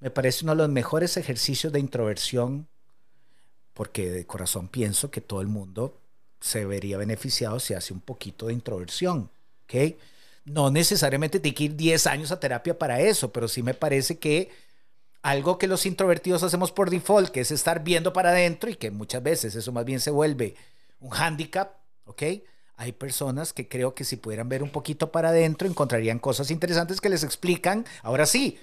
me 0.00 0.10
parece 0.10 0.44
uno 0.44 0.56
de 0.56 0.62
los 0.62 0.68
mejores 0.68 1.16
ejercicios 1.16 1.72
de 1.72 1.78
introversión, 1.78 2.66
porque 3.72 4.10
de 4.10 4.26
corazón 4.26 4.66
pienso 4.66 5.12
que 5.12 5.20
todo 5.20 5.42
el 5.42 5.46
mundo 5.46 5.96
se 6.40 6.64
vería 6.64 6.98
beneficiado 6.98 7.60
si 7.60 7.74
hace 7.74 7.92
un 7.92 8.00
poquito 8.00 8.48
de 8.48 8.54
introversión. 8.54 9.30
¿ok? 9.62 9.94
No 10.44 10.70
necesariamente 10.70 11.40
tiene 11.40 11.54
que 11.54 11.64
ir 11.64 11.76
10 11.76 12.06
años 12.06 12.32
a 12.32 12.40
terapia 12.40 12.78
para 12.78 13.00
eso, 13.00 13.32
pero 13.32 13.48
sí 13.48 13.62
me 13.62 13.74
parece 13.74 14.18
que 14.18 14.50
algo 15.22 15.56
que 15.56 15.68
los 15.68 15.86
introvertidos 15.86 16.42
hacemos 16.42 16.72
por 16.72 16.90
default, 16.90 17.30
que 17.30 17.40
es 17.40 17.52
estar 17.52 17.84
viendo 17.84 18.12
para 18.12 18.30
adentro 18.30 18.68
y 18.68 18.74
que 18.74 18.90
muchas 18.90 19.22
veces 19.22 19.54
eso 19.54 19.70
más 19.70 19.84
bien 19.84 20.00
se 20.00 20.10
vuelve 20.10 20.56
un 20.98 21.10
hándicap, 21.10 21.76
¿ok? 22.04 22.22
Hay 22.76 22.92
personas 22.92 23.52
que 23.52 23.68
creo 23.68 23.94
que 23.94 24.04
si 24.04 24.16
pudieran 24.16 24.48
ver 24.48 24.62
un 24.62 24.70
poquito 24.70 25.12
para 25.12 25.28
adentro 25.28 25.68
encontrarían 25.68 26.18
cosas 26.18 26.50
interesantes 26.50 27.00
que 27.00 27.08
les 27.08 27.22
explican, 27.22 27.86
ahora 28.02 28.26
sí, 28.26 28.58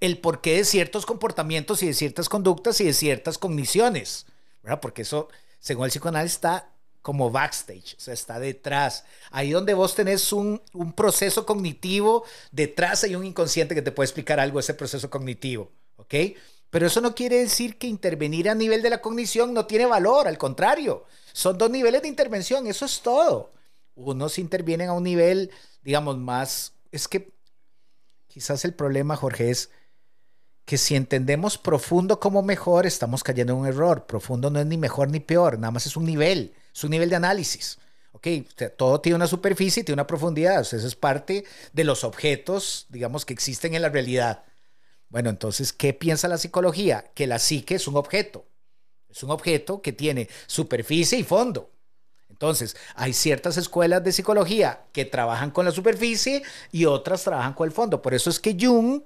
el 0.00 0.18
porqué 0.18 0.56
de 0.56 0.64
ciertos 0.64 1.04
comportamientos 1.04 1.82
y 1.82 1.86
de 1.88 1.94
ciertas 1.94 2.28
conductas 2.28 2.80
y 2.80 2.84
de 2.84 2.94
ciertas 2.94 3.36
cogniciones, 3.36 4.26
¿verdad? 4.62 4.80
Porque 4.80 5.02
eso, 5.02 5.28
según 5.60 5.84
el 5.84 5.90
psicoanálisis, 5.90 6.36
está 6.36 6.70
como 7.08 7.30
backstage, 7.30 7.94
o 7.96 8.00
sea, 8.00 8.12
está 8.12 8.38
detrás. 8.38 9.02
Ahí 9.30 9.52
donde 9.52 9.72
vos 9.72 9.94
tenés 9.94 10.30
un, 10.30 10.60
un, 10.74 10.92
proceso 10.92 11.46
cognitivo, 11.46 12.24
detrás 12.52 13.02
hay 13.02 13.14
un 13.14 13.24
inconsciente 13.24 13.74
que 13.74 13.80
te 13.80 13.92
puede 13.92 14.04
explicar 14.04 14.38
algo 14.38 14.60
ese 14.60 14.74
proceso 14.74 15.08
cognitivo, 15.08 15.72
¿ok? 15.96 16.14
Pero 16.68 16.86
eso 16.86 17.00
no 17.00 17.14
quiere 17.14 17.38
decir 17.38 17.78
que 17.78 17.86
intervenir 17.86 18.50
a 18.50 18.54
nivel 18.54 18.82
de 18.82 18.90
la 18.90 19.00
cognición 19.00 19.54
no 19.54 19.64
tiene 19.64 19.86
valor, 19.86 20.28
al 20.28 20.36
contrario, 20.36 21.06
son 21.32 21.56
dos 21.56 21.70
niveles 21.70 22.02
de 22.02 22.08
intervención, 22.08 22.66
eso 22.66 22.84
es 22.84 23.00
todo. 23.00 23.52
Unos 23.94 24.38
intervienen 24.38 24.90
a 24.90 24.92
un 24.92 25.04
nivel, 25.04 25.50
digamos, 25.82 26.18
más, 26.18 26.74
es 26.92 27.08
que 27.08 27.32
quizás 28.26 28.66
el 28.66 28.74
problema, 28.74 29.16
Jorge, 29.16 29.48
es 29.48 29.70
que 30.66 30.76
si 30.76 30.94
entendemos 30.94 31.56
profundo 31.56 32.20
como 32.20 32.42
mejor, 32.42 32.84
estamos 32.84 33.24
cayendo 33.24 33.54
en 33.54 33.60
un 33.60 33.66
error. 33.66 34.04
Profundo 34.04 34.50
no 34.50 34.60
es 34.60 34.66
ni 34.66 34.76
mejor 34.76 35.08
ni 35.08 35.20
peor, 35.20 35.58
nada 35.58 35.70
más 35.70 35.86
es 35.86 35.96
un 35.96 36.04
nivel, 36.04 36.52
es 36.74 36.84
un 36.84 36.90
nivel 36.90 37.10
de 37.10 37.16
análisis. 37.16 37.78
Ok, 38.12 38.26
todo 38.76 39.00
tiene 39.00 39.16
una 39.16 39.26
superficie 39.26 39.82
y 39.82 39.84
tiene 39.84 39.96
una 39.96 40.06
profundidad. 40.06 40.60
eso 40.60 40.76
es 40.76 40.96
parte 40.96 41.44
de 41.72 41.84
los 41.84 42.04
objetos, 42.04 42.86
digamos, 42.88 43.24
que 43.24 43.32
existen 43.32 43.74
en 43.74 43.82
la 43.82 43.90
realidad. 43.90 44.44
Bueno, 45.08 45.30
entonces, 45.30 45.72
¿qué 45.72 45.94
piensa 45.94 46.28
la 46.28 46.38
psicología? 46.38 47.10
Que 47.14 47.26
la 47.26 47.38
psique 47.38 47.76
es 47.76 47.86
un 47.86 47.96
objeto. 47.96 48.46
Es 49.08 49.22
un 49.22 49.30
objeto 49.30 49.80
que 49.80 49.92
tiene 49.92 50.28
superficie 50.46 51.18
y 51.18 51.22
fondo. 51.22 51.70
Entonces, 52.28 52.76
hay 52.94 53.12
ciertas 53.12 53.56
escuelas 53.56 54.04
de 54.04 54.12
psicología 54.12 54.84
que 54.92 55.04
trabajan 55.04 55.50
con 55.50 55.64
la 55.64 55.72
superficie 55.72 56.42
y 56.70 56.84
otras 56.84 57.24
trabajan 57.24 57.54
con 57.54 57.66
el 57.66 57.74
fondo. 57.74 58.00
Por 58.00 58.14
eso 58.14 58.30
es 58.30 58.38
que 58.38 58.56
Jung 58.58 59.02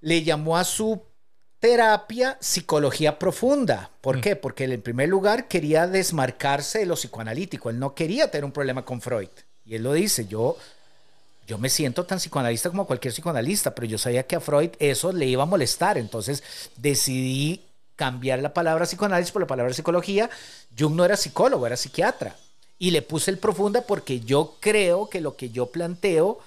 le 0.00 0.22
llamó 0.22 0.56
a 0.56 0.64
su 0.64 1.02
terapia 1.60 2.36
psicología 2.40 3.18
profunda. 3.18 3.90
¿Por 4.00 4.18
mm. 4.18 4.20
qué? 4.20 4.36
Porque 4.36 4.64
él 4.64 4.72
en 4.72 4.82
primer 4.82 5.08
lugar 5.08 5.48
quería 5.48 5.86
desmarcarse 5.86 6.80
de 6.80 6.86
lo 6.86 6.94
psicoanalítico. 6.94 7.70
Él 7.70 7.78
no 7.78 7.94
quería 7.94 8.30
tener 8.30 8.44
un 8.44 8.52
problema 8.52 8.84
con 8.84 9.00
Freud. 9.00 9.28
Y 9.64 9.74
él 9.74 9.82
lo 9.82 9.92
dice, 9.92 10.26
yo, 10.26 10.56
yo 11.46 11.58
me 11.58 11.68
siento 11.68 12.04
tan 12.04 12.18
psicoanalista 12.18 12.70
como 12.70 12.86
cualquier 12.86 13.12
psicoanalista, 13.12 13.74
pero 13.74 13.86
yo 13.86 13.98
sabía 13.98 14.26
que 14.26 14.36
a 14.36 14.40
Freud 14.40 14.70
eso 14.78 15.12
le 15.12 15.26
iba 15.26 15.42
a 15.42 15.46
molestar. 15.46 15.98
Entonces 15.98 16.42
decidí 16.76 17.62
cambiar 17.96 18.40
la 18.40 18.54
palabra 18.54 18.84
psicoanálisis 18.84 19.32
por 19.32 19.42
la 19.42 19.48
palabra 19.48 19.72
psicología. 19.72 20.30
Jung 20.78 20.94
no 20.94 21.04
era 21.04 21.16
psicólogo, 21.16 21.66
era 21.66 21.76
psiquiatra. 21.76 22.36
Y 22.78 22.90
le 22.90 23.00
puse 23.00 23.30
el 23.30 23.38
profunda 23.38 23.80
porque 23.82 24.20
yo 24.20 24.56
creo 24.60 25.08
que 25.08 25.22
lo 25.22 25.34
que 25.36 25.48
yo 25.50 25.66
planteo 25.66 26.38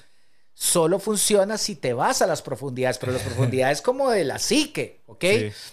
solo 0.59 0.99
funciona 0.99 1.57
si 1.57 1.77
te 1.77 1.93
vas 1.93 2.21
a 2.21 2.27
las 2.27 2.41
profundidades, 2.41 2.97
pero 2.97 3.13
las 3.13 3.21
profundidades 3.29 3.81
como 3.81 4.11
de 4.11 4.25
la 4.25 4.39
psique, 4.39 4.99
¿ok? 5.05 5.23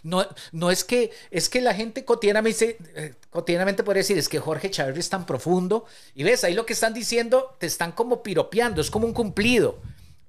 No, 0.05 0.25
no 0.53 0.71
es 0.71 0.85
que, 0.85 1.11
es 1.33 1.49
que 1.49 1.61
la 1.61 1.75
gente 1.75 2.05
cotidianamente, 2.05 2.79
eh, 2.95 3.15
cotidianamente 3.29 3.83
puede 3.83 3.99
decir, 3.99 4.17
es 4.17 4.29
que 4.29 4.39
Jorge 4.39 4.71
Chávez 4.71 4.97
es 4.97 5.09
tan 5.11 5.27
profundo, 5.27 5.87
y 6.15 6.23
ves, 6.23 6.45
ahí 6.45 6.55
lo 6.55 6.65
que 6.65 6.73
están 6.73 6.95
diciendo, 6.95 7.57
te 7.59 7.67
están 7.67 7.91
como 7.91 8.23
piropeando, 8.23 8.81
es 8.81 8.89
como 8.89 9.09
un 9.09 9.13
cumplido. 9.13 9.81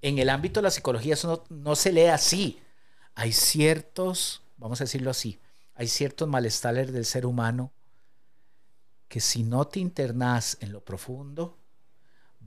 En 0.01 0.17
el 0.17 0.27
ámbito 0.27 0.59
de 0.59 0.63
la 0.63 0.71
psicología 0.71 1.13
eso 1.13 1.45
no, 1.49 1.55
no 1.55 1.75
se 1.75 1.91
lee 1.91 2.05
así. 2.05 2.59
Hay 3.13 3.33
ciertos, 3.33 4.41
vamos 4.57 4.81
a 4.81 4.85
decirlo 4.85 5.11
así, 5.11 5.39
hay 5.75 5.87
ciertos 5.87 6.27
malestares 6.27 6.91
del 6.91 7.05
ser 7.05 7.27
humano 7.27 7.73
que 9.07 9.19
si 9.19 9.43
no 9.43 9.67
te 9.67 9.79
internas 9.79 10.57
en 10.61 10.71
lo 10.71 10.83
profundo, 10.83 11.59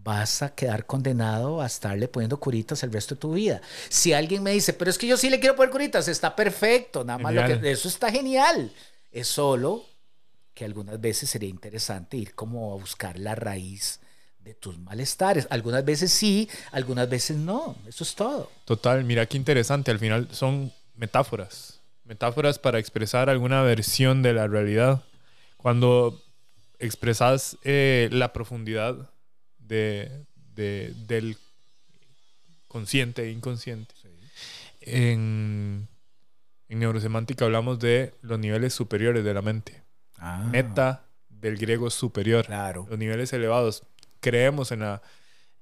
vas 0.03 0.42
a 0.42 0.55
quedar 0.55 0.86
condenado 0.86 1.61
a 1.61 1.66
estarle 1.66 2.09
poniendo 2.09 2.38
curitas 2.38 2.82
el 2.82 2.92
resto 2.92 3.14
de 3.14 3.20
tu 3.20 3.32
vida. 3.32 3.61
Si 3.88 4.12
alguien 4.12 4.42
me 4.42 4.53
dice, 4.53 4.72
pero 4.72 4.90
es 4.90 4.98
que 4.98 5.07
yo 5.07 5.16
sí 5.16 5.30
le 5.30 5.40
quiero 5.40 5.57
poner 5.57 5.70
curitas, 5.70 6.09
está 6.09 6.34
perfecto, 6.34 7.05
nada 7.05 7.18
más 7.18 7.34
lo 7.34 7.44
que, 7.46 7.70
eso 7.70 7.88
está 7.88 8.11
genial. 8.11 8.72
Es 9.11 9.28
solo 9.28 9.84
que 10.55 10.64
algunas 10.64 11.01
veces 11.01 11.30
sería 11.30 11.48
interesante 11.48 12.16
ir 12.16 12.34
como 12.34 12.72
a 12.72 12.76
buscar 12.76 13.18
la 13.18 13.34
raíz 13.34 14.01
de 14.40 14.55
tus 14.55 14.78
malestares. 14.78 15.46
Algunas 15.51 15.84
veces 15.84 16.12
sí, 16.12 16.48
algunas 16.72 17.09
veces 17.09 17.36
no. 17.36 17.76
Eso 17.86 18.05
es 18.05 18.14
todo. 18.14 18.51
Total, 18.64 19.05
mira 19.05 19.26
qué 19.26 19.36
interesante. 19.36 19.90
Al 19.90 19.98
final 19.98 20.28
son 20.32 20.72
metáforas. 20.94 21.80
Metáforas 22.05 22.59
para 22.59 22.78
expresar 22.78 23.28
alguna 23.28 23.62
versión 23.62 24.22
de 24.22 24.32
la 24.32 24.46
realidad. 24.46 25.03
Cuando 25.57 26.22
expresas 26.78 27.59
eh, 27.64 28.09
la 28.12 28.32
profundidad 28.32 29.11
de, 29.71 30.93
del 31.07 31.37
consciente 32.68 33.25
e 33.25 33.31
inconsciente. 33.31 33.95
En, 34.81 35.89
en, 36.68 36.79
neurosemántica 36.79 37.45
hablamos 37.45 37.79
de 37.79 38.14
los 38.23 38.39
niveles 38.39 38.75
superiores 38.75 39.25
de 39.25 39.35
la 39.35 39.43
mente. 39.43 39.83
Ah. 40.18 40.45
Meta 40.51 41.05
del 41.29 41.57
griego 41.57 41.91
superior. 41.91 42.47
Claro. 42.47 42.87
Los 42.91 42.99
niveles 42.99 43.33
elevados. 43.33 43.85
Creemos 44.21 44.73
en 44.73 44.81
la 44.81 45.03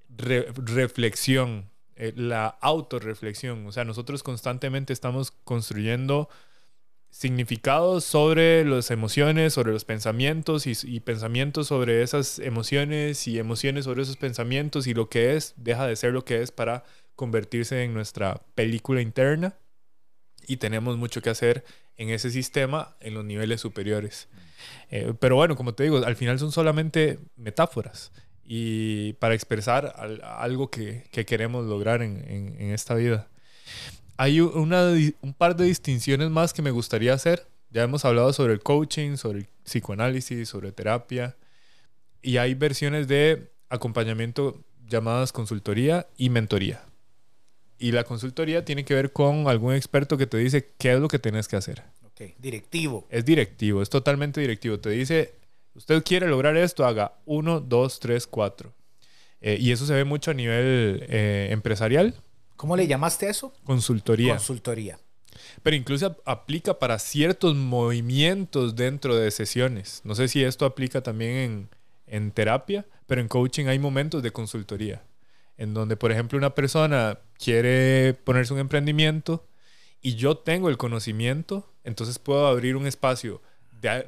reflexión, 0.09 1.71
eh, 1.95 2.13
la 2.17 2.47
autorreflexión. 2.47 3.67
O 3.67 3.73
sea, 3.73 3.85
nosotros 3.85 4.23
constantemente 4.23 4.93
estamos 4.93 5.31
construyendo 5.31 6.29
significados 7.11 8.05
sobre 8.05 8.65
las 8.65 8.91
emociones, 8.91 9.55
sobre 9.55 9.73
los 9.73 9.85
pensamientos 9.85 10.67
y, 10.67 11.01
pensamientos 11.01 11.69
sobre 11.69 12.03
esas 12.03 12.39
emociones 12.39 13.27
y 13.27 13.39
emociones 13.39 13.85
sobre 13.85 14.03
esos 14.03 14.17
pensamientos 14.17 14.87
y 14.87 14.95
lo 14.95 15.09
que 15.09 15.37
es 15.37 15.55
deja 15.57 15.87
de 15.87 15.97
ser 15.97 16.13
lo 16.13 16.25
que 16.25 16.43
es 16.43 16.53
para 16.53 16.85
convertirse 17.17 17.83
en 17.83 17.95
nuestra 17.95 18.43
película 18.55 19.01
interna 19.01 19.57
y 20.47 20.59
tenemos 20.59 20.97
mucho 20.97 21.21
que 21.21 21.31
hacer 21.31 21.65
en 21.97 22.11
ese 22.11 22.31
sistema 22.31 22.97
en 23.01 23.15
los 23.15 23.25
niveles 23.25 23.61
superiores. 23.61 24.29
Eh, 24.91 25.15
pero 25.19 25.37
bueno, 25.37 25.57
como 25.57 25.75
te 25.75 25.85
digo, 25.85 25.99
al 25.99 26.17
final 26.17 26.39
son 26.39 26.53
solamente 26.53 27.19
metáforas 27.37 28.13
y 28.45 29.15
para 29.15 29.35
expresar 29.35 29.95
algo 30.23 30.71
que, 30.71 31.09
queremos 31.27 31.67
lograr 31.67 32.03
en 32.03 32.71
esta 32.71 32.95
vida 32.95 33.29
hay 34.19 34.41
una, 34.41 34.93
un 35.21 35.33
par 35.33 35.55
de 35.55 35.65
distinciones 35.65 36.29
más 36.29 36.53
que 36.53 36.61
me 36.61 36.73
gustaría 36.73 37.15
hacer. 37.15 37.47
Ya 37.71 37.85
hemos 37.85 38.05
hablado 38.05 38.33
sobre 38.33 38.53
el 38.53 38.61
coaching, 38.61 39.17
sobre 39.17 39.39
el 39.39 39.47
psicoanálisis, 39.63 40.49
sobre 40.49 40.73
terapia. 40.73 41.37
Y 42.21 42.39
hay 42.39 42.55
versiones 42.55 43.07
de 43.07 43.53
acompañamiento 43.69 44.65
llamadas 44.89 45.31
consultoría 45.31 46.09
y 46.17 46.31
mentoría. 46.31 46.83
Y 47.79 47.93
la 47.93 48.03
consultoría 48.03 48.65
tiene 48.65 48.85
que 48.85 48.95
ver 48.95 49.13
con 49.13 49.47
algún 49.47 49.73
experto 49.75 50.19
que 50.19 50.27
te 50.27 50.37
dice 50.39 50.69
qué 50.79 50.95
es 50.95 50.99
lo 50.99 51.07
que 51.07 51.21
tienes 51.21 51.47
que 51.47 51.55
hacer. 51.55 51.85
Ok, 52.03 52.33
directivo. 52.39 53.07
Es 53.11 53.25
directivo, 53.25 53.83
es 53.83 53.89
totalmente 53.89 54.41
directivo. 54.41 54.81
Te 54.81 54.91
dice, 54.91 55.35
usted 55.75 56.03
quiere 56.03 56.27
lograr 56.27 56.57
esto, 56.57 56.85
haga 56.85 57.13
uno, 57.25 57.61
dos, 57.61 58.01
tres, 58.01 58.27
cuatro. 58.27 58.75
Eh, 59.41 59.59
y 59.61 59.71
eso 59.71 59.87
se 59.87 59.95
ve 59.95 60.03
mucho 60.03 60.33
a 60.33 60.35
nivel 60.35 61.07
eh, 61.09 61.51
empresarial, 61.53 62.15
¿Cómo 62.59 62.77
le 62.77 62.89
llamaste 62.89 63.29
a 63.29 63.31
eso? 63.31 63.55
Consultoría. 63.63 64.35
Consultoría. 64.35 64.99
Pero 65.63 65.77
incluso 65.77 66.17
aplica 66.25 66.81
para 66.81 66.99
ciertos 66.99 67.55
movimientos 67.55 68.75
dentro 68.75 69.15
de 69.15 69.31
sesiones. 69.31 70.01
No 70.03 70.17
sé 70.17 70.27
si 70.27 70.43
esto 70.43 70.67
aplica 70.67 71.01
también 71.01 71.37
en, 71.37 71.69
en 72.09 72.33
terapia, 72.33 72.85
pero 73.07 73.21
en 73.21 73.29
coaching 73.29 73.67
hay 73.67 73.79
momentos 73.79 74.25
de 74.25 74.33
consultoría. 74.33 75.05
En 75.57 75.73
donde, 75.73 75.97
por 75.97 76.11
ejemplo, 76.11 76.37
una 76.37 76.57
persona 76.57 77.21
quiere 77.39 78.15
ponerse 78.25 78.53
un 78.53 78.59
emprendimiento 78.59 79.47
y 80.03 80.17
yo 80.17 80.37
tengo 80.37 80.69
el 80.69 80.79
conocimiento, 80.79 81.73
entonces 81.85 82.19
puedo 82.19 82.49
abrir 82.49 82.75
un 82.75 82.89
espacio 82.89 83.41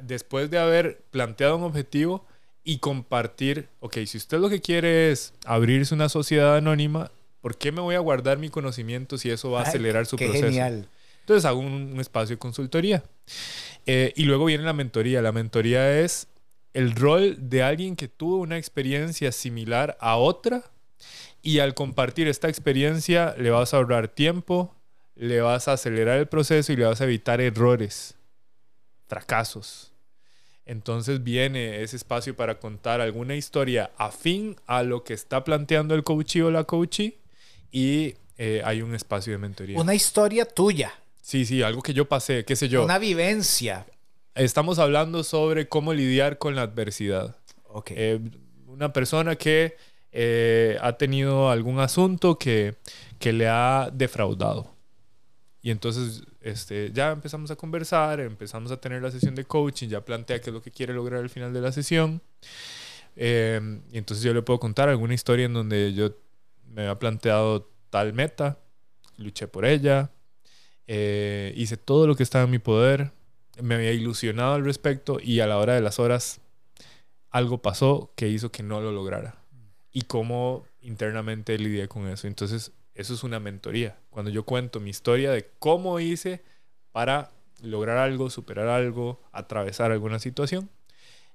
después 0.01 0.51
de 0.51 0.59
haber 0.59 1.03
planteado 1.09 1.55
un 1.55 1.63
objetivo 1.63 2.25
y 2.65 2.79
compartir, 2.79 3.69
ok, 3.79 3.99
si 4.05 4.17
usted 4.17 4.39
lo 4.39 4.49
que 4.49 4.59
quiere 4.59 5.09
es 5.09 5.33
abrirse 5.45 5.95
una 5.95 6.09
sociedad 6.09 6.57
anónima, 6.57 7.11
¿Por 7.41 7.57
qué 7.57 7.71
me 7.71 7.81
voy 7.81 7.95
a 7.95 7.99
guardar 7.99 8.37
mi 8.37 8.49
conocimiento 8.49 9.17
si 9.17 9.29
eso 9.29 9.51
va 9.51 9.61
a 9.61 9.63
acelerar 9.63 10.05
su 10.05 10.15
proceso? 10.15 10.45
Genial. 10.45 10.87
Entonces 11.21 11.45
hago 11.45 11.59
un, 11.59 11.99
espacio 11.99 12.35
de 12.35 12.39
consultoría. 12.39 13.03
Eh, 13.85 14.13
y 14.15 14.23
luego 14.23 14.45
viene 14.45 14.63
la 14.63 14.73
mentoría. 14.73 15.21
La 15.21 15.31
mentoría 15.31 15.99
es 15.99 16.27
el 16.73 16.95
rol 16.95 17.37
de 17.49 17.63
alguien 17.63 17.95
que 17.95 18.07
tuvo 18.07 18.37
una 18.37 18.57
experiencia 18.57 19.31
similar 19.31 19.97
a 19.99 20.17
otra 20.17 20.63
y 21.41 21.59
al 21.59 21.73
compartir 21.73 22.27
esta 22.27 22.47
experiencia 22.47 23.35
le 23.37 23.49
vas 23.49 23.73
a 23.73 23.77
ahorrar 23.77 24.07
tiempo, 24.07 24.75
le 25.15 25.41
vas 25.41 25.67
a 25.67 25.73
acelerar 25.73 26.19
el 26.19 26.27
proceso 26.27 26.71
y 26.71 26.75
le 26.75 26.85
vas 26.85 27.01
a 27.01 27.05
evitar 27.05 27.41
errores, 27.41 28.15
fracasos. 29.07 29.91
Entonces 30.65 31.23
viene 31.23 31.81
ese 31.81 31.95
espacio 31.95 32.35
para 32.35 32.59
contar 32.59 33.01
alguna 33.01 33.35
historia 33.35 33.91
afín 33.97 34.55
a 34.67 34.83
lo 34.83 35.03
que 35.03 35.13
está 35.13 35.43
planteando 35.43 35.95
el 35.95 36.03
coachee 36.03 36.43
o 36.43 36.51
la 36.51 36.65
coachee 36.65 37.20
y 37.71 38.15
eh, 38.37 38.61
hay 38.65 38.81
un 38.81 38.93
espacio 38.95 39.33
de 39.33 39.39
mentoría. 39.39 39.79
Una 39.79 39.93
historia 39.93 40.45
tuya. 40.45 40.91
Sí, 41.21 41.45
sí, 41.45 41.61
algo 41.61 41.81
que 41.81 41.93
yo 41.93 42.07
pasé, 42.07 42.43
qué 42.43 42.55
sé 42.55 42.67
yo. 42.67 42.83
Una 42.83 42.99
vivencia. 42.99 43.85
Estamos 44.35 44.79
hablando 44.79 45.23
sobre 45.23 45.67
cómo 45.67 45.93
lidiar 45.93 46.37
con 46.37 46.55
la 46.55 46.63
adversidad. 46.63 47.35
Ok. 47.67 47.91
Eh, 47.91 48.19
una 48.67 48.91
persona 48.93 49.35
que 49.35 49.75
eh, 50.11 50.77
ha 50.81 50.97
tenido 50.97 51.49
algún 51.49 51.79
asunto 51.79 52.37
que, 52.37 52.75
que 53.19 53.31
le 53.31 53.47
ha 53.47 53.89
defraudado. 53.93 54.73
Y 55.61 55.69
entonces 55.69 56.23
este, 56.41 56.91
ya 56.91 57.11
empezamos 57.11 57.51
a 57.51 57.55
conversar, 57.55 58.19
empezamos 58.19 58.71
a 58.71 58.77
tener 58.77 59.03
la 59.03 59.11
sesión 59.11 59.35
de 59.35 59.45
coaching, 59.45 59.89
ya 59.89 60.03
plantea 60.03 60.41
qué 60.41 60.49
es 60.49 60.53
lo 60.53 60.61
que 60.61 60.71
quiere 60.71 60.93
lograr 60.93 61.19
al 61.19 61.29
final 61.29 61.53
de 61.53 61.61
la 61.61 61.71
sesión. 61.71 62.21
y 63.15 63.97
entonces 63.97 64.23
yo 64.23 64.33
le 64.33 64.41
puedo 64.41 64.59
contar 64.59 64.89
alguna 64.89 65.13
historia 65.13 65.45
en 65.45 65.53
donde 65.53 65.93
yo 65.93 66.15
me 66.73 66.83
había 66.83 66.99
planteado 66.99 67.69
tal 67.89 68.13
meta, 68.13 68.59
luché 69.17 69.47
por 69.47 69.65
ella, 69.65 70.11
eh, 70.87 71.53
hice 71.55 71.77
todo 71.77 72.07
lo 72.07 72.15
que 72.15 72.23
estaba 72.23 72.45
en 72.45 72.51
mi 72.51 72.59
poder, 72.59 73.11
me 73.61 73.75
había 73.75 73.91
ilusionado 73.91 74.53
al 74.53 74.65
respecto 74.65 75.19
y 75.21 75.39
a 75.39 75.47
la 75.47 75.57
hora 75.57 75.75
de 75.75 75.81
las 75.81 75.99
horas 75.99 76.41
algo 77.29 77.61
pasó 77.61 78.11
que 78.15 78.27
hizo 78.27 78.51
que 78.51 78.63
no 78.63 78.81
lo 78.81 78.91
lograra. 78.91 79.37
Y 79.91 80.03
cómo 80.03 80.65
internamente 80.81 81.57
lidié 81.57 81.87
con 81.87 82.07
eso. 82.07 82.27
Entonces 82.27 82.71
Eso 82.93 83.13
es 83.13 83.23
una 83.23 83.39
mentoría. 83.39 83.97
Cuando 84.09 84.31
yo 84.31 84.43
cuento 84.43 84.79
mi 84.79 84.89
historia 84.89 85.31
de 85.31 85.49
cómo 85.59 85.99
hice 85.99 86.43
para 86.91 87.31
lograr 87.61 87.97
algo, 87.97 88.29
superar 88.29 88.67
algo, 88.67 89.21
atravesar 89.31 89.91
alguna 89.91 90.19
situación. 90.19 90.69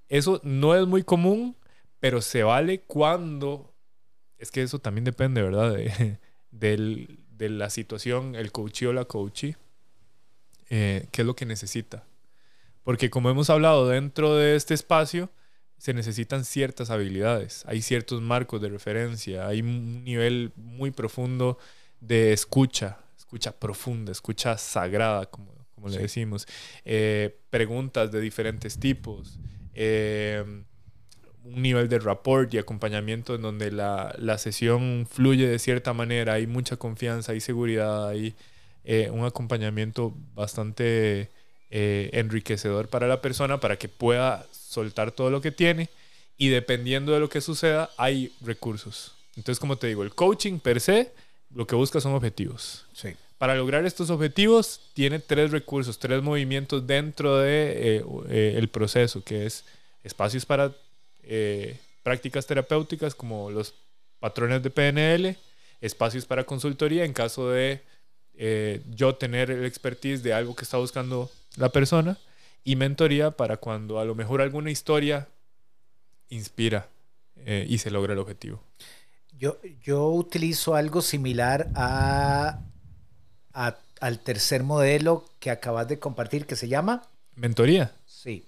Eso 0.09 0.41
no 0.45 0.76
es 0.76 0.87
muy 0.87 1.03
común, 1.03 1.57
pero 1.99 2.20
se 2.20 2.43
vale 2.43 2.82
cuando... 2.82 3.72
Es 4.39 4.51
que 4.51 4.62
eso 4.62 4.78
también 4.78 5.05
depende, 5.05 5.43
¿verdad? 5.43 5.74
De, 5.74 6.18
de 7.37 7.49
la 7.49 7.70
situación, 7.70 8.34
el 8.34 8.53
coachee 8.53 8.89
o 8.89 8.93
la 8.93 9.05
coachee, 9.05 9.57
eh, 10.70 11.07
qué 11.11 11.22
es 11.22 11.26
lo 11.26 11.37
que 11.37 11.47
necesita. 11.47 12.05
Porque 12.82 13.11
como 13.11 13.30
hemos 13.30 13.51
hablado 13.51 13.89
dentro 13.89 14.37
de 14.37 14.57
este 14.57 14.74
espacio, 14.74 15.30
se 15.78 15.93
necesitan 15.93 16.45
ciertas 16.45 16.91
habilidades, 16.91 17.64
hay 17.66 17.82
ciertos 17.82 18.22
marcos 18.22 18.62
de 18.62 18.68
referencia, 18.68 19.47
hay 19.47 19.61
un 19.61 20.05
nivel 20.05 20.53
muy 20.57 20.91
profundo 20.91 21.59
de 22.01 22.32
escucha, 22.32 22.99
escucha 23.16 23.59
profunda, 23.59 24.12
escucha 24.12 24.57
sagrada, 24.57 25.26
como, 25.26 25.53
como 25.74 25.89
le 25.89 25.99
decimos, 25.99 26.47
eh, 26.84 27.39
preguntas 27.51 28.11
de 28.11 28.20
diferentes 28.20 28.78
tipos, 28.78 29.39
eh, 29.74 30.64
un 31.55 31.62
nivel 31.62 31.88
de 31.88 31.99
rapport 31.99 32.53
y 32.53 32.59
acompañamiento 32.59 33.34
en 33.34 33.42
donde 33.42 33.70
la, 33.70 34.14
la, 34.18 34.38
sesión 34.38 35.07
fluye 35.11 35.47
de 35.49 35.59
cierta 35.59 35.92
manera, 35.92 36.34
hay 36.34 36.47
mucha 36.47 36.76
confianza, 36.76 37.32
hay 37.32 37.40
seguridad, 37.40 38.09
hay 38.09 38.34
eh, 38.84 39.11
un 39.11 39.24
acompañamiento 39.24 40.14
bastante 40.34 41.30
enriquecedor 41.68 42.88
para 42.88 43.09
la 43.09 43.20
persona 43.20 43.59
para 43.59 43.76
que 43.76 43.88
pueda 43.88 44.47
soltar 44.53 45.11
todo 45.11 45.30
lo 45.30 45.40
que 45.40 45.51
tiene 45.51 45.90
y 46.38 46.49
dependiendo 46.49 47.12
de 47.12 47.20
lo 47.20 47.28
que 47.28 47.40
suceda 47.40 47.90
hay 47.97 48.32
recursos. 48.40 49.14
Entonces, 49.36 49.61
como 49.61 49.76
te 49.76 49.86
digo, 49.86 50.03
el 50.03 50.14
coaching 50.14 50.59
per 50.59 50.80
se 50.80 51.12
lo 51.55 51.66
que 51.66 51.74
busca 51.74 52.01
son 52.01 52.14
objetivos. 52.14 52.84
Sí. 52.92 53.11
Para 53.38 53.55
lograr 53.55 53.84
estos 53.84 54.11
objetivos 54.11 54.80
tiene 54.94 55.18
tres 55.18 55.51
recursos, 55.51 55.99
tres 55.99 56.22
movimientos 56.22 56.86
dentro 56.86 57.38
de 57.38 57.97
eh, 57.99 58.05
eh, 58.28 58.55
el 58.57 58.68
proceso, 58.68 59.22
que 59.22 59.47
es 59.47 59.64
espacios 60.05 60.47
para 60.47 60.72
eh, 61.27 61.79
prácticas 62.03 62.47
terapéuticas 62.47 63.14
como 63.14 63.51
los 63.51 63.74
patrones 64.18 64.62
de 64.62 64.70
PNL, 64.70 65.37
espacios 65.81 66.24
para 66.24 66.45
consultoría 66.45 67.05
en 67.05 67.12
caso 67.12 67.51
de 67.51 67.83
yo 68.91 69.14
tener 69.14 69.51
el 69.51 69.64
expertise 69.64 70.22
de 70.22 70.35
algo 70.35 70.55
que 70.55 70.64
está 70.64 70.77
buscando 70.77 71.31
la 71.57 71.70
persona 71.70 72.18
y 72.64 72.77
mentoría 72.77 73.31
para 73.31 73.57
cuando 73.57 73.99
a 73.99 74.05
lo 74.05 74.14
mejor 74.14 74.43
alguna 74.43 74.70
historia 74.70 75.29
inspira 76.29 76.89
eh, 77.37 77.64
y 77.68 77.79
se 77.79 77.91
logra 77.91 78.12
el 78.12 78.18
objetivo. 78.18 78.62
Yo, 79.39 79.59
yo 79.83 80.09
utilizo 80.09 80.74
algo 80.74 81.01
similar 81.01 81.68
a, 81.74 82.61
al 83.53 84.18
tercer 84.20 84.62
modelo 84.62 85.24
que 85.39 85.51
acabas 85.51 85.87
de 85.87 85.99
compartir 85.99 86.47
que 86.47 86.57
se 86.57 86.68
llama... 86.68 87.03
Mentoría. 87.35 87.93
Sí. 88.05 88.45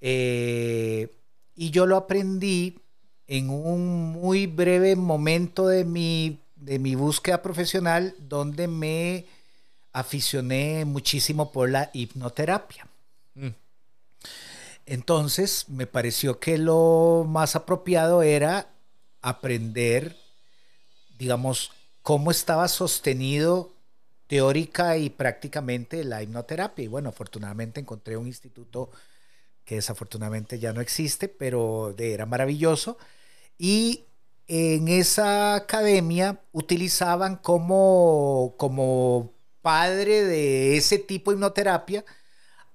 Eh, 0.00 1.08
y 1.56 1.70
yo 1.70 1.86
lo 1.86 1.96
aprendí 1.96 2.78
en 3.26 3.50
un 3.50 4.12
muy 4.12 4.46
breve 4.46 4.94
momento 4.94 5.66
de 5.66 5.84
mi, 5.84 6.38
de 6.54 6.78
mi 6.78 6.94
búsqueda 6.94 7.42
profesional 7.42 8.14
donde 8.18 8.68
me 8.68 9.24
aficioné 9.92 10.84
muchísimo 10.84 11.50
por 11.50 11.70
la 11.70 11.90
hipnoterapia. 11.94 12.86
Mm. 13.34 13.48
Entonces 14.84 15.68
me 15.68 15.86
pareció 15.86 16.38
que 16.38 16.58
lo 16.58 17.24
más 17.26 17.56
apropiado 17.56 18.22
era 18.22 18.68
aprender, 19.22 20.16
digamos, 21.18 21.72
cómo 22.02 22.30
estaba 22.30 22.68
sostenido 22.68 23.72
teórica 24.26 24.96
y 24.96 25.10
prácticamente 25.10 26.04
la 26.04 26.22
hipnoterapia. 26.22 26.84
Y 26.84 26.88
bueno, 26.88 27.08
afortunadamente 27.08 27.80
encontré 27.80 28.16
un 28.16 28.26
instituto 28.26 28.90
que 29.66 29.74
desafortunadamente 29.74 30.58
ya 30.58 30.72
no 30.72 30.80
existe, 30.80 31.28
pero 31.28 31.94
era 31.98 32.24
maravilloso. 32.24 32.96
Y 33.58 34.04
en 34.46 34.88
esa 34.88 35.56
academia 35.56 36.40
utilizaban 36.52 37.36
como, 37.36 38.54
como 38.58 39.32
padre 39.60 40.24
de 40.24 40.76
ese 40.76 40.98
tipo 40.98 41.30
de 41.30 41.36
hipnoterapia 41.36 42.04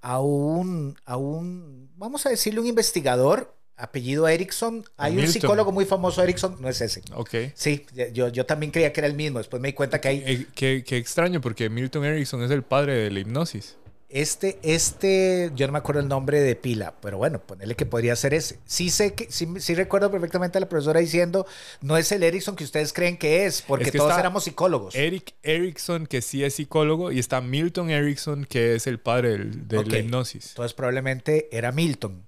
a 0.02 0.20
un, 0.20 0.98
a 1.06 1.16
un, 1.16 1.90
vamos 1.96 2.26
a 2.26 2.30
decirle, 2.30 2.60
un 2.60 2.68
investigador, 2.68 3.56
apellido 3.78 4.28
Erickson. 4.28 4.84
Hay 4.98 5.18
un 5.18 5.28
psicólogo 5.28 5.72
muy 5.72 5.86
famoso, 5.86 6.22
Erickson, 6.22 6.58
no 6.60 6.68
es 6.68 6.82
ese. 6.82 7.04
Ok. 7.14 7.36
Sí, 7.54 7.86
yo, 8.12 8.28
yo 8.28 8.46
también 8.46 8.72
creía 8.72 8.92
que 8.92 9.00
era 9.00 9.08
el 9.08 9.16
mismo, 9.16 9.38
después 9.38 9.62
me 9.62 9.70
di 9.70 9.74
cuenta 9.74 10.02
que 10.02 10.10
hay... 10.10 10.24
Eh, 10.26 10.48
qué, 10.54 10.84
qué 10.86 10.98
extraño, 10.98 11.40
porque 11.40 11.70
Milton 11.70 12.04
Erickson 12.04 12.44
es 12.44 12.52
el 12.52 12.64
padre 12.64 12.96
de 12.96 13.12
la 13.12 13.20
hipnosis. 13.22 13.78
Este, 14.14 14.60
este, 14.62 15.52
yo 15.56 15.68
no 15.68 15.74
me 15.74 15.80
acuerdo 15.80 16.02
el 16.02 16.10
nombre 16.10 16.42
de 16.42 16.58
pila, 16.58 16.94
pero 17.02 17.18
bueno, 17.18 17.40
ponerle 17.40 17.76
que 17.76 17.86
podría 17.86 18.14
ser 18.18 18.34
ese. 18.34 18.60
Sí 18.66 18.90
sé 18.90 19.14
que, 19.14 19.32
sí, 19.32 19.48
sí, 19.60 19.74
recuerdo 19.74 20.12
perfectamente 20.12 20.58
a 20.58 20.62
la 20.62 20.68
profesora 20.68 21.00
diciendo, 21.00 21.46
no 21.80 21.96
es 21.96 22.12
el 22.12 22.24
Erickson 22.24 22.58
que 22.58 22.66
ustedes 22.66 22.92
creen 22.92 23.18
que 23.18 23.46
es, 23.46 23.62
porque 23.62 23.90
todos 23.90 24.18
éramos 24.18 24.44
psicólogos. 24.44 24.96
Eric 24.96 25.34
Erickson, 25.44 26.08
que 26.08 26.22
sí 26.22 26.44
es 26.44 26.56
psicólogo, 26.56 27.14
y 27.14 27.20
está 27.20 27.40
Milton 27.40 27.90
Erickson, 27.90 28.44
que 28.44 28.76
es 28.76 28.86
el 28.86 29.00
padre 29.00 29.38
de 29.38 29.86
la 29.86 30.00
hipnosis. 30.00 30.50
Entonces 30.50 30.74
probablemente 30.74 31.48
era 31.56 31.72
Milton. 31.72 32.28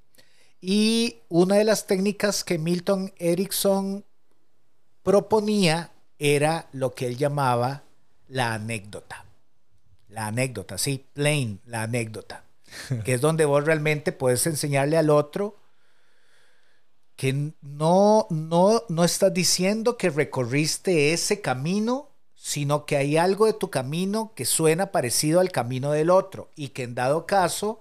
Y 0.61 1.17
una 1.27 1.55
de 1.55 1.65
las 1.65 1.85
técnicas 1.85 2.45
que 2.45 2.57
Milton 2.57 3.13
Erickson 3.17 4.05
proponía 5.03 5.91
era 6.17 6.69
lo 6.71 6.93
que 6.93 7.07
él 7.07 7.17
llamaba 7.17 7.83
la 8.29 8.53
anécdota. 8.53 9.22
La 10.13 10.27
anécdota, 10.27 10.77
sí, 10.77 11.05
plain, 11.13 11.59
la 11.65 11.83
anécdota. 11.83 12.43
que 13.03 13.15
es 13.15 13.21
donde 13.21 13.45
vos 13.45 13.65
realmente 13.65 14.11
puedes 14.11 14.45
enseñarle 14.47 14.97
al 14.97 15.09
otro 15.09 15.57
que 17.15 17.51
no, 17.61 18.27
no, 18.29 18.83
no 18.89 19.03
estás 19.03 19.33
diciendo 19.33 19.97
que 19.97 20.09
recorriste 20.09 21.13
ese 21.13 21.41
camino, 21.41 22.09
sino 22.35 22.85
que 22.85 22.97
hay 22.97 23.17
algo 23.17 23.45
de 23.45 23.53
tu 23.53 23.69
camino 23.69 24.33
que 24.35 24.45
suena 24.45 24.91
parecido 24.91 25.39
al 25.39 25.51
camino 25.51 25.91
del 25.91 26.09
otro 26.09 26.49
y 26.55 26.69
que 26.69 26.83
en 26.83 26.95
dado 26.95 27.25
caso 27.25 27.79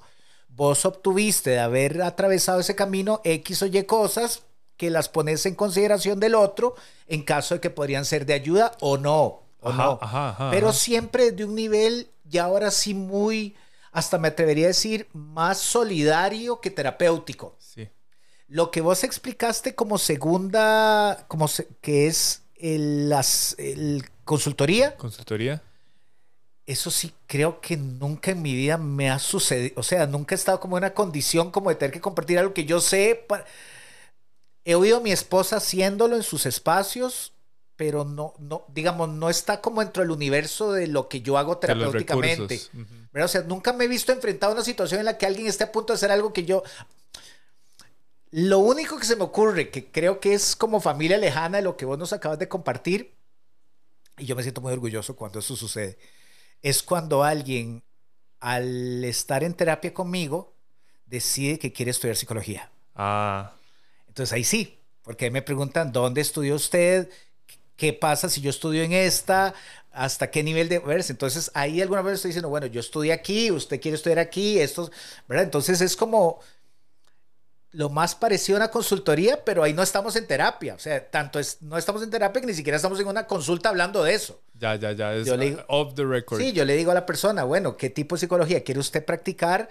vos 0.49 0.85
obtuviste 0.85 1.51
de 1.51 1.61
haber 1.61 2.03
atravesado 2.03 2.61
ese 2.61 2.77
camino 2.77 3.21
X 3.25 3.63
o 3.63 3.67
Y 3.67 3.83
cosas 3.85 4.43
que 4.77 4.91
las 4.91 5.09
pones 5.09 5.47
en 5.47 5.55
consideración 5.55 6.21
del 6.21 6.35
otro 6.35 6.75
en 7.09 7.23
caso 7.23 7.55
de 7.55 7.61
que 7.61 7.71
podrían 7.71 8.05
ser 8.05 8.27
de 8.27 8.35
ayuda 8.35 8.73
o 8.81 8.99
no. 8.99 9.43
O 9.61 9.73
no. 9.73 10.01
Pero 10.51 10.73
siempre 10.73 11.31
de 11.31 11.45
un 11.45 11.55
nivel 11.55 12.12
y 12.33 12.39
ahora 12.39 12.71
sí 12.71 12.95
muy, 12.95 13.55
hasta 13.93 14.19
me 14.19 14.29
atrevería 14.29 14.65
a 14.65 14.69
decir, 14.69 15.07
más 15.13 15.59
solidario 15.59 16.61
que 16.61 16.71
terapéutico. 16.71 17.57
Sí. 17.59 17.91
Lo 18.49 18.71
que 18.71 18.81
vos 18.81 19.05
explicaste 19.05 19.75
como 19.75 19.99
segunda, 19.99 21.27
como 21.29 21.47
que 21.83 22.07
es 22.07 22.43
el, 22.57 23.11
las, 23.11 23.55
el 23.59 24.09
consultoría. 24.25 24.97
Consultoría. 24.97 25.63
Eso 26.65 26.91
sí, 26.91 27.13
creo 27.27 27.61
que 27.61 27.77
nunca 27.77 28.31
en 28.31 28.41
mi 28.41 28.55
vida 28.55 28.79
me 28.79 29.11
ha 29.11 29.19
sucedido. 29.19 29.75
O 29.79 29.83
sea, 29.83 30.07
nunca 30.07 30.35
he 30.35 30.37
estado 30.37 30.59
como 30.59 30.79
en 30.79 30.85
una 30.85 30.95
condición 30.95 31.51
como 31.51 31.69
de 31.69 31.77
tener 31.77 31.93
que 31.93 32.01
compartir 32.01 32.39
algo 32.39 32.55
que 32.55 32.65
yo 32.65 32.81
sé. 32.81 33.27
He 34.65 34.75
oído 34.75 34.99
a 34.99 35.01
mi 35.01 35.13
esposa 35.13 35.57
haciéndolo 35.57 36.17
en 36.17 36.23
sus 36.23 36.47
espacios 36.47 37.35
pero 37.77 38.05
no, 38.05 38.35
no, 38.39 38.65
digamos, 38.69 39.09
no 39.09 39.31
está 39.31 39.61
como 39.61 39.81
dentro 39.81 40.03
del 40.03 40.11
universo 40.11 40.73
de 40.73 40.87
lo 40.87 41.09
que 41.09 41.23
yo 41.23 41.39
hago 41.39 41.59
terapéuticamente. 41.59 42.61
O 43.15 43.29
sea, 43.29 43.43
nunca 43.43 43.73
me 43.73 43.85
he 43.85 43.89
visto 43.89 44.13
enfrentado 44.13 44.53
a 44.53 44.55
una 44.57 44.65
situación 44.65 45.01
en 45.01 45.07
la 45.07 45.19
que 45.19 45.27
alguien 45.27 45.47
esté 45.47 45.65
a 45.65 45.73
punto 45.73 45.93
de 45.93 45.97
hacer 45.97 46.11
algo 46.11 46.33
que 46.33 46.45
yo... 46.45 46.63
Lo 48.31 48.61
único 48.61 48.99
que 48.99 49.05
se 49.05 49.17
me 49.17 49.25
ocurre, 49.25 49.69
que 49.71 49.91
creo 49.91 50.19
que 50.19 50.33
es 50.33 50.57
como 50.57 50.81
familia 50.81 51.19
lejana 51.19 51.59
de 51.59 51.65
lo 51.65 51.77
que 51.77 51.85
vos 51.85 51.99
nos 51.99 52.15
acabas 52.15 52.39
de 52.39 52.49
compartir, 52.49 53.15
y 54.17 54.25
yo 54.25 54.35
me 54.35 54.43
siento 54.43 54.63
muy 54.63 54.73
orgulloso 54.73 55.17
cuando 55.17 55.41
eso 55.41 55.55
sucede, 55.55 55.99
es 56.63 56.83
cuando 56.83 57.25
alguien, 57.25 57.83
al 58.41 59.05
estar 59.05 59.45
en 59.45 59.53
terapia 59.53 59.93
conmigo, 59.93 60.55
decide 61.05 61.59
que 61.59 61.73
quiere 61.75 61.91
estudiar 61.91 62.17
psicología. 62.17 62.71
Ah. 62.95 63.55
Entonces 64.09 64.33
ahí 64.33 64.45
sí, 64.45 64.79
porque 65.03 65.31
me 65.31 65.43
preguntan, 65.43 65.93
¿dónde 65.93 66.23
estudió 66.23 66.55
usted? 66.55 67.11
¿Qué 67.83 67.93
pasa 67.93 68.29
si 68.29 68.41
yo 68.41 68.51
estudio 68.51 68.85
en 68.85 68.93
esta? 68.93 69.55
¿Hasta 69.91 70.31
qué 70.31 70.45
nivel 70.45 70.69
de 70.69 70.79
verse? 70.79 71.13
Entonces 71.13 71.51
ahí 71.53 71.83
alguna 71.83 72.01
vez 72.01 72.15
estoy 72.15 72.29
diciendo, 72.29 72.49
bueno, 72.49 72.69
yo 72.69 72.79
estudié 72.79 73.13
aquí, 73.13 73.51
usted 73.51 73.81
quiere 73.81 73.97
estudiar 73.97 74.21
aquí, 74.21 74.61
esto, 74.61 74.89
¿verdad? 75.27 75.43
Entonces 75.43 75.81
es 75.81 75.97
como 75.97 76.39
lo 77.73 77.89
más 77.91 78.15
parecido 78.15 78.57
a 78.57 78.61
una 78.61 78.71
consultoría, 78.71 79.45
pero 79.45 79.65
ahí 79.65 79.73
no 79.73 79.83
estamos 79.83 80.15
en 80.15 80.29
terapia. 80.29 80.77
O 80.77 80.79
sea, 80.79 81.11
tanto 81.11 81.41
es, 81.41 81.61
no 81.61 81.77
estamos 81.77 82.05
en 82.05 82.11
terapia 82.11 82.41
que 82.41 82.47
ni 82.47 82.55
siquiera 82.55 82.77
estamos 82.77 83.01
en 83.01 83.09
una 83.09 83.27
consulta 83.27 83.71
hablando 83.71 84.05
de 84.05 84.15
eso. 84.15 84.41
Ya, 84.61 84.77
ya, 84.77 84.93
ya, 84.93 85.13
es 85.17 85.29
off 85.67 85.97
the 85.97 86.05
record. 86.05 86.41
Sí, 86.41 86.53
yo 86.53 86.65
le 86.65 86.77
digo 86.77 86.93
a 86.93 86.95
la 86.95 87.05
persona, 87.05 87.43
bueno, 87.43 87.77
¿qué 87.77 87.91
tipo 87.91 88.15
de 88.15 88.21
psicología 88.21 88.63
quiere 88.63 88.79
usted 88.79 89.05
practicar? 89.05 89.69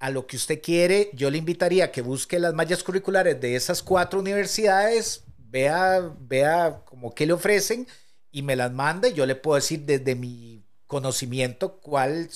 A 0.00 0.10
lo 0.10 0.26
que 0.26 0.36
usted 0.36 0.60
quiere, 0.60 1.10
yo 1.12 1.30
le 1.30 1.38
invitaría 1.38 1.84
a 1.84 1.92
que 1.92 2.02
busque 2.02 2.40
las 2.40 2.52
mallas 2.52 2.82
curriculares 2.82 3.40
de 3.40 3.54
esas 3.54 3.84
cuatro 3.84 4.18
universidades 4.18 5.22
vea, 5.50 6.12
vea 6.20 6.82
como 6.84 7.14
qué 7.14 7.26
le 7.26 7.32
ofrecen 7.32 7.86
y 8.30 8.42
me 8.42 8.56
las 8.56 8.72
manda 8.72 9.08
y 9.08 9.14
yo 9.14 9.26
le 9.26 9.34
puedo 9.34 9.56
decir 9.56 9.80
desde 9.80 10.14
mi 10.14 10.62
conocimiento 10.86 11.78
cuál 11.78 12.28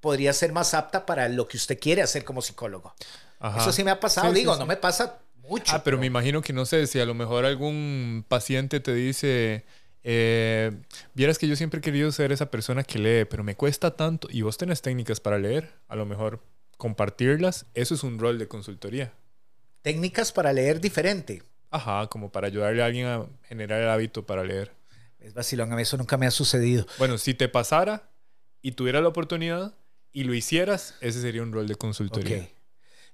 podría 0.00 0.32
ser 0.32 0.52
más 0.52 0.74
apta 0.74 1.06
para 1.06 1.28
lo 1.28 1.48
que 1.48 1.56
usted 1.56 1.78
quiere 1.78 2.02
hacer 2.02 2.24
como 2.24 2.42
psicólogo. 2.42 2.94
Eso 3.56 3.72
sí 3.72 3.84
me 3.84 3.90
ha 3.90 4.00
pasado, 4.00 4.32
digo, 4.32 4.56
no 4.56 4.66
me 4.66 4.76
pasa 4.76 5.18
mucho. 5.36 5.74
Ah, 5.74 5.82
pero, 5.84 5.98
me 5.98 6.06
imagino 6.06 6.40
que 6.40 6.52
no 6.52 6.64
sé 6.64 6.86
si 6.86 6.98
a 6.98 7.04
lo 7.04 7.14
mejor 7.14 7.44
algún 7.44 8.24
paciente 8.26 8.80
te 8.80 8.94
dice, 8.94 9.64
eh, 10.02 10.72
vieras 11.12 11.38
que 11.38 11.46
yo 11.46 11.54
siempre 11.54 11.78
he 11.78 11.82
querido 11.82 12.10
ser 12.10 12.32
esa 12.32 12.50
persona 12.50 12.84
que 12.84 12.98
lee, 12.98 13.24
pero 13.26 13.44
me 13.44 13.54
cuesta 13.54 13.96
tanto 13.96 14.28
y 14.30 14.42
vos 14.42 14.56
tenés 14.56 14.82
técnicas 14.82 15.20
para 15.20 15.38
leer, 15.38 15.72
a 15.88 15.96
lo 15.96 16.06
mejor 16.06 16.42
compartirlas, 16.78 17.66
eso 17.74 17.94
es 17.94 18.02
un 18.02 18.18
rol 18.18 18.38
de 18.38 18.48
consultoría. 18.48 19.12
Técnicas 19.82 20.32
para 20.32 20.52
leer 20.52 20.80
diferente. 20.80 21.42
Ajá, 21.74 22.06
como 22.06 22.30
para 22.30 22.46
ayudarle 22.46 22.82
a 22.82 22.86
alguien 22.86 23.06
a 23.08 23.26
generar 23.42 23.80
el 23.80 23.88
hábito 23.88 24.24
para 24.24 24.44
leer. 24.44 24.70
Es 25.18 25.34
vacilón, 25.34 25.72
a 25.72 25.76
mí 25.76 25.82
eso 25.82 25.96
nunca 25.96 26.16
me 26.16 26.24
ha 26.24 26.30
sucedido. 26.30 26.86
Bueno, 26.98 27.18
si 27.18 27.34
te 27.34 27.48
pasara 27.48 28.10
y 28.62 28.72
tuviera 28.72 29.00
la 29.00 29.08
oportunidad 29.08 29.74
y 30.12 30.22
lo 30.22 30.34
hicieras, 30.34 30.94
ese 31.00 31.20
sería 31.20 31.42
un 31.42 31.52
rol 31.52 31.66
de 31.66 31.74
consultoría. 31.74 32.48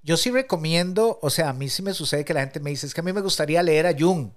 Yo 0.03 0.19
sí 0.19 0.31
recomiendo, 0.31 1.19
o 1.23 1.31
sea, 1.31 1.49
a 1.49 1.53
mí 1.55 1.71
sí 1.71 1.81
me 1.81 1.95
sucede 1.95 2.27
que 2.27 2.35
la 2.35 2.41
gente 2.41 2.61
me 2.61 2.69
dice, 2.69 2.87
es 2.87 2.93
que 2.93 3.01
a 3.01 3.05
mí 3.05 3.15
me 3.15 3.23
gustaría 3.23 3.63
leer 3.63 3.87
a 3.87 3.97
Jung. 3.99 4.31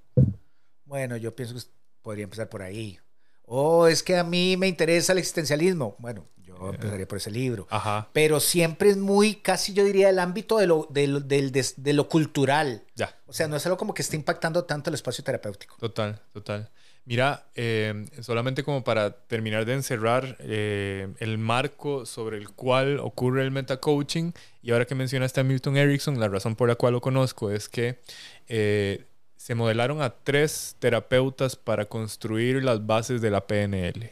Bueno, 0.85 1.17
yo 1.17 1.35
pienso 1.35 1.55
que 1.55 1.61
podría 2.01 2.23
empezar 2.23 2.47
por 2.47 2.61
ahí. 2.61 2.97
O 3.41 3.87
es 3.87 4.03
que 4.03 4.15
a 4.15 4.23
mí 4.23 4.55
me 4.55 4.69
interesa 4.69 5.11
el 5.11 5.17
existencialismo. 5.17 5.97
Bueno, 5.99 6.29
empezaría 6.71 7.07
por 7.07 7.17
ese 7.17 7.31
libro. 7.31 7.67
Ajá. 7.69 8.09
Pero 8.13 8.39
siempre 8.39 8.89
es 8.89 8.97
muy, 8.97 9.35
casi 9.35 9.73
yo 9.73 9.83
diría, 9.83 10.09
el 10.09 10.19
ámbito 10.19 10.57
de 10.57 10.67
lo, 10.67 10.87
de, 10.89 11.93
lo 11.93 12.09
cultural. 12.09 12.83
Ya. 12.95 13.15
O 13.25 13.33
sea, 13.33 13.47
no 13.47 13.55
es 13.55 13.65
algo 13.65 13.77
como 13.77 13.93
que 13.93 14.01
esté 14.01 14.15
impactando 14.15 14.65
tanto 14.65 14.89
el 14.89 14.95
espacio 14.95 15.23
terapéutico. 15.23 15.75
Total, 15.79 16.21
total. 16.31 16.69
Mira, 17.05 17.47
eh, 17.55 18.05
solamente 18.21 18.63
como 18.63 18.83
para 18.85 19.11
terminar 19.11 19.65
de 19.65 19.73
encerrar 19.73 20.37
eh, 20.39 21.13
el 21.19 21.37
marco 21.37 22.05
sobre 22.05 22.37
el 22.37 22.49
cual 22.49 22.99
ocurre 22.99 23.43
el 23.43 23.51
metacoaching, 23.51 24.31
y 24.61 24.71
ahora 24.71 24.85
que 24.85 24.95
mencionaste 24.95 25.41
a 25.41 25.43
Milton 25.43 25.75
Erickson, 25.75 26.17
la 26.17 26.29
razón 26.29 26.55
por 26.55 26.69
la 26.69 26.75
cual 26.75 26.93
lo 26.93 27.01
conozco 27.01 27.51
es 27.51 27.67
que 27.67 27.99
eh, 28.47 29.03
se 29.35 29.55
modelaron 29.55 30.01
a 30.01 30.11
tres 30.11 30.77
terapeutas 30.79 31.57
para 31.57 31.85
construir 31.85 32.63
las 32.63 32.85
bases 32.85 33.19
de 33.19 33.31
la 33.31 33.45
PNL. 33.47 34.11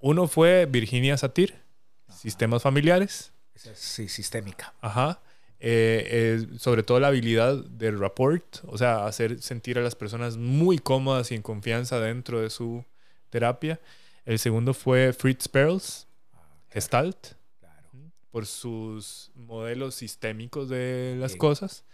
Uno 0.00 0.26
fue 0.26 0.66
Virginia 0.66 1.16
Satir, 1.16 1.54
Sistemas 2.08 2.62
Familiares. 2.62 3.32
Sí, 3.74 4.08
sistémica. 4.08 4.74
Ajá. 4.80 5.20
Eh, 5.60 6.46
sobre 6.58 6.84
todo 6.84 7.00
la 7.00 7.08
habilidad 7.08 7.64
del 7.64 7.98
rapport, 7.98 8.58
o 8.64 8.78
sea, 8.78 9.06
hacer 9.06 9.42
sentir 9.42 9.76
a 9.78 9.82
las 9.82 9.96
personas 9.96 10.36
muy 10.36 10.78
cómodas 10.78 11.32
y 11.32 11.34
en 11.34 11.42
confianza 11.42 11.98
dentro 11.98 12.40
de 12.40 12.50
su 12.50 12.84
terapia. 13.30 13.80
El 14.24 14.38
segundo 14.38 14.74
fue 14.74 15.12
Fritz 15.12 15.48
Perls, 15.48 16.06
Gestalt, 16.70 17.34
por 18.30 18.46
sus 18.46 19.32
modelos 19.34 19.96
sistémicos 19.96 20.68
de 20.68 21.16
las 21.18 21.34
cosas. 21.34 21.84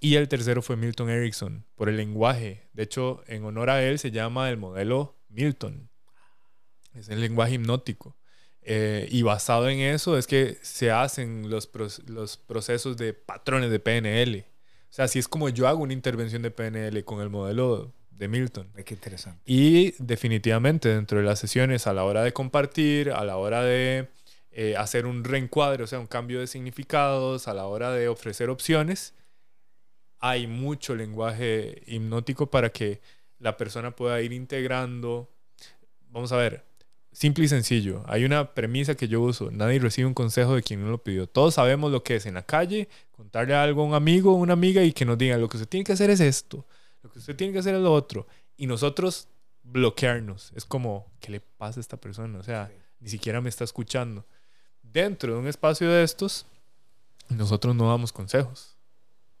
Y 0.00 0.14
el 0.14 0.28
tercero 0.28 0.62
fue 0.62 0.76
Milton 0.76 1.10
Erickson, 1.10 1.64
por 1.74 1.88
el 1.88 1.96
lenguaje. 1.96 2.68
De 2.72 2.84
hecho, 2.84 3.22
en 3.26 3.44
honor 3.44 3.70
a 3.70 3.82
él 3.82 3.98
se 3.98 4.10
llama 4.10 4.48
el 4.48 4.56
modelo 4.56 5.16
Milton. 5.28 5.90
Es 6.94 7.08
el 7.08 7.20
lenguaje 7.20 7.54
hipnótico. 7.54 8.16
Eh, 8.64 9.08
y 9.10 9.22
basado 9.22 9.68
en 9.68 9.80
eso 9.80 10.16
es 10.16 10.26
que 10.26 10.58
se 10.62 10.90
hacen 10.90 11.50
los, 11.50 11.68
los 12.06 12.36
procesos 12.36 12.96
de 12.96 13.12
patrones 13.12 13.70
de 13.70 13.80
PNL. 13.80 14.44
O 14.88 14.94
sea, 14.94 15.06
así 15.06 15.18
es 15.18 15.26
como 15.26 15.48
yo 15.48 15.66
hago 15.68 15.82
una 15.82 15.92
intervención 15.92 16.42
de 16.42 16.50
PNL 16.50 17.04
con 17.04 17.20
el 17.20 17.30
modelo 17.30 17.92
de 18.10 18.28
Milton. 18.28 18.70
Qué 18.84 18.94
interesante. 18.94 19.40
Y 19.46 19.94
definitivamente 19.98 20.88
dentro 20.90 21.18
de 21.18 21.24
las 21.24 21.38
sesiones, 21.38 21.86
a 21.86 21.92
la 21.92 22.04
hora 22.04 22.22
de 22.22 22.32
compartir, 22.32 23.10
a 23.10 23.24
la 23.24 23.36
hora 23.36 23.62
de 23.62 24.08
eh, 24.52 24.76
hacer 24.76 25.06
un 25.06 25.24
reencuadre, 25.24 25.82
o 25.82 25.86
sea, 25.86 25.98
un 25.98 26.06
cambio 26.06 26.40
de 26.40 26.46
significados, 26.46 27.48
a 27.48 27.54
la 27.54 27.66
hora 27.66 27.90
de 27.90 28.08
ofrecer 28.08 28.50
opciones, 28.50 29.14
hay 30.18 30.46
mucho 30.46 30.94
lenguaje 30.94 31.82
hipnótico 31.86 32.50
para 32.50 32.70
que 32.70 33.00
la 33.38 33.56
persona 33.56 33.96
pueda 33.96 34.20
ir 34.20 34.32
integrando. 34.32 35.28
Vamos 36.10 36.30
a 36.30 36.36
ver, 36.36 36.64
simple 37.12 37.44
y 37.44 37.48
sencillo. 37.48 38.02
Hay 38.06 38.24
una 38.24 38.54
premisa 38.54 38.94
que 38.94 39.08
yo 39.08 39.20
uso. 39.20 39.50
Nadie 39.50 39.78
recibe 39.78 40.06
un 40.06 40.14
consejo 40.14 40.54
de 40.54 40.62
quien 40.62 40.82
no 40.82 40.90
lo 40.90 41.02
pidió. 41.02 41.26
Todos 41.28 41.54
sabemos 41.54 41.92
lo 41.92 42.02
que 42.02 42.16
es 42.16 42.26
en 42.26 42.34
la 42.34 42.42
calle, 42.42 42.88
contarle 43.10 43.54
algo 43.54 43.82
a 43.82 43.84
un 43.84 43.94
amigo 43.94 44.32
o 44.32 44.36
una 44.36 44.54
amiga 44.54 44.82
y 44.82 44.92
que 44.92 45.04
nos 45.04 45.18
digan, 45.18 45.40
lo 45.40 45.48
que 45.48 45.58
usted 45.58 45.68
tiene 45.68 45.84
que 45.84 45.92
hacer 45.92 46.10
es 46.10 46.20
esto, 46.20 46.66
lo 47.02 47.10
que 47.10 47.18
usted 47.18 47.36
tiene 47.36 47.52
que 47.52 47.58
hacer 47.58 47.74
es 47.74 47.82
lo 47.82 47.92
otro. 47.92 48.26
Y 48.56 48.66
nosotros 48.66 49.28
bloquearnos. 49.62 50.52
Es 50.54 50.64
como, 50.64 51.12
¿qué 51.20 51.30
le 51.32 51.40
pasa 51.40 51.80
a 51.80 51.82
esta 51.82 51.96
persona? 51.96 52.38
O 52.38 52.42
sea, 52.42 52.70
ni 53.00 53.08
siquiera 53.08 53.40
me 53.40 53.48
está 53.48 53.64
escuchando. 53.64 54.26
Dentro 54.82 55.34
de 55.34 55.38
un 55.38 55.46
espacio 55.46 55.88
de 55.88 56.02
estos, 56.02 56.46
nosotros 57.28 57.74
no 57.74 57.88
damos 57.88 58.12
consejos. 58.12 58.76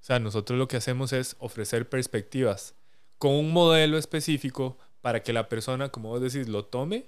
O 0.00 0.04
sea, 0.04 0.18
nosotros 0.18 0.58
lo 0.58 0.68
que 0.68 0.76
hacemos 0.76 1.12
es 1.12 1.36
ofrecer 1.38 1.88
perspectivas 1.88 2.74
con 3.18 3.32
un 3.32 3.52
modelo 3.52 3.98
específico 3.98 4.78
para 5.00 5.22
que 5.22 5.32
la 5.32 5.48
persona, 5.48 5.90
como 5.90 6.08
vos 6.08 6.20
decís, 6.20 6.48
lo 6.48 6.64
tome 6.64 7.06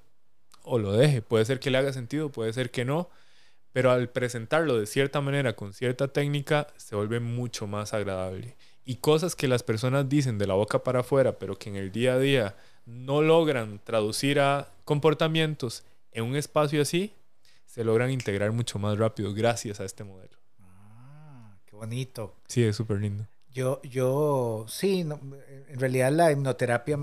o 0.63 0.79
lo 0.79 0.93
deje. 0.93 1.23
Puede 1.23 1.45
ser 1.45 1.61
que 1.61 1.71
le 1.71 1.79
haga 1.79 1.93
sentido, 1.93 2.31
puede 2.31 2.53
ser 2.53 2.71
que 2.71 2.85
no, 2.85 3.11
pero 3.73 3.91
al 3.91 4.09
presentarlo 4.09 4.79
de 4.79 4.87
cierta 4.87 5.21
manera, 5.21 5.55
con 5.55 5.73
cierta 5.73 6.09
técnica, 6.09 6.69
se 6.77 6.97
vuelve 6.97 7.21
mucho 7.21 7.67
más 7.67 7.95
agradable. 7.95 8.57
Y 8.85 8.97
cosas 8.97 9.35
que 9.35 9.49
las 9.49 9.63
personas 9.63 10.09
dicen 10.09 10.39
de 10.39 10.47
la 10.47 10.55
boca 10.55 10.85
para 10.85 11.01
afuera, 11.01 11.39
pero 11.39 11.59
que 11.59 11.71
en 11.71 11.77
el 11.77 11.91
día 11.91 12.15
a 12.15 12.19
día 12.19 12.57
no 12.87 13.23
logran 13.23 13.81
traducir 13.83 14.41
a 14.41 14.69
comportamientos 14.85 15.85
en 16.13 16.25
un 16.25 16.37
espacio 16.37 16.83
así, 16.83 17.13
se 17.67 17.83
logran 17.83 18.11
integrar 18.11 18.53
mucho 18.53 18.79
más 18.79 18.99
rápido 18.99 19.35
gracias 19.35 19.81
a 19.81 19.85
este 19.85 20.05
modelo. 20.05 20.39
Ah, 20.61 21.57
qué 21.65 21.75
bonito. 21.75 22.37
Sí, 22.47 22.63
es 22.63 22.77
súper 22.77 23.01
lindo. 23.01 23.27
Yo, 23.51 23.81
yo, 23.83 24.67
sí, 24.69 25.01
en 25.01 25.81
realidad 25.81 26.13
la 26.13 26.31
hipnoterapia 26.31 26.99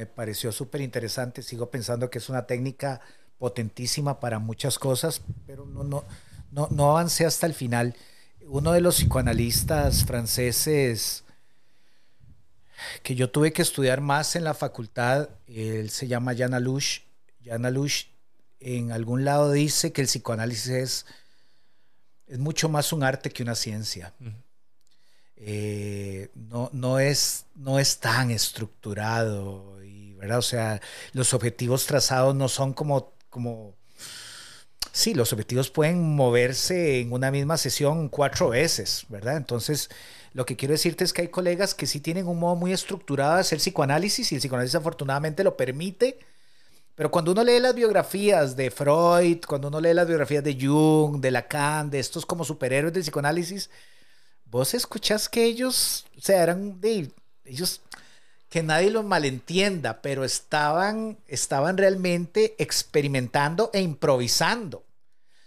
me 0.00 0.06
pareció 0.06 0.50
súper 0.50 0.80
interesante. 0.80 1.42
Sigo 1.42 1.70
pensando 1.70 2.08
que 2.08 2.18
es 2.18 2.30
una 2.30 2.46
técnica 2.46 3.02
potentísima 3.36 4.18
para 4.18 4.38
muchas 4.38 4.78
cosas, 4.78 5.20
pero 5.46 5.66
no, 5.66 5.84
no, 5.84 6.04
no, 6.50 6.68
no 6.70 6.90
avancé 6.90 7.26
hasta 7.26 7.46
el 7.46 7.52
final. 7.52 7.94
Uno 8.46 8.72
de 8.72 8.80
los 8.80 8.96
psicoanalistas 8.96 10.06
franceses 10.06 11.24
que 13.02 13.14
yo 13.14 13.28
tuve 13.28 13.52
que 13.52 13.60
estudiar 13.60 14.00
más 14.00 14.36
en 14.36 14.44
la 14.44 14.54
facultad, 14.54 15.28
él 15.46 15.90
se 15.90 16.08
llama 16.08 16.34
Jan 16.34 16.54
Alouche. 16.54 17.02
Jan 17.44 17.66
Alouche 17.66 18.06
en 18.58 18.92
algún 18.92 19.26
lado 19.26 19.52
dice 19.52 19.92
que 19.92 20.00
el 20.00 20.06
psicoanálisis 20.06 20.68
es, 20.68 21.06
es 22.26 22.38
mucho 22.38 22.70
más 22.70 22.94
un 22.94 23.02
arte 23.02 23.28
que 23.28 23.42
una 23.42 23.54
ciencia. 23.54 24.14
Eh, 25.36 26.30
no, 26.34 26.70
no, 26.72 26.98
es, 26.98 27.46
no 27.54 27.78
es 27.78 27.98
tan 27.98 28.30
estructurado, 28.30 29.79
¿verdad? 30.20 30.38
O 30.38 30.42
sea, 30.42 30.80
los 31.12 31.34
objetivos 31.34 31.86
trazados 31.86 32.34
no 32.34 32.48
son 32.48 32.72
como, 32.72 33.12
como... 33.30 33.74
Sí, 34.92 35.14
los 35.14 35.32
objetivos 35.32 35.70
pueden 35.70 36.14
moverse 36.14 37.00
en 37.00 37.12
una 37.12 37.30
misma 37.30 37.56
sesión 37.56 38.08
cuatro 38.08 38.50
veces, 38.50 39.06
¿verdad? 39.08 39.36
Entonces, 39.36 39.88
lo 40.32 40.46
que 40.46 40.56
quiero 40.56 40.72
decirte 40.72 41.04
es 41.04 41.12
que 41.12 41.22
hay 41.22 41.28
colegas 41.28 41.74
que 41.74 41.86
sí 41.86 42.00
tienen 42.00 42.26
un 42.28 42.38
modo 42.38 42.56
muy 42.56 42.72
estructurado 42.72 43.34
de 43.34 43.40
hacer 43.40 43.58
psicoanálisis 43.58 44.30
y 44.30 44.34
el 44.36 44.40
psicoanálisis 44.40 44.76
afortunadamente 44.76 45.42
lo 45.42 45.56
permite, 45.56 46.18
pero 46.94 47.10
cuando 47.10 47.32
uno 47.32 47.42
lee 47.42 47.60
las 47.60 47.74
biografías 47.74 48.56
de 48.56 48.70
Freud, 48.70 49.38
cuando 49.46 49.68
uno 49.68 49.80
lee 49.80 49.94
las 49.94 50.06
biografías 50.06 50.44
de 50.44 50.58
Jung, 50.60 51.20
de 51.20 51.30
Lacan, 51.30 51.90
de 51.90 51.98
estos 51.98 52.26
como 52.26 52.44
superhéroes 52.44 52.92
del 52.92 53.02
psicoanálisis, 53.02 53.70
vos 54.44 54.74
escuchás 54.74 55.28
que 55.28 55.44
ellos, 55.44 56.04
o 56.18 56.20
sea, 56.20 56.42
eran 56.42 56.80
de 56.80 57.10
ellos, 57.44 57.80
que 58.50 58.62
nadie 58.64 58.90
los 58.90 59.04
malentienda, 59.04 60.02
pero 60.02 60.24
estaban, 60.24 61.18
estaban 61.28 61.78
realmente 61.78 62.56
experimentando 62.58 63.70
e 63.72 63.80
improvisando. 63.80 64.84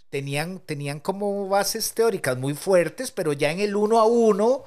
Tenían, 0.10 0.60
tenían 0.60 1.02
como 1.02 1.50
bases 1.50 1.94
teóricas 1.94 2.38
muy 2.38 2.54
fuertes, 2.54 3.12
pero 3.12 3.34
ya 3.34 3.52
en 3.52 3.60
el 3.60 3.76
uno 3.76 4.00
a 4.00 4.06
uno, 4.06 4.64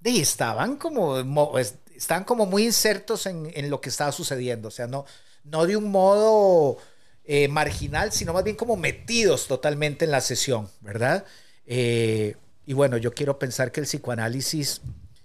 de, 0.00 0.20
estaban 0.20 0.76
como, 0.76 1.18
estaban 1.58 2.24
como 2.24 2.44
muy 2.44 2.64
insertos 2.66 3.24
en, 3.24 3.50
en, 3.54 3.70
lo 3.70 3.80
que 3.80 3.88
estaba 3.88 4.12
sucediendo. 4.12 4.68
O 4.68 4.70
sea, 4.70 4.86
no, 4.86 5.06
no 5.42 5.66
de 5.66 5.78
un 5.78 5.90
modo 5.90 6.76
eh, 7.24 7.48
marginal, 7.48 8.12
sino 8.12 8.34
más 8.34 8.44
bien 8.44 8.56
como 8.56 8.76
metidos 8.76 9.48
totalmente 9.48 10.04
en 10.04 10.10
la 10.10 10.20
sesión, 10.20 10.68
¿verdad? 10.80 11.24
Eh, 11.64 12.36
y 12.66 12.74
bueno, 12.74 12.98
yo 12.98 13.14
quiero 13.14 13.38
pensar 13.38 13.72
que 13.72 13.80
el 13.80 13.86
psicoanálisis, 13.86 14.82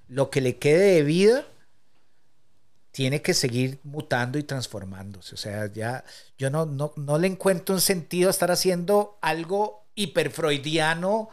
lo 0.08 0.30
que 0.30 0.40
le 0.40 0.58
quede 0.58 0.96
de 0.96 1.04
vida, 1.04 1.46
tiene 2.92 3.22
que 3.22 3.34
seguir 3.34 3.80
mutando 3.84 4.38
y 4.38 4.44
transformándose. 4.44 5.36
O 5.36 5.38
sea, 5.38 5.72
ya 5.72 6.04
yo 6.38 6.50
no, 6.50 6.66
no, 6.66 6.94
no 6.96 7.18
le 7.18 7.28
encuentro 7.28 7.76
un 7.76 7.82
sentido 7.82 8.28
a 8.28 8.32
estar 8.32 8.52
haciendo 8.52 9.18
algo 9.22 9.82
hiperfreudiano 9.96 11.30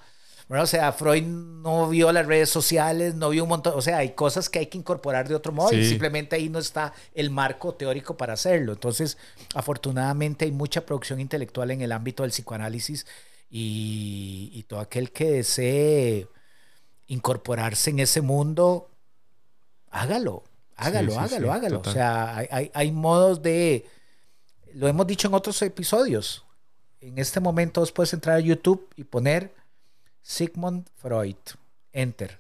Bueno, 0.49 0.65
o 0.65 0.67
sea, 0.67 0.93
Freud 0.93 1.23
no 1.25 1.89
vio 1.89 2.11
las 2.13 2.27
redes 2.27 2.49
sociales, 2.49 3.15
no 3.15 3.31
vio 3.31 3.43
un 3.43 3.51
montón, 3.51 3.75
o 3.77 3.83
sea, 3.83 3.99
hay 3.99 4.11
cosas 4.11 4.49
que 4.49 4.61
hay 4.61 4.67
que 4.67 4.79
incorporar 4.79 5.29
de 5.29 5.35
otro 5.35 5.53
modo 5.53 5.73
y 5.73 5.85
simplemente 5.85 6.37
ahí 6.37 6.49
no 6.49 6.59
está 6.59 6.93
el 7.15 7.31
marco 7.31 7.75
teórico 7.75 8.17
para 8.17 8.33
hacerlo. 8.33 8.73
Entonces, 8.73 9.19
afortunadamente 9.55 10.45
hay 10.45 10.53
mucha 10.53 10.87
producción 10.87 11.21
intelectual 11.21 11.71
en 11.71 11.83
el 11.83 11.93
ámbito 11.93 12.23
del 12.23 12.33
psicoanálisis 12.33 13.07
y, 13.51 14.65
todo 14.69 14.81
aquel 14.81 15.13
que 15.13 15.31
desee 15.33 16.29
incorporarse 17.07 17.91
en 17.91 18.01
ese 18.01 18.21
mundo, 18.21 18.91
hágalo, 19.91 20.45
hágalo, 20.79 21.18
hágalo, 21.18 21.53
hágalo. 21.53 21.81
O 21.81 21.93
sea, 21.93 22.37
hay, 22.37 22.70
hay 22.72 22.93
modos 22.93 23.43
de, 23.43 23.87
lo 24.74 24.89
hemos 24.89 25.07
dicho 25.07 25.29
en 25.29 25.35
otros 25.35 25.61
episodios, 25.62 26.45
en 27.01 27.18
este 27.18 27.41
momento 27.41 27.81
vos 27.81 27.93
puedes 27.93 28.12
entrar 28.12 28.37
a 28.37 28.41
YouTube 28.41 28.89
y 28.97 29.05
poner 29.05 29.55
Sigmund 30.22 30.89
Freud, 30.97 31.37
enter. 31.93 32.39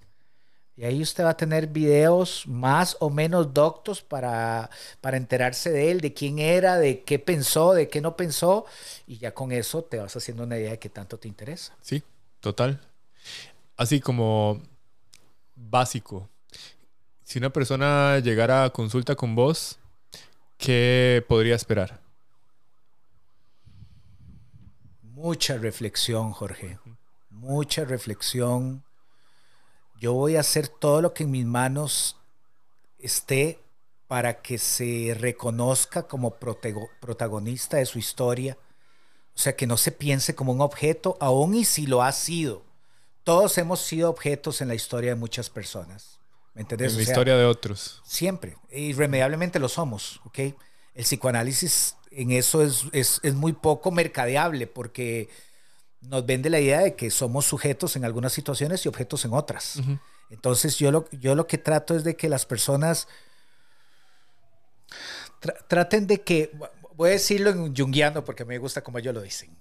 Y 0.76 0.84
ahí 0.84 1.02
usted 1.02 1.24
va 1.24 1.30
a 1.30 1.36
tener 1.36 1.66
videos 1.66 2.44
más 2.46 2.96
o 3.00 3.10
menos 3.10 3.52
doctos 3.52 4.00
para, 4.00 4.70
para 5.00 5.16
enterarse 5.16 5.70
de 5.70 5.90
él, 5.90 6.00
de 6.00 6.14
quién 6.14 6.38
era, 6.38 6.78
de 6.78 7.02
qué 7.02 7.18
pensó, 7.18 7.74
de 7.74 7.88
qué 7.88 8.00
no 8.00 8.16
pensó. 8.16 8.64
Y 9.04 9.18
ya 9.18 9.34
con 9.34 9.50
eso 9.50 9.82
te 9.82 9.98
vas 9.98 10.14
haciendo 10.14 10.44
una 10.44 10.56
idea 10.56 10.70
de 10.70 10.78
qué 10.78 10.88
tanto 10.88 11.18
te 11.18 11.26
interesa. 11.26 11.74
Sí, 11.82 12.04
total. 12.38 12.80
Así 13.76 13.98
como 13.98 14.62
básico. 15.56 16.28
Si 17.28 17.38
una 17.38 17.50
persona 17.50 18.20
llegara 18.20 18.64
a 18.64 18.70
consulta 18.70 19.14
con 19.14 19.34
vos, 19.34 19.78
¿qué 20.56 21.22
podría 21.28 21.56
esperar? 21.56 22.00
Mucha 25.02 25.58
reflexión, 25.58 26.32
Jorge. 26.32 26.78
Mucha 27.28 27.84
reflexión. 27.84 28.82
Yo 30.00 30.14
voy 30.14 30.36
a 30.36 30.40
hacer 30.40 30.68
todo 30.68 31.02
lo 31.02 31.12
que 31.12 31.24
en 31.24 31.32
mis 31.32 31.44
manos 31.44 32.16
esté 32.98 33.60
para 34.06 34.40
que 34.40 34.56
se 34.56 35.14
reconozca 35.20 36.04
como 36.04 36.36
protagonista 36.36 37.76
de 37.76 37.84
su 37.84 37.98
historia. 37.98 38.56
O 39.36 39.38
sea, 39.38 39.54
que 39.54 39.66
no 39.66 39.76
se 39.76 39.92
piense 39.92 40.34
como 40.34 40.52
un 40.52 40.62
objeto, 40.62 41.18
aún 41.20 41.54
y 41.54 41.66
si 41.66 41.86
lo 41.86 42.02
ha 42.02 42.12
sido. 42.12 42.62
Todos 43.22 43.58
hemos 43.58 43.80
sido 43.80 44.08
objetos 44.08 44.62
en 44.62 44.68
la 44.68 44.74
historia 44.74 45.10
de 45.10 45.20
muchas 45.20 45.50
personas. 45.50 46.17
¿Me 46.58 46.62
entendés? 46.62 46.90
En 46.90 46.96
la 46.96 47.02
historia 47.04 47.36
de 47.36 47.44
otros. 47.44 48.02
Siempre. 48.04 48.56
Irremediablemente 48.72 49.60
lo 49.60 49.68
somos, 49.68 50.20
¿ok? 50.24 50.38
El 50.92 51.04
psicoanálisis 51.04 51.94
en 52.10 52.32
eso 52.32 52.64
es, 52.64 52.86
es, 52.90 53.20
es, 53.22 53.34
muy 53.34 53.52
poco 53.52 53.92
mercadeable 53.92 54.66
porque 54.66 55.28
nos 56.00 56.26
vende 56.26 56.50
la 56.50 56.58
idea 56.58 56.80
de 56.80 56.96
que 56.96 57.12
somos 57.12 57.46
sujetos 57.46 57.94
en 57.94 58.04
algunas 58.04 58.32
situaciones 58.32 58.84
y 58.84 58.88
objetos 58.88 59.24
en 59.24 59.34
otras. 59.34 59.80
Entonces 60.30 60.76
yo 60.78 60.90
lo, 60.90 61.08
yo 61.10 61.36
lo 61.36 61.46
que 61.46 61.58
trato 61.58 61.94
es 61.94 62.02
de 62.02 62.16
que 62.16 62.28
las 62.28 62.44
personas 62.44 63.06
traten 65.68 66.08
de 66.08 66.22
que, 66.22 66.50
voy 66.96 67.10
a 67.10 67.12
decirlo 67.12 67.50
en 67.50 67.72
junguiano 67.72 68.24
porque 68.24 68.44
me 68.44 68.58
gusta 68.58 68.82
como 68.82 68.98
ellos 68.98 69.14
lo 69.14 69.22
dicen. 69.22 69.56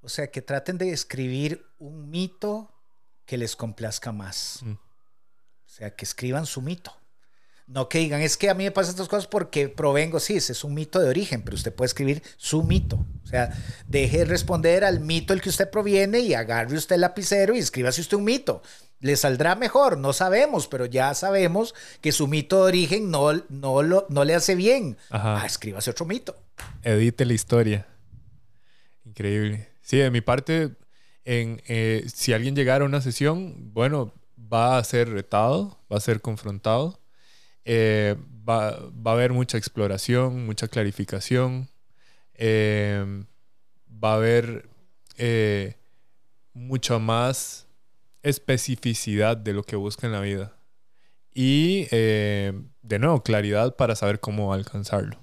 O 0.00 0.08
sea, 0.08 0.30
que 0.30 0.40
traten 0.40 0.78
de 0.78 0.92
escribir 0.92 1.66
un 1.78 2.08
mito 2.08 2.72
que 3.26 3.36
les 3.36 3.54
complazca 3.54 4.12
más. 4.12 4.62
O 4.62 4.87
sea, 5.78 5.94
que 5.94 6.04
escriban 6.04 6.46
su 6.46 6.60
mito. 6.62 6.92
No 7.68 7.90
que 7.90 7.98
digan, 7.98 8.22
es 8.22 8.38
que 8.38 8.48
a 8.48 8.54
mí 8.54 8.64
me 8.64 8.70
pasan 8.70 8.92
estas 8.92 9.08
cosas 9.08 9.26
porque 9.26 9.68
provengo, 9.68 10.20
sí, 10.20 10.36
ese 10.36 10.52
es 10.52 10.64
un 10.64 10.72
mito 10.72 11.00
de 11.00 11.10
origen, 11.10 11.42
pero 11.42 11.54
usted 11.54 11.74
puede 11.74 11.88
escribir 11.88 12.22
su 12.38 12.62
mito. 12.62 13.04
O 13.24 13.26
sea, 13.26 13.52
deje 13.86 14.18
de 14.18 14.24
responder 14.24 14.84
al 14.84 15.00
mito 15.00 15.34
del 15.34 15.42
que 15.42 15.50
usted 15.50 15.68
proviene 15.68 16.20
y 16.20 16.32
agarre 16.32 16.76
usted 16.76 16.94
el 16.94 17.02
lapicero 17.02 17.54
y 17.54 17.58
escríbase 17.58 18.00
usted 18.00 18.16
un 18.16 18.24
mito. 18.24 18.62
Le 19.00 19.16
saldrá 19.16 19.54
mejor, 19.54 19.98
no 19.98 20.14
sabemos, 20.14 20.66
pero 20.66 20.86
ya 20.86 21.12
sabemos 21.12 21.74
que 22.00 22.10
su 22.10 22.26
mito 22.26 22.56
de 22.56 22.68
origen 22.68 23.10
no, 23.10 23.34
no, 23.50 23.82
lo, 23.82 24.06
no 24.08 24.24
le 24.24 24.34
hace 24.34 24.54
bien. 24.54 24.96
Ah, 25.10 25.42
escríbase 25.44 25.90
otro 25.90 26.06
mito. 26.06 26.42
Edite 26.82 27.26
la 27.26 27.34
historia. 27.34 27.86
Increíble. 29.04 29.68
Sí, 29.82 29.98
de 29.98 30.10
mi 30.10 30.22
parte, 30.22 30.70
en, 31.26 31.62
eh, 31.68 32.06
si 32.12 32.32
alguien 32.32 32.56
llegara 32.56 32.84
a 32.84 32.88
una 32.88 33.02
sesión, 33.02 33.74
bueno, 33.74 34.14
va 34.52 34.78
a 34.78 34.84
ser 34.84 35.08
retado, 35.10 35.78
va 35.90 35.98
a 35.98 36.00
ser 36.00 36.20
confrontado 36.20 36.98
eh, 37.70 38.16
va, 38.48 38.68
a 38.68 39.12
haber 39.12 39.34
mucha 39.34 39.58
exploración, 39.58 40.46
mucha 40.46 40.68
clarificación, 40.68 41.68
eh, 42.32 43.26
va 43.92 44.12
a 44.12 44.14
haber 44.14 44.70
eh, 45.18 45.76
mucha 46.54 46.98
más 46.98 47.66
especificidad 48.22 49.36
de 49.36 49.52
lo 49.52 49.64
que 49.64 49.76
busca 49.76 50.06
en 50.06 50.14
la 50.14 50.22
vida. 50.22 50.56
Y 51.34 51.84
de 51.90 52.98
nuevo, 52.98 53.22
claridad 53.22 53.76
para 53.76 53.94
saber 53.94 54.18
cómo 54.18 54.54
alcanzarlo. 54.54 55.20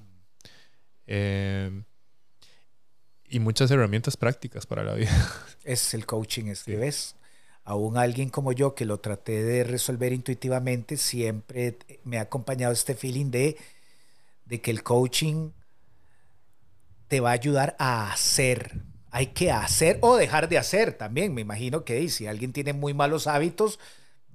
y 3.27 3.39
muchas 3.39 3.71
herramientas 3.71 4.17
prácticas 4.17 4.67
para 4.67 4.83
la 4.83 4.93
vida. 4.93 5.11
Es 5.63 5.95
el 5.95 6.05
coaching, 6.05 6.45
es 6.45 6.63
que 6.63 6.75
ves 6.77 7.15
aún 7.65 7.97
alguien 7.97 8.29
como 8.29 8.51
yo 8.53 8.75
que 8.75 8.85
lo 8.85 8.99
traté 8.99 9.43
de 9.43 9.63
resolver 9.63 10.13
intuitivamente, 10.13 10.97
siempre 10.97 11.77
me 12.03 12.19
ha 12.19 12.21
acompañado 12.21 12.71
este 12.71 12.95
feeling 12.95 13.31
de, 13.31 13.57
de 14.45 14.61
que 14.61 14.71
el 14.71 14.83
coaching 14.83 15.49
te 17.07 17.19
va 17.19 17.31
a 17.31 17.33
ayudar 17.33 17.75
a 17.79 18.11
hacer. 18.11 18.81
Hay 19.09 19.27
que 19.27 19.51
hacer 19.51 19.97
o 20.01 20.15
dejar 20.15 20.47
de 20.47 20.57
hacer 20.57 20.93
también. 20.93 21.33
Me 21.33 21.41
imagino 21.41 21.83
que 21.83 22.07
si 22.09 22.27
alguien 22.27 22.53
tiene 22.53 22.73
muy 22.73 22.93
malos 22.93 23.27
hábitos, 23.27 23.79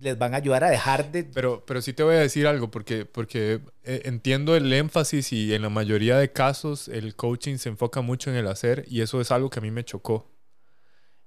les 0.01 0.19
van 0.19 0.35
a 0.35 0.39
ayudar 0.39 0.65
a 0.65 0.71
dejar 0.71 1.13
de... 1.13 1.25
Pero, 1.25 1.65
pero 1.67 1.83
sí 1.83 1.93
te 1.93 2.03
voy 2.03 2.17
a 2.17 2.21
decir 2.21 2.47
algo, 2.47 2.71
porque, 2.71 3.05
porque 3.05 3.61
eh, 3.85 4.03
entiendo 4.07 4.57
el 4.57 4.73
énfasis 4.73 5.33
y 5.33 5.55
en 5.55 5.63
la 5.63 5.69
mayoría 5.69 6.17
de 6.17 6.33
casos 6.33 6.89
el 6.89 7.15
coaching 7.15 7.59
se 7.59 7.69
enfoca 7.69 8.01
mucho 8.01 8.31
en 8.31 8.37
el 8.37 8.49
hacer 8.49 8.87
y 8.89 9.03
eso 9.03 9.21
es 9.21 9.31
algo 9.31 9.51
que 9.51 9.59
a 9.59 9.63
mí 9.63 9.71
me 9.71 9.85
chocó. 9.85 10.31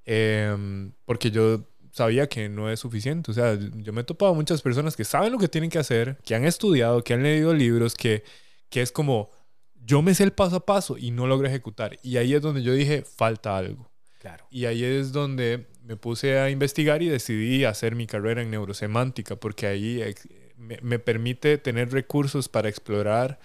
Em, 0.05 0.91
porque 1.05 1.31
yo 1.31 1.63
sabía 1.93 2.27
que 2.27 2.49
no 2.49 2.69
es 2.69 2.79
suficiente. 2.79 3.31
O 3.31 3.33
sea, 3.33 3.57
yo 3.75 3.93
me 3.93 4.01
he 4.01 4.03
topado 4.03 4.33
muchas 4.33 4.61
personas 4.61 4.97
que 4.97 5.05
saben 5.05 5.31
lo 5.31 5.37
que 5.37 5.47
tienen 5.47 5.69
que 5.69 5.79
hacer, 5.79 6.17
que 6.25 6.35
han 6.35 6.43
estudiado, 6.43 7.03
que 7.03 7.13
han 7.13 7.23
leído 7.23 7.53
libros, 7.53 7.93
que, 7.93 8.23
que 8.69 8.81
es 8.81 8.91
como, 8.91 9.29
yo 9.75 10.01
me 10.01 10.15
sé 10.15 10.23
el 10.23 10.33
paso 10.33 10.57
a 10.57 10.65
paso 10.65 10.97
y 10.97 11.11
no 11.11 11.27
logro 11.27 11.47
ejecutar. 11.47 11.97
Y 12.01 12.17
ahí 12.17 12.33
es 12.33 12.41
donde 12.41 12.63
yo 12.63 12.73
dije, 12.73 13.03
falta 13.03 13.55
algo. 13.55 13.91
Claro. 14.19 14.47
Y 14.49 14.65
ahí 14.65 14.83
es 14.83 15.11
donde 15.11 15.67
me 15.83 15.95
puse 15.95 16.39
a 16.39 16.49
investigar 16.49 17.03
y 17.03 17.09
decidí 17.09 17.63
hacer 17.63 17.95
mi 17.95 18.07
carrera 18.07 18.41
en 18.41 18.49
neurosemántica, 18.49 19.35
porque 19.35 19.67
ahí 19.67 20.01
me, 20.57 20.79
me 20.81 20.97
permite 20.97 21.59
tener 21.59 21.91
recursos 21.91 22.49
para 22.49 22.69
explorar 22.69 23.39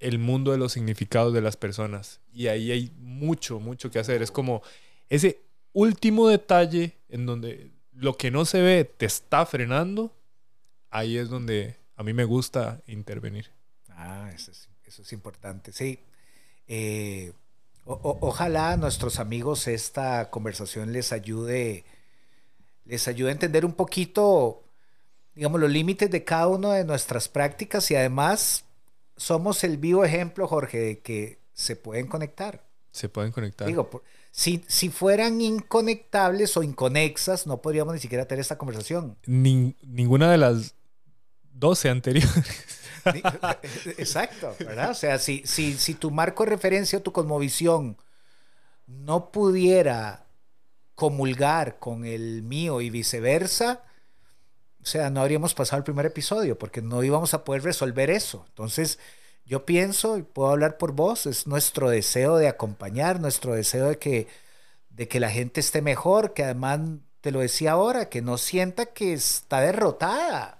el 0.00 0.18
mundo 0.18 0.50
de 0.50 0.58
los 0.58 0.72
significados 0.72 1.32
de 1.32 1.40
las 1.40 1.56
personas. 1.56 2.20
Y 2.32 2.48
ahí 2.48 2.72
hay 2.72 2.92
mucho, 2.98 3.60
mucho 3.60 3.92
que 3.92 4.00
hacer. 4.00 4.22
Es 4.22 4.32
como 4.32 4.62
ese 5.08 5.42
último 5.72 6.28
detalle 6.28 6.96
en 7.08 7.26
donde 7.26 7.75
lo 7.96 8.16
que 8.16 8.30
no 8.30 8.44
se 8.44 8.60
ve 8.62 8.84
te 8.84 9.06
está 9.06 9.46
frenando, 9.46 10.14
ahí 10.90 11.18
es 11.18 11.28
donde 11.28 11.76
a 11.96 12.02
mí 12.02 12.12
me 12.12 12.24
gusta 12.24 12.82
intervenir. 12.86 13.50
Ah, 13.90 14.30
eso 14.34 14.52
es, 14.52 15.12
importante. 15.12 15.72
Sí. 15.72 15.98
Eh, 16.68 17.32
ojalá 17.84 18.72
a 18.72 18.76
nuestros 18.76 19.18
amigos 19.18 19.66
esta 19.68 20.30
conversación 20.30 20.92
les 20.92 21.12
ayude, 21.12 21.84
les 22.84 23.08
ayude 23.08 23.30
a 23.30 23.32
entender 23.32 23.64
un 23.64 23.72
poquito, 23.72 24.64
digamos, 25.34 25.60
los 25.60 25.70
límites 25.70 26.10
de 26.10 26.24
cada 26.24 26.48
una 26.48 26.74
de 26.74 26.84
nuestras 26.84 27.28
prácticas 27.28 27.90
y 27.90 27.96
además 27.96 28.64
somos 29.16 29.64
el 29.64 29.78
vivo 29.78 30.04
ejemplo, 30.04 30.46
Jorge, 30.46 30.78
de 30.78 30.98
que 31.00 31.38
se 31.52 31.76
pueden 31.76 32.06
conectar. 32.06 32.64
Se 32.90 33.08
pueden 33.08 33.32
conectar. 33.32 33.66
Digo, 33.66 33.88
por, 33.88 34.02
si, 34.36 34.62
si 34.68 34.90
fueran 34.90 35.40
inconectables 35.40 36.58
o 36.58 36.62
inconexas, 36.62 37.46
no 37.46 37.62
podríamos 37.62 37.94
ni 37.94 38.00
siquiera 38.00 38.28
tener 38.28 38.42
esta 38.42 38.58
conversación. 38.58 39.16
ninguna 39.24 40.30
de 40.30 40.36
las 40.36 40.74
12 41.54 41.88
anteriores. 41.88 42.44
Exacto, 43.96 44.54
¿verdad? 44.58 44.90
O 44.90 44.94
sea, 44.94 45.18
si, 45.18 45.42
si, 45.46 45.78
si 45.78 45.94
tu 45.94 46.10
marco 46.10 46.44
de 46.44 46.50
referencia 46.50 46.98
o 46.98 47.02
tu 47.02 47.12
cosmovisión 47.12 47.96
no 48.86 49.32
pudiera 49.32 50.26
comulgar 50.94 51.78
con 51.78 52.04
el 52.04 52.42
mío 52.42 52.82
y 52.82 52.90
viceversa, 52.90 53.84
o 54.82 54.84
sea, 54.84 55.08
no 55.08 55.22
habríamos 55.22 55.54
pasado 55.54 55.78
el 55.78 55.84
primer 55.84 56.04
episodio 56.04 56.58
porque 56.58 56.82
no 56.82 57.02
íbamos 57.02 57.32
a 57.32 57.42
poder 57.42 57.62
resolver 57.62 58.10
eso. 58.10 58.44
Entonces, 58.50 58.98
yo 59.46 59.64
pienso, 59.64 60.18
y 60.18 60.22
puedo 60.22 60.50
hablar 60.50 60.76
por 60.76 60.92
vos, 60.92 61.26
es 61.26 61.46
nuestro 61.46 61.88
deseo 61.88 62.36
de 62.36 62.48
acompañar, 62.48 63.20
nuestro 63.20 63.54
deseo 63.54 63.88
de 63.88 63.98
que, 63.98 64.26
de 64.90 65.06
que 65.06 65.20
la 65.20 65.30
gente 65.30 65.60
esté 65.60 65.82
mejor, 65.82 66.34
que 66.34 66.42
además, 66.42 66.80
te 67.20 67.30
lo 67.30 67.40
decía 67.40 67.72
ahora, 67.72 68.08
que 68.08 68.22
no 68.22 68.38
sienta 68.38 68.86
que 68.86 69.12
está 69.12 69.60
derrotada. 69.60 70.58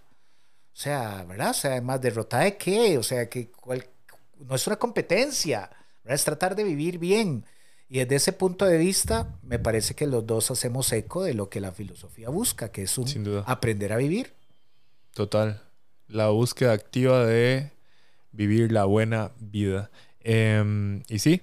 O 0.72 0.78
sea, 0.78 1.24
¿verdad? 1.24 1.50
O 1.50 1.54
sea, 1.54 1.72
además, 1.72 2.00
¿derrotada 2.00 2.44
de 2.44 2.56
qué? 2.56 2.96
O 2.96 3.02
sea, 3.02 3.28
que 3.28 3.50
no 4.38 4.54
es 4.54 4.66
una 4.66 4.76
competencia, 4.76 5.70
¿verdad? 6.04 6.14
Es 6.14 6.24
tratar 6.24 6.54
de 6.54 6.64
vivir 6.64 6.98
bien. 6.98 7.44
Y 7.88 7.98
desde 8.00 8.16
ese 8.16 8.32
punto 8.32 8.66
de 8.66 8.78
vista, 8.78 9.38
me 9.42 9.58
parece 9.58 9.94
que 9.94 10.06
los 10.06 10.26
dos 10.26 10.50
hacemos 10.50 10.92
eco 10.92 11.22
de 11.24 11.34
lo 11.34 11.48
que 11.48 11.60
la 11.60 11.72
filosofía 11.72 12.28
busca, 12.28 12.70
que 12.70 12.82
es 12.82 12.98
un 12.98 13.08
Sin 13.08 13.24
duda. 13.24 13.44
aprender 13.46 13.92
a 13.92 13.96
vivir. 13.96 14.34
Total. 15.12 15.62
La 16.08 16.28
búsqueda 16.28 16.72
activa 16.72 17.24
de 17.24 17.70
vivir 18.36 18.72
la 18.72 18.84
buena 18.84 19.32
vida. 19.40 19.90
Em, 20.20 21.02
y 21.08 21.18
sí, 21.18 21.42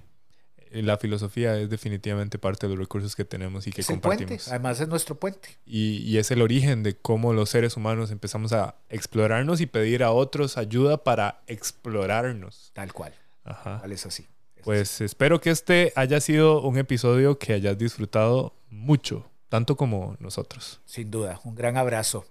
la 0.71 0.97
filosofía 0.97 1.57
es 1.57 1.69
definitivamente 1.69 2.39
parte 2.39 2.67
de 2.67 2.71
los 2.71 2.79
recursos 2.79 3.15
que 3.15 3.25
tenemos 3.25 3.67
y 3.67 3.71
que 3.71 3.81
es 3.81 3.89
el 3.89 3.99
puente, 3.99 4.23
compartimos. 4.25 4.47
además 4.49 4.79
es 4.79 4.87
nuestro 4.87 5.15
puente. 5.15 5.49
Y, 5.65 5.97
y 5.97 6.17
es 6.17 6.31
el 6.31 6.41
origen 6.41 6.83
de 6.83 6.95
cómo 6.95 7.33
los 7.33 7.49
seres 7.49 7.77
humanos 7.77 8.11
empezamos 8.11 8.53
a 8.53 8.75
explorarnos 8.89 9.61
y 9.61 9.67
pedir 9.67 10.03
a 10.03 10.11
otros 10.11 10.57
ayuda 10.57 11.03
para 11.03 11.41
explorarnos. 11.47 12.71
Tal 12.73 12.93
cual. 12.93 13.13
Ajá. 13.43 13.81
Tal 13.81 13.91
es 13.91 14.05
así. 14.05 14.27
Es 14.55 14.63
Pues 14.63 15.01
espero 15.01 15.39
que 15.41 15.51
este 15.51 15.93
haya 15.95 16.19
sido 16.19 16.61
un 16.61 16.77
episodio 16.77 17.37
que 17.37 17.53
hayas 17.53 17.77
disfrutado 17.77 18.55
mucho, 18.69 19.29
tanto 19.49 19.77
como 19.77 20.15
nosotros. 20.19 20.81
Sin 20.85 21.11
duda. 21.11 21.39
Un 21.43 21.55
gran 21.55 21.77
abrazo. 21.77 22.25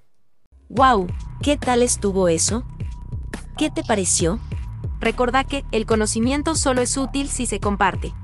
¡Wow! 0.69 1.07
¿Qué 1.43 1.57
tal 1.59 1.83
estuvo 1.83 2.29
eso? 2.29 2.65
¿Qué 3.57 3.71
te 3.71 3.85
pareció? 3.85 4.39
Recordá 4.99 5.45
que 5.45 5.65
el 5.73 5.85
conocimiento 5.85 6.55
solo 6.55 6.81
es 6.81 6.97
útil 6.97 7.29
si 7.29 7.47
se 7.47 7.61
comparte. 7.61 8.15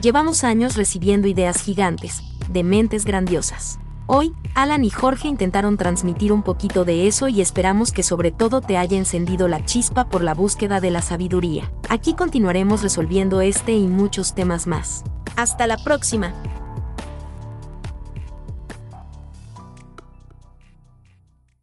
Llevamos 0.00 0.44
años 0.44 0.76
recibiendo 0.76 1.28
ideas 1.28 1.60
gigantes, 1.60 2.22
de 2.48 2.64
mentes 2.64 3.04
grandiosas. 3.04 3.78
Hoy, 4.06 4.32
Alan 4.54 4.84
y 4.84 4.90
Jorge 4.90 5.28
intentaron 5.28 5.76
transmitir 5.76 6.32
un 6.32 6.42
poquito 6.42 6.86
de 6.86 7.06
eso 7.06 7.28
y 7.28 7.42
esperamos 7.42 7.92
que 7.92 8.02
sobre 8.02 8.30
todo 8.30 8.62
te 8.62 8.78
haya 8.78 8.96
encendido 8.96 9.46
la 9.46 9.62
chispa 9.64 10.08
por 10.08 10.22
la 10.22 10.32
búsqueda 10.32 10.80
de 10.80 10.90
la 10.90 11.02
sabiduría. 11.02 11.70
Aquí 11.90 12.14
continuaremos 12.14 12.82
resolviendo 12.82 13.42
este 13.42 13.72
y 13.72 13.86
muchos 13.86 14.34
temas 14.34 14.66
más. 14.66 15.04
Hasta 15.36 15.66
la 15.66 15.76
próxima. 15.76 16.32